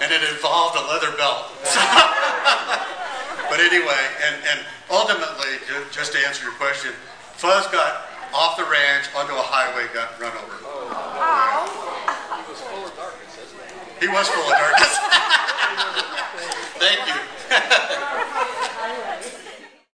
and 0.04 0.12
it 0.12 0.20
involved 0.28 0.76
a 0.76 0.84
leather 0.84 1.16
belt. 1.16 1.48
but 3.48 3.58
anyway, 3.64 4.04
and, 4.28 4.36
and 4.52 4.60
ultimately, 4.92 5.64
just 5.96 6.12
to 6.12 6.20
answer 6.28 6.44
your 6.44 6.52
question, 6.60 6.92
Fuzz 7.40 7.66
got 7.72 8.12
off 8.36 8.60
the 8.60 8.68
ranch 8.68 9.08
onto 9.16 9.32
a 9.32 9.44
highway, 9.44 9.88
got 9.96 10.12
run 10.20 10.36
over. 10.36 10.60
He 10.60 12.44
was 12.52 12.60
full 12.68 12.84
of 12.84 12.92
darkness, 13.00 13.48
He 13.96 14.08
was 14.12 14.28
full 14.28 14.44
of 14.44 14.52
darkness. 14.60 15.48
Thank 16.78 17.06
you. 17.08 18.18